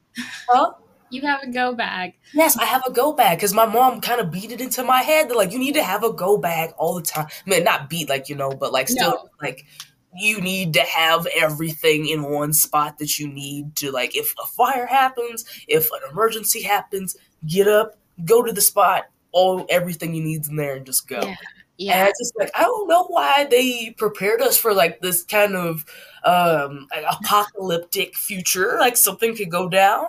Huh? 0.48 0.72
You 1.10 1.22
have 1.22 1.42
a 1.42 1.50
go 1.50 1.74
bag. 1.74 2.14
Yes, 2.34 2.56
I 2.56 2.64
have 2.64 2.82
a 2.86 2.92
go 2.92 3.12
bag 3.12 3.38
because 3.38 3.52
my 3.52 3.66
mom 3.66 4.00
kind 4.00 4.20
of 4.20 4.30
beat 4.30 4.52
it 4.52 4.60
into 4.60 4.84
my 4.84 5.02
head. 5.02 5.28
They're 5.28 5.36
like, 5.36 5.52
you 5.52 5.58
need 5.58 5.74
to 5.74 5.82
have 5.82 6.04
a 6.04 6.12
go 6.12 6.38
bag 6.38 6.70
all 6.78 6.94
the 6.94 7.02
time. 7.02 7.26
I 7.46 7.50
mean, 7.50 7.64
not 7.64 7.90
beat 7.90 8.08
like 8.08 8.28
you 8.28 8.36
know, 8.36 8.50
but 8.50 8.72
like 8.72 8.88
still 8.88 9.10
no. 9.10 9.28
like 9.42 9.66
you 10.14 10.40
need 10.40 10.74
to 10.74 10.82
have 10.82 11.26
everything 11.36 12.08
in 12.08 12.22
one 12.22 12.52
spot 12.52 12.98
that 12.98 13.18
you 13.18 13.28
need 13.28 13.76
to 13.76 13.90
like 13.90 14.16
if 14.16 14.32
a 14.42 14.46
fire 14.46 14.86
happens, 14.86 15.44
if 15.68 15.86
an 15.86 16.00
emergency 16.10 16.62
happens, 16.62 17.16
get 17.46 17.68
up, 17.68 17.96
go 18.24 18.42
to 18.42 18.52
the 18.52 18.60
spot, 18.60 19.04
all 19.32 19.66
everything 19.68 20.14
you 20.14 20.22
need's 20.22 20.48
in 20.48 20.56
there 20.56 20.76
and 20.76 20.86
just 20.86 21.08
go. 21.08 21.20
Yeah. 21.20 21.34
Yeah. 21.76 21.94
And 21.94 22.08
I 22.08 22.12
just 22.18 22.34
like 22.38 22.50
I 22.54 22.62
don't 22.62 22.88
know 22.88 23.04
why 23.04 23.46
they 23.50 23.94
prepared 23.96 24.42
us 24.42 24.58
for 24.58 24.74
like 24.74 25.00
this 25.00 25.24
kind 25.24 25.56
of 25.56 25.86
um 26.24 26.86
like 26.94 27.04
apocalyptic 27.10 28.14
future, 28.14 28.76
like 28.78 28.98
something 28.98 29.34
could 29.34 29.50
go 29.50 29.68
down. 29.68 30.06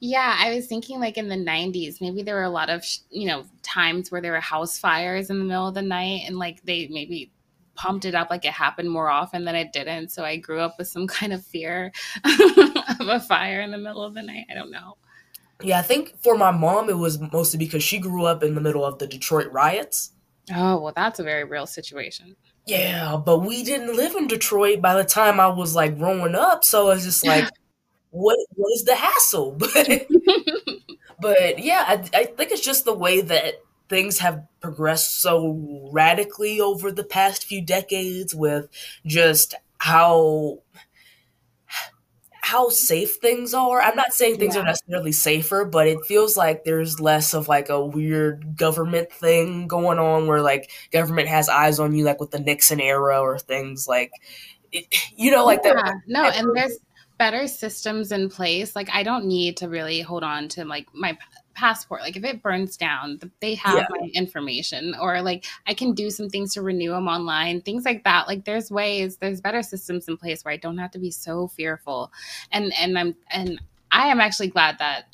Yeah, 0.00 0.36
I 0.38 0.54
was 0.54 0.66
thinking 0.66 1.00
like 1.00 1.18
in 1.18 1.28
the 1.28 1.36
90s, 1.36 2.00
maybe 2.00 2.22
there 2.22 2.36
were 2.36 2.42
a 2.42 2.50
lot 2.50 2.70
of, 2.70 2.84
you 3.10 3.26
know, 3.26 3.44
times 3.62 4.10
where 4.10 4.20
there 4.20 4.32
were 4.32 4.40
house 4.40 4.78
fires 4.78 5.30
in 5.30 5.38
the 5.38 5.44
middle 5.44 5.68
of 5.68 5.74
the 5.74 5.82
night 5.82 6.22
and 6.26 6.38
like 6.38 6.62
they 6.62 6.88
maybe 6.88 7.32
pumped 7.74 8.04
it 8.04 8.14
up 8.14 8.30
like 8.30 8.44
it 8.44 8.52
happened 8.52 8.90
more 8.90 9.08
often 9.08 9.44
than 9.44 9.54
it 9.54 9.72
didn't. 9.72 10.10
So 10.10 10.24
I 10.24 10.36
grew 10.36 10.60
up 10.60 10.76
with 10.78 10.88
some 10.88 11.06
kind 11.08 11.32
of 11.32 11.44
fear 11.44 11.92
of 12.24 13.08
a 13.08 13.20
fire 13.20 13.60
in 13.60 13.70
the 13.70 13.78
middle 13.78 14.02
of 14.02 14.14
the 14.14 14.22
night. 14.22 14.46
I 14.50 14.54
don't 14.54 14.70
know. 14.70 14.96
Yeah, 15.62 15.80
I 15.80 15.82
think 15.82 16.14
for 16.22 16.36
my 16.36 16.52
mom, 16.52 16.88
it 16.88 16.96
was 16.96 17.18
mostly 17.32 17.58
because 17.58 17.82
she 17.82 17.98
grew 17.98 18.26
up 18.26 18.44
in 18.44 18.54
the 18.54 18.60
middle 18.60 18.84
of 18.84 18.98
the 18.98 19.08
Detroit 19.08 19.50
riots. 19.50 20.12
Oh, 20.54 20.78
well, 20.78 20.92
that's 20.94 21.18
a 21.18 21.24
very 21.24 21.44
real 21.44 21.66
situation. 21.66 22.36
Yeah, 22.66 23.16
but 23.16 23.40
we 23.40 23.64
didn't 23.64 23.96
live 23.96 24.14
in 24.14 24.28
Detroit 24.28 24.80
by 24.80 24.94
the 24.94 25.04
time 25.04 25.40
I 25.40 25.48
was 25.48 25.74
like 25.74 25.98
growing 25.98 26.34
up. 26.34 26.64
So 26.64 26.90
it's 26.90 27.04
just 27.04 27.26
like, 27.26 27.48
what 28.10 28.38
what 28.54 28.72
is 28.74 28.84
the 28.84 28.96
hassle? 28.96 29.58
But 29.74 30.06
but 31.20 31.58
yeah, 31.58 31.84
I, 31.86 31.94
I 32.14 32.24
think 32.24 32.52
it's 32.52 32.64
just 32.64 32.84
the 32.84 32.94
way 32.94 33.20
that 33.20 33.54
things 33.88 34.18
have 34.18 34.46
progressed 34.60 35.20
so 35.20 35.88
radically 35.92 36.60
over 36.60 36.92
the 36.92 37.02
past 37.04 37.44
few 37.44 37.60
decades 37.60 38.34
with 38.34 38.68
just 39.04 39.54
how 39.78 40.60
how 42.48 42.70
safe 42.70 43.16
things 43.16 43.52
are. 43.52 43.82
I'm 43.82 43.94
not 43.94 44.14
saying 44.14 44.38
things 44.38 44.54
yeah. 44.54 44.62
are 44.62 44.64
necessarily 44.64 45.12
safer, 45.12 45.66
but 45.66 45.86
it 45.86 45.98
feels 46.06 46.34
like 46.34 46.64
there's 46.64 46.98
less 46.98 47.34
of 47.34 47.46
like 47.46 47.68
a 47.68 47.84
weird 47.84 48.56
government 48.56 49.12
thing 49.12 49.68
going 49.68 49.98
on 49.98 50.26
where 50.26 50.40
like 50.40 50.70
government 50.90 51.28
has 51.28 51.50
eyes 51.50 51.78
on 51.78 51.94
you, 51.94 52.04
like 52.04 52.20
with 52.20 52.30
the 52.30 52.38
Nixon 52.38 52.80
era 52.80 53.20
or 53.20 53.38
things 53.38 53.86
like, 53.86 54.12
you 55.14 55.30
know, 55.30 55.44
like 55.44 55.60
yeah. 55.62 55.74
that. 55.74 55.94
No, 56.06 56.24
and 56.24 56.56
there's 56.56 56.78
better 57.18 57.46
systems 57.46 58.12
in 58.12 58.28
place. 58.28 58.74
Like 58.74 58.88
I 58.92 59.02
don't 59.02 59.26
need 59.26 59.56
to 59.58 59.68
really 59.68 60.00
hold 60.00 60.22
on 60.22 60.48
to 60.48 60.64
like 60.64 60.86
my 60.94 61.18
passport 61.58 62.00
like 62.02 62.16
if 62.16 62.22
it 62.22 62.40
burns 62.40 62.76
down 62.76 63.18
they 63.40 63.56
have 63.56 63.78
yeah. 63.78 63.86
my 63.90 64.08
information 64.14 64.94
or 65.00 65.20
like 65.20 65.44
i 65.66 65.74
can 65.74 65.92
do 65.92 66.08
some 66.08 66.28
things 66.28 66.54
to 66.54 66.62
renew 66.62 66.92
them 66.92 67.08
online 67.08 67.60
things 67.60 67.84
like 67.84 68.04
that 68.04 68.28
like 68.28 68.44
there's 68.44 68.70
ways 68.70 69.16
there's 69.16 69.40
better 69.40 69.60
systems 69.60 70.06
in 70.06 70.16
place 70.16 70.44
where 70.44 70.54
i 70.54 70.56
don't 70.56 70.78
have 70.78 70.92
to 70.92 71.00
be 71.00 71.10
so 71.10 71.48
fearful 71.48 72.12
and 72.52 72.72
and 72.78 72.96
i'm 72.96 73.12
and 73.32 73.60
i 73.90 74.06
am 74.06 74.20
actually 74.20 74.46
glad 74.46 74.78
that 74.78 75.06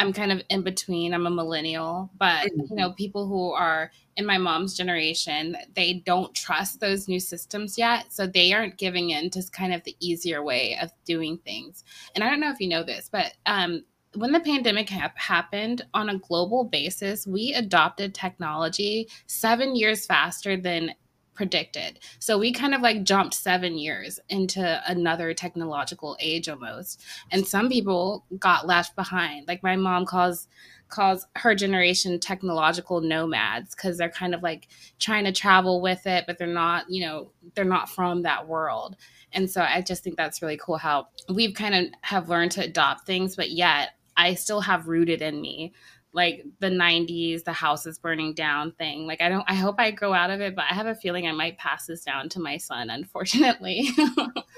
i'm 0.00 0.12
kind 0.12 0.32
of 0.32 0.42
in 0.48 0.62
between 0.62 1.14
i'm 1.14 1.26
a 1.26 1.30
millennial 1.30 2.10
but 2.18 2.44
you 2.44 2.62
mm-hmm. 2.62 2.74
know 2.74 2.92
people 2.92 3.26
who 3.26 3.52
are 3.52 3.90
in 4.16 4.26
my 4.26 4.38
mom's 4.38 4.76
generation 4.76 5.56
they 5.74 6.02
don't 6.04 6.34
trust 6.34 6.80
those 6.80 7.06
new 7.06 7.20
systems 7.20 7.78
yet 7.78 8.12
so 8.12 8.26
they 8.26 8.52
aren't 8.52 8.78
giving 8.78 9.10
in 9.10 9.30
to 9.30 9.42
kind 9.52 9.72
of 9.72 9.84
the 9.84 9.96
easier 10.00 10.42
way 10.42 10.76
of 10.80 10.90
doing 11.04 11.38
things 11.38 11.84
and 12.14 12.24
i 12.24 12.30
don't 12.30 12.40
know 12.40 12.50
if 12.50 12.60
you 12.60 12.68
know 12.68 12.82
this 12.82 13.08
but 13.10 13.34
um, 13.46 13.84
when 14.14 14.32
the 14.32 14.40
pandemic 14.40 14.90
ha- 14.90 15.12
happened 15.14 15.82
on 15.94 16.08
a 16.08 16.18
global 16.18 16.64
basis, 16.64 17.26
we 17.26 17.54
adopted 17.54 18.14
technology 18.14 19.08
seven 19.26 19.76
years 19.76 20.04
faster 20.04 20.56
than 20.56 20.92
predicted. 21.40 21.98
So 22.18 22.36
we 22.36 22.52
kind 22.52 22.74
of 22.74 22.82
like 22.82 23.02
jumped 23.02 23.32
seven 23.32 23.78
years 23.78 24.20
into 24.28 24.82
another 24.86 25.32
technological 25.32 26.18
age 26.20 26.50
almost. 26.50 27.02
And 27.30 27.46
some 27.46 27.70
people 27.70 28.26
got 28.38 28.66
left 28.66 28.94
behind. 28.94 29.48
Like 29.48 29.62
my 29.62 29.74
mom 29.74 30.04
calls 30.04 30.48
calls 30.90 31.26
her 31.36 31.54
generation 31.54 32.20
technological 32.20 33.00
nomads 33.00 33.74
because 33.74 33.96
they're 33.96 34.10
kind 34.10 34.34
of 34.34 34.42
like 34.42 34.68
trying 34.98 35.24
to 35.24 35.32
travel 35.32 35.80
with 35.80 36.06
it, 36.06 36.24
but 36.26 36.36
they're 36.36 36.46
not, 36.46 36.84
you 36.90 37.06
know, 37.06 37.30
they're 37.54 37.64
not 37.64 37.88
from 37.88 38.20
that 38.20 38.46
world. 38.46 38.96
And 39.32 39.50
so 39.50 39.62
I 39.62 39.80
just 39.80 40.04
think 40.04 40.18
that's 40.18 40.42
really 40.42 40.58
cool 40.62 40.76
how 40.76 41.06
we've 41.32 41.54
kind 41.54 41.74
of 41.74 41.86
have 42.02 42.28
learned 42.28 42.50
to 42.52 42.64
adopt 42.64 43.06
things, 43.06 43.34
but 43.34 43.50
yet 43.50 43.92
I 44.14 44.34
still 44.34 44.60
have 44.60 44.88
rooted 44.88 45.22
in 45.22 45.40
me 45.40 45.72
like 46.12 46.44
the 46.58 46.68
90s 46.68 47.44
the 47.44 47.52
house 47.52 47.86
is 47.86 47.98
burning 47.98 48.34
down 48.34 48.72
thing. 48.72 49.06
Like 49.06 49.20
i 49.20 49.28
don't 49.28 49.44
i 49.48 49.54
hope 49.54 49.76
i 49.78 49.90
grow 49.90 50.12
out 50.12 50.30
of 50.30 50.40
it 50.40 50.56
but 50.56 50.64
i 50.70 50.74
have 50.74 50.86
a 50.86 50.94
feeling 50.94 51.26
i 51.26 51.32
might 51.32 51.58
pass 51.58 51.86
this 51.86 52.02
down 52.02 52.28
to 52.30 52.40
my 52.40 52.56
son 52.56 52.90
unfortunately. 52.90 53.88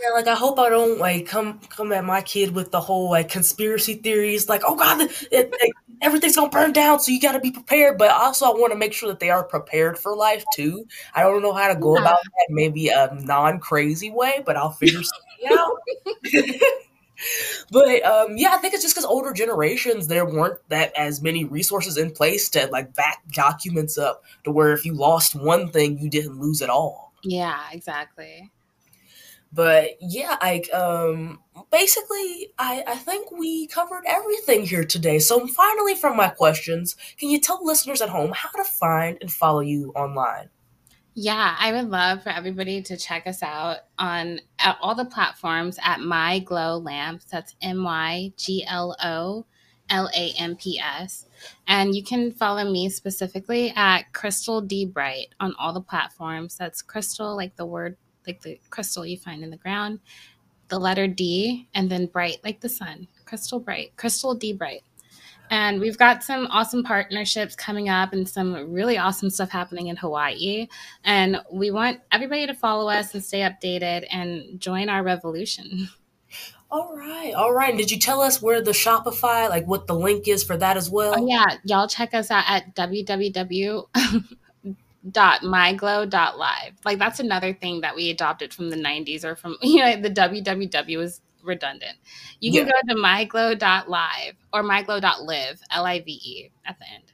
Yeah 0.03 0.11
like 0.15 0.27
i 0.27 0.35
hope 0.35 0.59
i 0.59 0.69
don't 0.69 0.99
like 0.99 1.27
come 1.27 1.61
come 1.69 1.93
at 1.93 2.05
my 2.05 2.23
kid 2.23 2.55
with 2.55 2.73
the 2.73 2.81
whole 2.81 3.11
like 3.11 3.29
conspiracy 3.29 3.95
theories 3.95 4.49
like 4.49 4.63
oh 4.67 4.75
god 4.75 5.01
it, 5.01 5.29
it, 5.31 5.73
everything's 6.01 6.35
gonna 6.35 6.51
burn 6.51 6.73
down 6.73 6.99
so 6.99 7.13
you 7.13 7.21
got 7.21 7.33
to 7.33 7.41
be 7.41 7.53
prepared. 7.53 7.99
But 7.99 8.11
also 8.11 8.47
i 8.47 8.51
want 8.51 8.73
to 8.73 8.79
make 8.79 8.93
sure 8.93 9.09
that 9.09 9.21
they 9.21 9.31
are 9.31 9.45
prepared 9.45 9.97
for 9.97 10.17
life 10.17 10.45
too. 10.57 10.87
I 11.15 11.23
don't 11.23 11.41
know 11.41 11.53
how 11.53 11.73
to 11.73 11.79
go 11.79 11.95
yeah. 11.95 12.03
about 12.03 12.19
that 12.25 12.47
maybe 12.51 12.89
a 12.89 13.15
non-crazy 13.23 14.11
way 14.11 14.43
but 14.45 14.57
i'll 14.57 14.73
figure 14.73 15.03
something 15.03 15.59
out 15.59 15.77
but 17.71 18.05
um, 18.05 18.37
yeah, 18.37 18.51
I 18.53 18.59
think 18.59 18.75
it's 18.75 18.83
just 18.83 18.95
because 18.95 19.05
older 19.05 19.33
generations 19.33 20.09
there 20.09 20.25
weren't 20.25 20.59
that 20.69 20.93
as 20.97 21.23
many 21.23 21.45
resources 21.45 21.97
in 21.97 22.11
place 22.11 22.49
to 22.51 22.67
like 22.69 22.95
back 22.95 23.23
documents 23.33 23.99
up 23.99 24.23
to 24.45 24.53
where 24.53 24.73
if 24.73 24.85
you 24.85 24.95
lost 24.95 25.35
one 25.35 25.71
thing, 25.71 25.99
you 25.99 26.11
didn't 26.11 26.41
lose 26.41 26.61
it 26.61 26.71
all. 26.71 27.13
Yeah, 27.23 27.61
exactly. 27.73 28.51
But 29.53 29.91
yeah, 30.01 30.37
like 30.41 30.73
um, 30.73 31.39
basically, 31.71 32.53
I 32.59 32.85
I 32.87 32.97
think 32.97 33.31
we 33.31 33.67
covered 33.67 34.03
everything 34.07 34.65
here 34.65 34.85
today. 34.85 35.19
So 35.19 35.47
finally, 35.47 35.95
from 35.95 36.17
my 36.17 36.29
questions, 36.29 36.97
can 37.19 37.29
you 37.29 37.39
tell 37.39 37.65
listeners 37.65 38.01
at 38.01 38.09
home 38.09 38.33
how 38.35 38.51
to 38.51 38.65
find 38.65 39.19
and 39.21 39.31
follow 39.31 39.61
you 39.61 39.93
online? 39.95 40.49
Yeah, 41.15 41.57
I 41.59 41.73
would 41.73 41.91
love 41.91 42.23
for 42.23 42.31
everybody 42.31 42.81
to 42.83 42.97
check 42.97 43.27
us 43.27 43.43
out 43.43 43.79
on 43.99 44.41
all 44.81 44.95
the 44.95 45.05
platforms 45.05 45.79
at 45.83 46.01
My 46.01 46.39
Glo 46.39 46.79
Lamps. 46.79 47.27
That's 47.27 47.55
M 47.61 47.85
Y 47.85 48.33
G 48.39 48.65
L 48.67 48.97
O 49.05 49.45
L 49.91 50.11
A 50.17 50.33
M 50.39 50.57
P 50.57 50.79
S. 50.79 51.27
And 51.67 51.95
you 51.95 52.03
can 52.03 52.33
follow 52.33 52.65
me 52.71 52.89
specifically 52.89 53.75
at 53.77 54.11
Crystal 54.15 54.63
D 54.63 54.87
Bright 54.87 55.35
on 55.39 55.55
all 55.59 55.75
the 55.75 55.83
platforms. 55.83 56.57
That's 56.57 56.81
crystal, 56.81 57.37
like 57.37 57.57
the 57.57 57.67
word, 57.67 57.99
like 58.27 58.41
the 58.41 58.59
crystal 58.71 59.05
you 59.05 59.19
find 59.19 59.45
in 59.45 59.51
the 59.51 59.59
ground, 59.59 60.01
the 60.69 60.79
letter 60.79 61.07
D, 61.07 61.69
and 61.75 61.91
then 61.91 62.07
bright, 62.07 62.39
like 62.43 62.61
the 62.61 62.71
sun. 62.71 63.07
Crystal 63.27 63.61
Bright, 63.61 63.95
Crystal 63.97 64.35
D 64.35 64.55
Bright. 64.55 64.83
And 65.53 65.81
we've 65.81 65.99
got 65.99 66.23
some 66.23 66.47
awesome 66.47 66.83
partnerships 66.83 67.55
coming 67.55 67.91
up 67.91 68.15
and 68.15 68.27
some 68.27 68.73
really 68.73 68.97
awesome 68.97 69.29
stuff 69.29 69.51
happening 69.51 69.89
in 69.89 69.97
Hawaii. 69.97 70.67
And 71.05 71.43
we 71.53 71.71
want 71.71 72.01
everybody 72.11 72.47
to 72.47 72.55
follow 72.55 72.89
us 72.89 73.13
and 73.13 73.23
stay 73.23 73.41
updated 73.41 74.07
and 74.11 74.59
join 74.59 74.89
our 74.89 75.03
revolution. 75.03 75.91
All 76.71 76.97
right. 76.97 77.35
All 77.35 77.53
right. 77.53 77.77
Did 77.77 77.91
you 77.91 77.99
tell 77.99 78.23
us 78.23 78.41
where 78.41 78.63
the 78.63 78.71
Shopify, 78.71 79.51
like 79.51 79.67
what 79.67 79.87
the 79.87 79.95
link 79.95 80.27
is 80.27 80.43
for 80.43 80.57
that 80.57 80.79
as 80.79 80.89
well? 80.89 81.17
Oh, 81.19 81.27
yeah. 81.27 81.59
Y'all 81.65 81.87
check 81.87 82.15
us 82.15 82.31
out 82.31 82.45
at 82.49 82.75
www. 82.75 83.85
dot 85.11 85.41
myglo.live 85.41 86.75
like 86.85 86.97
that's 86.97 87.19
another 87.19 87.53
thing 87.53 87.81
that 87.81 87.97
we 87.97 88.09
adopted 88.09 88.55
from 88.55 88.71
the 88.71 88.77
90s 88.77 89.25
or 89.25 89.35
from 89.35 89.57
you 89.63 89.81
know 89.81 90.01
the 90.01 90.09
www 90.09 90.97
was 90.97 91.21
redundant. 91.43 91.97
You 92.41 92.53
can 92.53 92.67
yeah. 92.67 92.73
go 92.73 92.95
to 92.95 93.01
myglo.live 93.01 94.35
or 94.53 94.63
myglo.live, 94.63 95.61
L 95.71 95.87
I 95.87 96.01
V 96.01 96.13
E, 96.13 96.51
at 96.65 96.79
the 96.79 96.85
end. 96.93 97.13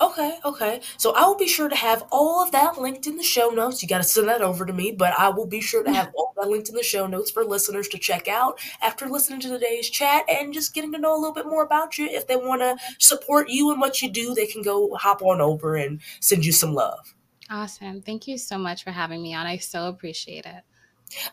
Okay, 0.00 0.38
okay. 0.44 0.80
So 0.96 1.14
I 1.14 1.26
will 1.26 1.36
be 1.36 1.48
sure 1.48 1.68
to 1.68 1.76
have 1.76 2.04
all 2.10 2.42
of 2.42 2.52
that 2.52 2.80
linked 2.80 3.06
in 3.06 3.16
the 3.16 3.22
show 3.22 3.48
notes. 3.48 3.82
You 3.82 3.88
got 3.88 3.98
to 3.98 4.04
send 4.04 4.28
that 4.28 4.42
over 4.42 4.64
to 4.64 4.72
me, 4.72 4.92
but 4.92 5.12
I 5.18 5.28
will 5.28 5.46
be 5.46 5.60
sure 5.60 5.82
to 5.82 5.92
have 5.92 6.12
all 6.16 6.32
that 6.36 6.48
linked 6.48 6.68
in 6.68 6.74
the 6.74 6.82
show 6.82 7.06
notes 7.06 7.30
for 7.30 7.44
listeners 7.44 7.88
to 7.88 7.98
check 7.98 8.28
out 8.28 8.58
after 8.82 9.06
listening 9.08 9.40
to 9.40 9.48
today's 9.48 9.90
chat 9.90 10.24
and 10.28 10.52
just 10.52 10.74
getting 10.74 10.92
to 10.92 10.98
know 10.98 11.14
a 11.14 11.18
little 11.18 11.34
bit 11.34 11.46
more 11.46 11.62
about 11.62 11.98
you. 11.98 12.06
If 12.06 12.26
they 12.26 12.36
want 12.36 12.62
to 12.62 12.76
support 12.98 13.48
you 13.48 13.70
and 13.70 13.80
what 13.80 14.02
you 14.02 14.10
do, 14.10 14.34
they 14.34 14.46
can 14.46 14.62
go 14.62 14.94
hop 14.94 15.22
on 15.22 15.40
over 15.40 15.76
and 15.76 16.00
send 16.20 16.44
you 16.44 16.52
some 16.52 16.74
love. 16.74 17.14
Awesome. 17.50 18.02
Thank 18.02 18.26
you 18.26 18.38
so 18.38 18.58
much 18.58 18.82
for 18.82 18.90
having 18.90 19.22
me 19.22 19.34
on. 19.34 19.46
I 19.46 19.58
so 19.58 19.88
appreciate 19.88 20.46
it. 20.46 20.62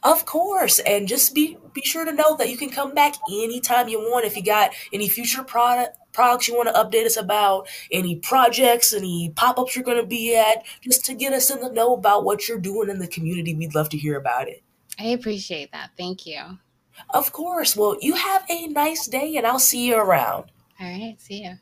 Of 0.03 0.25
course, 0.25 0.79
and 0.79 1.07
just 1.07 1.33
be 1.33 1.57
be 1.73 1.81
sure 1.81 2.05
to 2.05 2.13
know 2.13 2.35
that 2.37 2.49
you 2.49 2.57
can 2.57 2.69
come 2.69 2.93
back 2.93 3.15
anytime 3.31 3.89
you 3.89 3.99
want 3.99 4.25
if 4.25 4.35
you 4.37 4.43
got 4.43 4.71
any 4.93 5.09
future 5.09 5.43
product 5.43 5.97
products 6.13 6.47
you 6.47 6.55
want 6.55 6.69
to 6.69 6.73
update 6.75 7.05
us 7.05 7.17
about, 7.17 7.67
any 7.91 8.15
projects, 8.17 8.93
any 8.93 9.33
pop-ups 9.35 9.75
you're 9.75 9.83
going 9.83 9.99
to 9.99 10.05
be 10.05 10.35
at, 10.35 10.63
just 10.81 11.03
to 11.05 11.13
get 11.13 11.33
us 11.33 11.49
in 11.49 11.59
the 11.59 11.71
know 11.71 11.95
about 11.95 12.23
what 12.23 12.47
you're 12.47 12.59
doing 12.59 12.89
in 12.89 12.99
the 12.99 13.07
community. 13.07 13.55
We'd 13.55 13.75
love 13.75 13.89
to 13.89 13.97
hear 13.97 14.15
about 14.17 14.47
it. 14.47 14.61
I 14.99 15.05
appreciate 15.05 15.71
that. 15.71 15.89
Thank 15.97 16.25
you. 16.27 16.59
Of 17.09 17.31
course. 17.31 17.75
Well, 17.75 17.97
you 17.99 18.13
have 18.13 18.45
a 18.49 18.67
nice 18.67 19.07
day 19.07 19.35
and 19.35 19.47
I'll 19.47 19.59
see 19.59 19.87
you 19.87 19.95
around. 19.95 20.51
All 20.79 20.87
right, 20.87 21.15
see 21.19 21.43
you. 21.43 21.55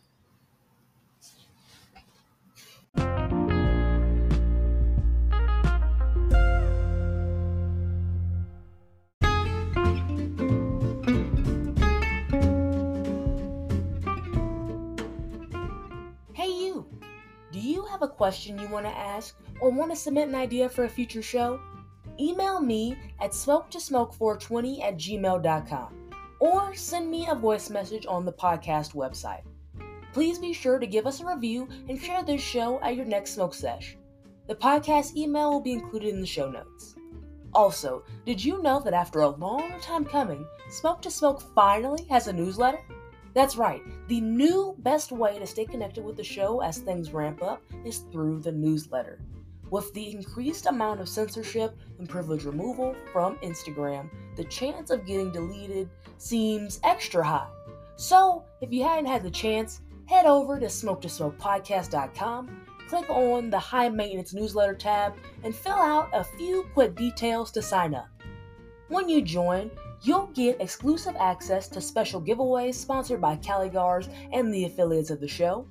Have 18.02 18.10
a 18.10 18.14
question 18.14 18.58
you 18.58 18.68
want 18.68 18.86
to 18.86 18.92
ask 18.92 19.36
or 19.60 19.70
want 19.70 19.92
to 19.92 19.96
submit 19.96 20.28
an 20.28 20.34
idea 20.34 20.68
for 20.68 20.86
a 20.86 20.90
future 20.90 21.22
show, 21.22 21.60
email 22.20 22.60
me 22.60 22.98
at 23.20 23.32
smoketosmoke420 23.32 24.84
at 24.84 24.98
gmail.com 24.98 26.10
or 26.40 26.74
send 26.74 27.12
me 27.12 27.28
a 27.30 27.36
voice 27.36 27.70
message 27.70 28.08
on 28.08 28.26
the 28.26 28.34
podcast 28.34 28.96
website. 28.96 29.44
Please 30.14 30.40
be 30.40 30.52
sure 30.52 30.80
to 30.80 30.88
give 30.88 31.06
us 31.06 31.22
a 31.22 31.26
review 31.26 31.70
and 31.88 32.02
share 32.02 32.24
this 32.24 32.42
show 32.42 32.80
at 32.82 32.96
your 32.96 33.06
next 33.06 33.34
smoke 33.36 33.54
sesh. 33.54 33.96
The 34.48 34.56
podcast 34.56 35.16
email 35.16 35.52
will 35.52 35.62
be 35.62 35.74
included 35.74 36.10
in 36.10 36.22
the 36.22 36.28
show 36.28 36.50
notes. 36.50 36.96
Also, 37.54 38.04
did 38.26 38.44
you 38.44 38.64
know 38.64 38.80
that 38.80 38.94
after 38.94 39.20
a 39.20 39.30
long 39.30 39.80
time 39.80 40.06
coming, 40.06 40.44
Smoke 40.72 41.02
to 41.04 41.12
Smoke 41.12 41.44
finally 41.54 42.06
has 42.10 42.28
a 42.28 42.34
newsletter? 42.34 42.80
That's 43.34 43.56
right, 43.56 43.82
the 44.08 44.20
new 44.20 44.76
best 44.80 45.12
way 45.12 45.40
to 45.40 45.48
stay 45.48 45.66
connected 45.66 46.04
with 46.04 46.18
the 46.18 46.24
show 46.24 46.62
as 46.62 46.80
things 46.80 47.14
ramp 47.14 47.42
up 47.42 47.62
is 47.86 48.00
through 48.12 48.42
the 48.42 48.52
newsletter. 48.52 49.20
With 49.70 49.94
the 49.94 50.12
increased 50.12 50.66
amount 50.66 51.00
of 51.00 51.08
censorship 51.08 51.78
and 51.98 52.10
privilege 52.10 52.44
removal 52.44 52.94
from 53.14 53.38
Instagram, 53.38 54.10
the 54.36 54.44
chance 54.44 54.90
of 54.90 55.06
getting 55.06 55.32
deleted 55.32 55.90
seems 56.18 56.82
extra 56.84 57.24
high. 57.24 57.48
So, 57.96 58.44
if 58.60 58.74
you 58.74 58.84
hadn't 58.84 59.06
had 59.06 59.24
the 59.24 59.32
chance, 59.32 59.80
head 60.08 60.26
over 60.26 60.60
to 60.60 60.66
smoketosmokepodcast.com, 60.66 62.66
click 62.90 63.10
on 63.10 63.50
the 63.50 63.60
high 63.60 63.88
maintenance 63.88 64.34
newsletter 64.34 64.76
tab, 64.76 65.14
and 65.46 65.56
fill 65.56 65.72
out 65.72 66.10
a 66.12 66.26
few 66.26 66.68
quick 66.74 66.98
details 66.98 67.50
to 67.52 67.62
sign 67.62 67.96
up. 67.96 68.10
When 68.90 69.08
you 69.08 69.22
join, 69.22 69.72
You'll 70.04 70.32
get 70.34 70.60
exclusive 70.60 71.16
access 71.20 71.68
to 71.68 71.80
special 71.80 72.20
giveaways 72.20 72.74
sponsored 72.74 73.22
by 73.22 73.36
Caligars 73.36 74.10
and 74.34 74.52
the 74.52 74.66
affiliates 74.66 75.12
of 75.12 75.20
the 75.20 75.28
show. 75.28 75.68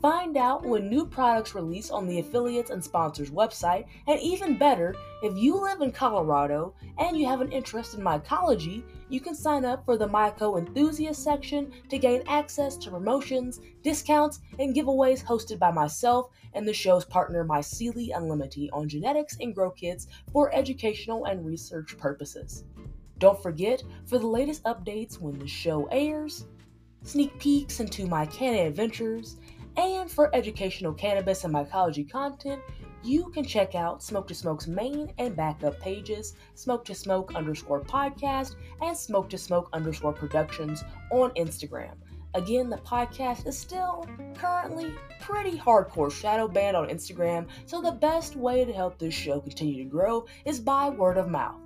Find 0.00 0.36
out 0.36 0.64
when 0.64 0.88
new 0.88 1.04
products 1.04 1.54
release 1.54 1.90
on 1.90 2.06
the 2.06 2.20
affiliates 2.20 2.70
and 2.70 2.82
sponsors 2.82 3.30
website, 3.30 3.86
and 4.06 4.20
even 4.20 4.56
better, 4.56 4.94
if 5.22 5.36
you 5.36 5.60
live 5.60 5.80
in 5.80 5.90
Colorado 5.90 6.74
and 6.98 7.16
you 7.16 7.26
have 7.26 7.40
an 7.40 7.50
interest 7.50 7.94
in 7.94 8.00
mycology, 8.00 8.84
you 9.08 9.20
can 9.20 9.34
sign 9.34 9.64
up 9.64 9.84
for 9.84 9.96
the 9.96 10.08
Myco 10.08 10.58
Enthusiast 10.58 11.22
section 11.22 11.72
to 11.88 11.98
gain 11.98 12.22
access 12.28 12.76
to 12.78 12.90
promotions, 12.90 13.60
discounts, 13.82 14.40
and 14.60 14.74
giveaways 14.74 15.24
hosted 15.24 15.58
by 15.58 15.72
myself 15.72 16.30
and 16.54 16.66
the 16.66 16.72
show's 16.72 17.04
partner 17.04 17.44
Myceli 17.44 18.10
Unlimiti 18.10 18.68
on 18.72 18.88
genetics 18.88 19.36
and 19.40 19.54
grow 19.54 19.70
kits 19.70 20.06
for 20.32 20.54
educational 20.54 21.24
and 21.24 21.44
research 21.44 21.96
purposes. 21.98 22.64
Don't 23.22 23.40
forget, 23.40 23.84
for 24.04 24.18
the 24.18 24.26
latest 24.26 24.64
updates 24.64 25.20
when 25.20 25.38
the 25.38 25.46
show 25.46 25.86
airs, 25.92 26.46
sneak 27.04 27.38
peeks 27.38 27.78
into 27.78 28.08
my 28.08 28.26
canon 28.26 28.66
adventures, 28.66 29.36
and 29.76 30.10
for 30.10 30.34
educational 30.34 30.92
cannabis 30.92 31.44
and 31.44 31.54
mycology 31.54 32.10
content, 32.10 32.60
you 33.04 33.30
can 33.30 33.44
check 33.44 33.76
out 33.76 34.02
Smoke 34.02 34.26
to 34.26 34.34
Smoke's 34.34 34.66
main 34.66 35.12
and 35.18 35.36
backup 35.36 35.78
pages, 35.78 36.34
Smoke 36.56 36.84
to 36.86 36.96
Smoke 36.96 37.36
underscore 37.36 37.82
podcast 37.82 38.56
and 38.80 38.96
Smoke 38.96 39.30
to 39.30 39.38
Smoke 39.38 39.68
underscore 39.72 40.12
productions 40.12 40.82
on 41.12 41.30
Instagram. 41.34 41.94
Again, 42.34 42.68
the 42.68 42.78
podcast 42.78 43.46
is 43.46 43.56
still 43.56 44.04
currently 44.34 44.92
pretty 45.20 45.56
hardcore 45.56 46.10
shadow 46.10 46.48
banned 46.48 46.76
on 46.76 46.88
Instagram, 46.88 47.46
so 47.66 47.80
the 47.80 47.92
best 47.92 48.34
way 48.34 48.64
to 48.64 48.72
help 48.72 48.98
this 48.98 49.14
show 49.14 49.38
continue 49.38 49.84
to 49.84 49.88
grow 49.88 50.26
is 50.44 50.58
by 50.58 50.90
word 50.90 51.18
of 51.18 51.28
mouth. 51.28 51.61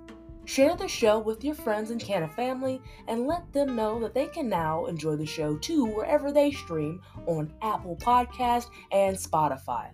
Share 0.47 0.77
the 0.77 0.87
show 0.87 1.19
with 1.19 1.43
your 1.43 1.55
friends 1.55 1.91
and 1.91 1.99
Canna 1.99 2.29
family 2.29 2.81
and 3.09 3.27
let 3.27 3.51
them 3.51 3.75
know 3.75 3.99
that 3.99 4.13
they 4.13 4.27
can 4.27 4.47
now 4.47 4.85
enjoy 4.85 5.17
the 5.17 5.25
show 5.25 5.57
too 5.57 5.83
wherever 5.85 6.31
they 6.31 6.51
stream 6.51 7.01
on 7.25 7.53
Apple 7.61 7.97
Podcast 7.97 8.67
and 8.93 9.17
Spotify. 9.17 9.89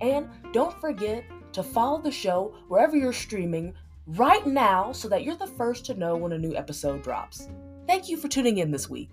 And 0.00 0.28
don't 0.52 0.80
forget 0.80 1.24
to 1.54 1.64
follow 1.64 2.00
the 2.00 2.12
show 2.12 2.54
wherever 2.68 2.96
you're 2.96 3.12
streaming 3.12 3.74
right 4.06 4.46
now 4.46 4.92
so 4.92 5.08
that 5.08 5.24
you're 5.24 5.34
the 5.36 5.48
first 5.48 5.84
to 5.86 5.94
know 5.94 6.16
when 6.16 6.32
a 6.32 6.38
new 6.38 6.54
episode 6.54 7.02
drops. 7.02 7.48
Thank 7.88 8.08
you 8.08 8.16
for 8.16 8.28
tuning 8.28 8.58
in 8.58 8.70
this 8.70 8.88
week. 8.88 9.10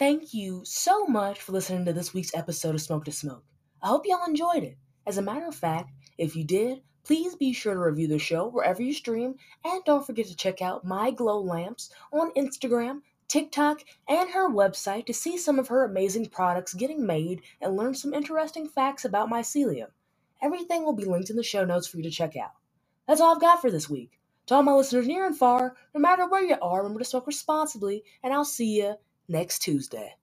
Thank 0.00 0.32
you 0.32 0.62
so 0.64 1.04
much 1.04 1.42
for 1.42 1.52
listening 1.52 1.84
to 1.84 1.92
this 1.92 2.14
week's 2.14 2.34
episode 2.34 2.74
of 2.74 2.80
Smoke 2.80 3.04
to 3.04 3.12
Smoke. 3.12 3.44
I 3.82 3.88
hope 3.88 4.06
y'all 4.06 4.24
enjoyed 4.26 4.64
it. 4.64 4.78
As 5.06 5.18
a 5.18 5.22
matter 5.22 5.46
of 5.46 5.54
fact, 5.54 5.92
if 6.16 6.34
you 6.34 6.42
did, 6.42 6.80
please 7.04 7.36
be 7.36 7.52
sure 7.52 7.74
to 7.74 7.80
review 7.80 8.08
the 8.08 8.18
show 8.18 8.48
wherever 8.48 8.82
you 8.82 8.94
stream, 8.94 9.34
and 9.62 9.84
don't 9.84 10.06
forget 10.06 10.24
to 10.28 10.34
check 10.34 10.62
out 10.62 10.86
My 10.86 11.10
Glo 11.10 11.38
Lamps 11.38 11.90
on 12.14 12.32
Instagram, 12.32 13.02
TikTok, 13.28 13.82
and 14.08 14.30
her 14.30 14.48
website 14.48 15.04
to 15.04 15.12
see 15.12 15.36
some 15.36 15.58
of 15.58 15.68
her 15.68 15.84
amazing 15.84 16.30
products 16.30 16.72
getting 16.72 17.04
made 17.04 17.42
and 17.60 17.76
learn 17.76 17.94
some 17.94 18.14
interesting 18.14 18.66
facts 18.66 19.04
about 19.04 19.28
mycelium. 19.28 19.88
Everything 20.40 20.82
will 20.82 20.94
be 20.94 21.04
linked 21.04 21.28
in 21.28 21.36
the 21.36 21.42
show 21.42 21.66
notes 21.66 21.86
for 21.86 21.98
you 21.98 22.04
to 22.04 22.10
check 22.10 22.38
out. 22.38 22.52
That's 23.06 23.20
all 23.20 23.34
I've 23.34 23.40
got 23.42 23.60
for 23.60 23.70
this 23.70 23.90
week. 23.90 24.18
To 24.46 24.54
all 24.54 24.62
my 24.62 24.72
listeners 24.72 25.06
near 25.06 25.26
and 25.26 25.36
far, 25.36 25.76
no 25.94 26.00
matter 26.00 26.26
where 26.26 26.42
you 26.42 26.56
are, 26.62 26.78
remember 26.78 27.00
to 27.00 27.04
smoke 27.04 27.26
responsibly, 27.26 28.02
and 28.22 28.32
I'll 28.32 28.46
see 28.46 28.78
you 28.78 28.94
next 29.30 29.60
Tuesday. 29.60 30.19